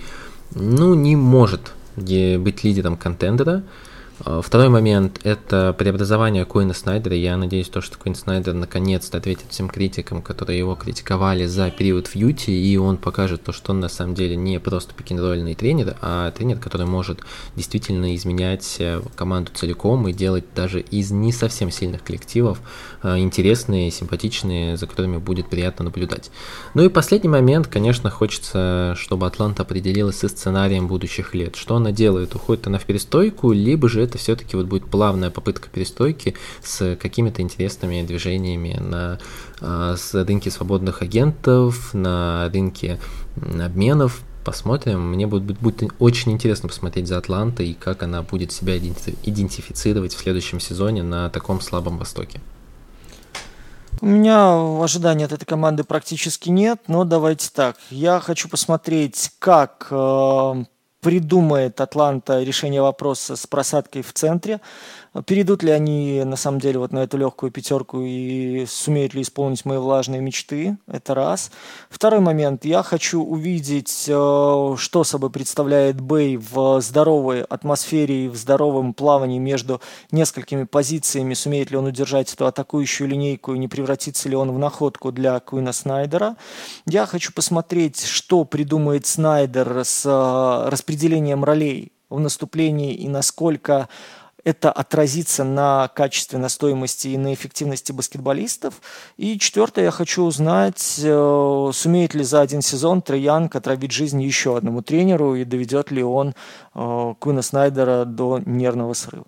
ну, 0.54 0.96
не 0.96 1.16
может 1.16 1.72
быть 1.96 2.66
лидером 2.66 2.98
контендера. 2.98 3.64
А, 4.24 4.42
второй 4.42 4.70
момент– 4.70 5.20
это 5.24 5.76
преобразование 5.78 6.46
Куина 6.46 6.74
Снайдера. 6.74 7.16
Я 7.16 7.38
надеюсь, 7.38 7.70
то, 7.70 7.82
что 7.82 7.98
Куин 7.98 8.16
Снайдер 8.16 8.54
наконец-то 8.54 9.18
ответит 9.18 9.46
всем 9.50 9.70
критикам, 9.70 10.22
которые 10.22 10.60
его 10.60 10.76
критиковали 10.76 11.46
за 11.46 11.72
период 11.72 12.08
в 12.08 12.16
Юти, 12.16 12.52
и 12.52 12.78
он 12.78 12.98
покажет 12.98 13.44
то, 13.44 13.52
что 13.52 13.72
он 13.72 13.80
на 13.80 13.90
самом 13.90 14.16
деле 14.16 14.36
не 14.36 14.60
просто 14.60 14.94
пикинг 14.94 15.22
тренер, 15.58 15.98
а 16.02 16.32
тренер, 16.32 16.58
который 16.58 16.86
может 16.86 17.20
действительно 17.56 18.16
изменять 18.16 18.78
э, 18.80 19.02
команду 19.16 19.52
целиком 19.54 20.08
и 20.08 20.14
делать 20.14 20.46
даже 20.56 20.82
из 20.82 21.12
не 21.12 21.32
совсем 21.32 21.72
сильных 21.72 22.04
коллективов 22.04 22.60
э, 23.04 23.18
интересные, 23.20 23.92
симпатичные, 23.92 24.78
за 24.78 24.88
которыми 24.88 25.18
будет 25.18 25.50
приятно 25.50 25.86
наблюдать. 25.86 26.32
Ну 26.74 26.84
и 26.84 26.90
последний 26.90 27.30
момент, 27.30 27.68
конечно, 27.68 28.10
хочется, 28.10 28.96
чтобы 28.98 29.26
Атланта 29.26 29.64
определилась 29.64 30.20
со 30.20 30.28
сценарием 30.28 30.88
будущих 30.88 31.34
лет. 31.34 31.56
Что 31.56 31.76
она 31.76 31.92
делает? 31.92 32.36
Уходит 32.36 32.68
она 32.68 32.78
в 32.78 32.86
перестойку, 32.86 33.52
либо 33.52 33.90
же 33.90 34.02
это 34.12 34.18
все-таки 34.18 34.58
вот 34.58 34.66
будет 34.66 34.86
плавная 34.90 35.32
попытка 35.32 35.70
перестойки 35.70 36.36
с 36.62 36.98
какими-то 36.98 37.42
интересными 37.42 38.04
движениями 38.04 38.78
на 38.80 39.20
а, 39.62 39.96
с 39.96 40.14
рынке 40.14 40.52
свободных 40.52 41.02
агентов, 41.02 41.94
на 41.94 42.50
рынке 42.54 43.00
обменов. 43.38 44.22
Посмотрим. 44.44 45.12
Мне 45.12 45.28
будет, 45.28 45.60
будет 45.60 45.94
очень 46.00 46.32
интересно 46.32 46.68
посмотреть 46.68 47.08
за 47.08 47.20
Атлантой 47.20 47.70
и 47.70 47.74
как 47.74 48.04
она 48.04 48.24
будет 48.24 48.52
себя 48.52 48.78
идентифицировать 48.78 50.16
в 50.16 50.20
следующем 50.20 50.60
сезоне 50.60 51.04
на 51.04 51.30
таком 51.30 51.62
слабом 51.62 51.98
Востоке. 51.98 52.42
У 54.02 54.08
меня 54.08 54.84
ожиданий 54.84 55.26
от 55.26 55.32
этой 55.32 55.46
команды 55.46 55.84
практически 55.84 56.50
нет, 56.50 56.80
но 56.88 57.04
давайте 57.04 57.52
так. 57.54 57.78
Я 57.92 58.20
хочу 58.20 58.50
посмотреть, 58.50 59.30
как 59.38 59.88
э, 59.92 60.64
придумает 61.02 61.82
Атланта 61.82 62.44
решение 62.44 62.82
вопроса 62.82 63.36
с 63.36 63.48
просадкой 63.48 64.04
в 64.04 64.14
центре. 64.14 64.62
Перейдут 65.26 65.62
ли 65.62 65.72
они, 65.72 66.24
на 66.24 66.38
самом 66.38 66.62
деле, 66.62 66.80
вот 66.80 66.94
на 66.94 67.00
эту 67.00 67.18
легкую 67.18 67.52
пятерку 67.52 68.02
и 68.02 68.66
сумеют 68.66 69.14
ли 69.14 69.24
исполнить 69.24 69.66
мои 69.66 69.78
влажные 69.78 70.22
мечты? 70.22 70.78
Это 70.88 71.14
раз. 71.14 71.52
Второй 71.90 72.22
момент. 72.22 72.64
Я 72.64 72.82
хочу 72.82 73.22
увидеть, 73.22 74.06
э, 74.08 74.76
что 74.78 75.04
собой 75.04 75.30
представляет 75.30 76.00
Бэй 76.00 76.38
в 76.38 76.80
здоровой 76.80 77.42
атмосфере 77.44 78.26
и 78.26 78.30
в 78.30 78.38
здоровом 78.38 78.94
плавании 78.94 79.38
между 79.38 79.82
несколькими 80.12 80.64
позициями. 80.64 81.34
Сумеет 81.34 81.72
ли 81.72 81.78
он 81.78 81.88
удержать 81.88 82.34
эту 82.34 82.46
атакующую 82.46 83.10
линейку 83.10 83.54
и 83.54 83.60
не 83.60 83.68
превратится 83.68 84.30
ли 84.30 84.38
он 84.38 84.50
в 84.54 84.60
находку 84.60 85.12
для 85.12 85.42
Куина 85.42 85.74
Снайдера? 85.74 86.38
Я 86.86 87.06
хочу 87.06 87.34
посмотреть, 87.34 88.06
что 88.06 88.46
придумает 88.46 89.06
Снайдер 89.06 89.82
с 89.84 90.06
э, 90.06 90.70
распределением 90.70 91.44
ролей 91.44 91.92
в 92.10 92.20
наступлении 92.20 92.94
и 92.94 93.08
насколько 93.08 93.90
это 94.44 94.72
отразится 94.72 95.44
на 95.44 95.90
качестве, 95.90 96.40
на 96.40 96.50
стоимости 96.50 97.10
и 97.10 97.18
на 97.18 97.34
эффективности 97.34 97.92
баскетболистов. 97.92 98.82
И 99.18 99.38
четвертое, 99.40 99.86
я 99.86 99.92
хочу 99.92 100.24
узнать, 100.24 101.00
э, 101.04 101.72
сумеет 101.74 102.14
ли 102.14 102.24
за 102.24 102.42
один 102.42 102.62
сезон 102.62 103.02
Трейянг 103.02 103.56
отравить 103.56 103.92
жизнь 103.92 104.22
еще 104.22 104.58
одному 104.58 104.82
тренеру 104.82 105.36
и 105.36 105.46
доведет 105.46 105.92
ли 105.92 106.04
он 106.04 106.34
э, 106.74 107.14
Куина 107.20 107.42
Снайдера 107.42 108.06
до 108.06 108.42
нервного 108.46 108.94
срыва. 108.94 109.26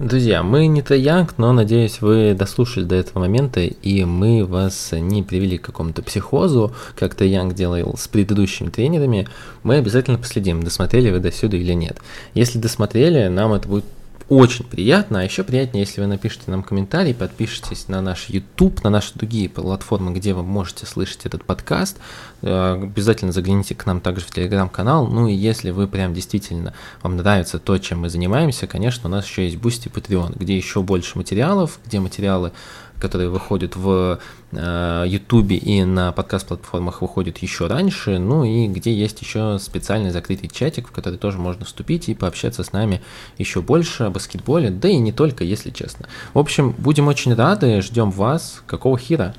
Друзья, 0.00 0.42
мы 0.42 0.66
не 0.66 0.82
Янг, 0.88 1.34
но 1.36 1.52
надеюсь, 1.52 2.00
вы 2.00 2.32
дослушали 2.32 2.84
до 2.84 2.94
этого 2.94 3.18
момента, 3.18 3.60
и 3.60 4.04
мы 4.04 4.46
вас 4.46 4.92
не 4.92 5.22
привели 5.22 5.58
к 5.58 5.66
какому-то 5.66 6.02
психозу, 6.02 6.72
как 6.98 7.20
Янг 7.20 7.52
делал 7.52 7.98
с 7.98 8.08
предыдущими 8.08 8.70
тренерами. 8.70 9.28
Мы 9.62 9.76
обязательно 9.76 10.16
последим, 10.16 10.62
досмотрели 10.62 11.10
вы 11.10 11.18
до 11.18 11.30
сюда 11.30 11.58
или 11.58 11.74
нет. 11.74 11.98
Если 12.32 12.58
досмотрели, 12.58 13.28
нам 13.28 13.52
это 13.52 13.68
будет 13.68 13.84
очень 14.30 14.64
приятно, 14.64 15.20
а 15.20 15.24
еще 15.24 15.42
приятнее, 15.42 15.84
если 15.84 16.00
вы 16.00 16.06
напишите 16.06 16.52
нам 16.52 16.62
комментарий, 16.62 17.12
подпишитесь 17.12 17.88
на 17.88 18.00
наш 18.00 18.28
YouTube, 18.28 18.84
на 18.84 18.88
наши 18.88 19.12
другие 19.14 19.48
платформы, 19.48 20.12
где 20.12 20.34
вы 20.34 20.44
можете 20.44 20.86
слышать 20.86 21.26
этот 21.26 21.44
подкаст. 21.44 21.98
Э, 22.40 22.80
обязательно 22.80 23.32
загляните 23.32 23.74
к 23.74 23.84
нам 23.86 24.00
также 24.00 24.24
в 24.24 24.30
телеграм-канал. 24.30 25.08
Ну 25.08 25.26
и 25.26 25.34
если 25.34 25.70
вы 25.70 25.88
прям 25.88 26.14
действительно 26.14 26.74
вам 27.02 27.16
нравится 27.16 27.58
то, 27.58 27.76
чем 27.78 28.02
мы 28.02 28.08
занимаемся, 28.08 28.68
конечно, 28.68 29.08
у 29.08 29.12
нас 29.12 29.26
еще 29.26 29.46
есть 29.46 29.56
Boosty 29.56 29.92
Patreon, 29.92 30.38
где 30.38 30.56
еще 30.56 30.80
больше 30.82 31.18
материалов, 31.18 31.80
где 31.84 31.98
материалы 31.98 32.52
которые 33.00 33.30
выходят 33.30 33.74
в 33.76 34.20
э, 34.52 35.06
и 35.08 35.84
на 35.84 36.12
подкаст-платформах 36.12 37.02
выходят 37.02 37.38
еще 37.38 37.66
раньше, 37.66 38.18
ну 38.18 38.44
и 38.44 38.68
где 38.68 38.94
есть 38.94 39.20
еще 39.20 39.58
специальный 39.58 40.10
закрытый 40.10 40.48
чатик, 40.48 40.88
в 40.88 40.92
который 40.92 41.18
тоже 41.18 41.38
можно 41.38 41.64
вступить 41.64 42.08
и 42.08 42.14
пообщаться 42.14 42.62
с 42.62 42.72
нами 42.72 43.00
еще 43.38 43.62
больше 43.62 44.04
о 44.04 44.10
баскетболе, 44.10 44.70
да 44.70 44.88
и 44.88 44.96
не 44.98 45.12
только, 45.12 45.44
если 45.44 45.70
честно. 45.70 46.08
В 46.34 46.38
общем, 46.38 46.74
будем 46.78 47.08
очень 47.08 47.34
рады, 47.34 47.80
ждем 47.82 48.10
вас. 48.10 48.62
Какого 48.66 48.98
хера? 48.98 49.34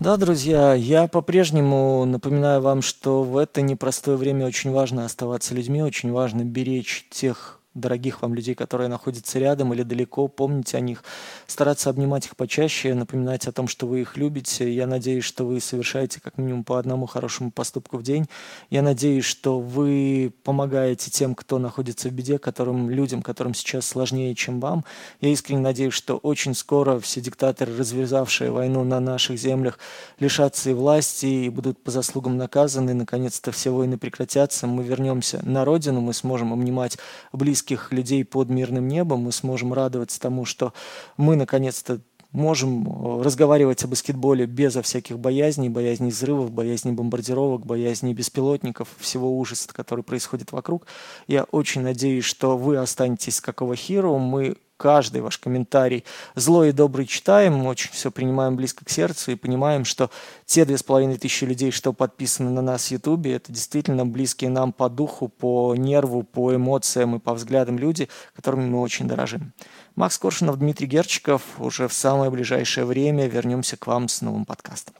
Да, 0.00 0.16
друзья, 0.16 0.72
я 0.72 1.08
по-прежнему 1.08 2.06
напоминаю 2.06 2.62
вам, 2.62 2.80
что 2.80 3.22
в 3.22 3.36
это 3.36 3.60
непростое 3.60 4.16
время 4.16 4.46
очень 4.46 4.70
важно 4.70 5.04
оставаться 5.04 5.54
людьми, 5.54 5.82
очень 5.82 6.10
важно 6.10 6.42
беречь 6.42 7.06
тех 7.10 7.59
дорогих 7.74 8.22
вам 8.22 8.34
людей, 8.34 8.54
которые 8.54 8.88
находятся 8.88 9.38
рядом 9.38 9.72
или 9.72 9.82
далеко, 9.82 10.28
помнить 10.28 10.74
о 10.74 10.80
них, 10.80 11.04
стараться 11.46 11.90
обнимать 11.90 12.26
их 12.26 12.36
почаще, 12.36 12.94
напоминать 12.94 13.46
о 13.46 13.52
том, 13.52 13.68
что 13.68 13.86
вы 13.86 14.00
их 14.00 14.16
любите. 14.16 14.72
Я 14.72 14.86
надеюсь, 14.86 15.24
что 15.24 15.46
вы 15.46 15.60
совершаете 15.60 16.20
как 16.20 16.38
минимум 16.38 16.64
по 16.64 16.78
одному 16.78 17.06
хорошему 17.06 17.50
поступку 17.50 17.98
в 17.98 18.02
день. 18.02 18.26
Я 18.70 18.82
надеюсь, 18.82 19.24
что 19.24 19.60
вы 19.60 20.32
помогаете 20.42 21.10
тем, 21.10 21.34
кто 21.34 21.58
находится 21.58 22.08
в 22.08 22.12
беде, 22.12 22.38
которым, 22.38 22.90
людям, 22.90 23.22
которым 23.22 23.54
сейчас 23.54 23.86
сложнее, 23.86 24.34
чем 24.34 24.60
вам. 24.60 24.84
Я 25.20 25.30
искренне 25.30 25.60
надеюсь, 25.60 25.94
что 25.94 26.16
очень 26.16 26.54
скоро 26.54 26.98
все 26.98 27.20
диктаторы, 27.20 27.76
развязавшие 27.76 28.50
войну 28.50 28.84
на 28.84 29.00
наших 29.00 29.38
землях, 29.38 29.78
лишатся 30.18 30.70
и 30.70 30.74
власти 30.74 31.26
и 31.26 31.48
будут 31.48 31.82
по 31.82 31.90
заслугам 31.90 32.36
наказаны. 32.36 32.94
Наконец-то 32.94 33.52
все 33.52 33.70
войны 33.70 33.96
прекратятся, 33.96 34.66
мы 34.66 34.82
вернемся 34.82 35.40
на 35.44 35.64
родину, 35.64 36.00
мы 36.00 36.14
сможем 36.14 36.52
обнимать 36.52 36.98
близких 37.32 37.69
близких 37.70 37.92
людей 37.92 38.24
под 38.24 38.48
мирным 38.50 38.88
небом, 38.88 39.20
мы 39.20 39.32
сможем 39.32 39.72
радоваться 39.72 40.20
тому, 40.20 40.44
что 40.44 40.72
мы 41.16 41.36
наконец-то 41.36 42.00
можем 42.32 42.86
э, 42.86 43.22
разговаривать 43.22 43.84
о 43.84 43.88
баскетболе 43.88 44.46
безо 44.46 44.82
всяких 44.82 45.18
боязней, 45.18 45.68
боязней 45.68 46.10
взрывов, 46.10 46.50
боязней 46.52 46.92
бомбардировок, 46.92 47.66
боязней 47.66 48.14
беспилотников, 48.14 48.88
всего 48.98 49.36
ужаса, 49.36 49.68
который 49.72 50.04
происходит 50.04 50.52
вокруг. 50.52 50.86
Я 51.26 51.44
очень 51.44 51.82
надеюсь, 51.82 52.24
что 52.24 52.56
вы 52.56 52.76
останетесь 52.76 53.40
как 53.40 53.62
Hero. 53.62 54.18
Мы 54.18 54.56
каждый 54.80 55.20
ваш 55.20 55.36
комментарий 55.36 56.04
злой 56.34 56.70
и 56.70 56.72
добрый 56.72 57.04
читаем, 57.04 57.56
мы 57.56 57.68
очень 57.68 57.90
все 57.92 58.10
принимаем 58.10 58.56
близко 58.56 58.82
к 58.82 58.88
сердцу 58.88 59.32
и 59.32 59.34
понимаем, 59.34 59.84
что 59.84 60.10
те 60.46 60.64
две 60.64 60.78
с 60.78 60.82
половиной 60.82 61.18
тысячи 61.18 61.44
людей, 61.44 61.70
что 61.70 61.92
подписаны 61.92 62.48
на 62.48 62.62
нас 62.62 62.86
в 62.86 62.90
Ютубе, 62.90 63.34
это 63.34 63.52
действительно 63.52 64.06
близкие 64.06 64.48
нам 64.48 64.72
по 64.72 64.88
духу, 64.88 65.28
по 65.28 65.74
нерву, 65.76 66.22
по 66.22 66.54
эмоциям 66.54 67.14
и 67.14 67.18
по 67.18 67.34
взглядам 67.34 67.78
люди, 67.78 68.08
которыми 68.34 68.64
мы 68.70 68.80
очень 68.80 69.06
дорожим. 69.06 69.52
Макс 69.96 70.16
Коршунов, 70.16 70.58
Дмитрий 70.58 70.86
Герчиков. 70.86 71.42
Уже 71.58 71.86
в 71.86 71.92
самое 71.92 72.30
ближайшее 72.30 72.86
время 72.86 73.26
вернемся 73.26 73.76
к 73.76 73.86
вам 73.86 74.08
с 74.08 74.22
новым 74.22 74.46
подкастом. 74.46 74.94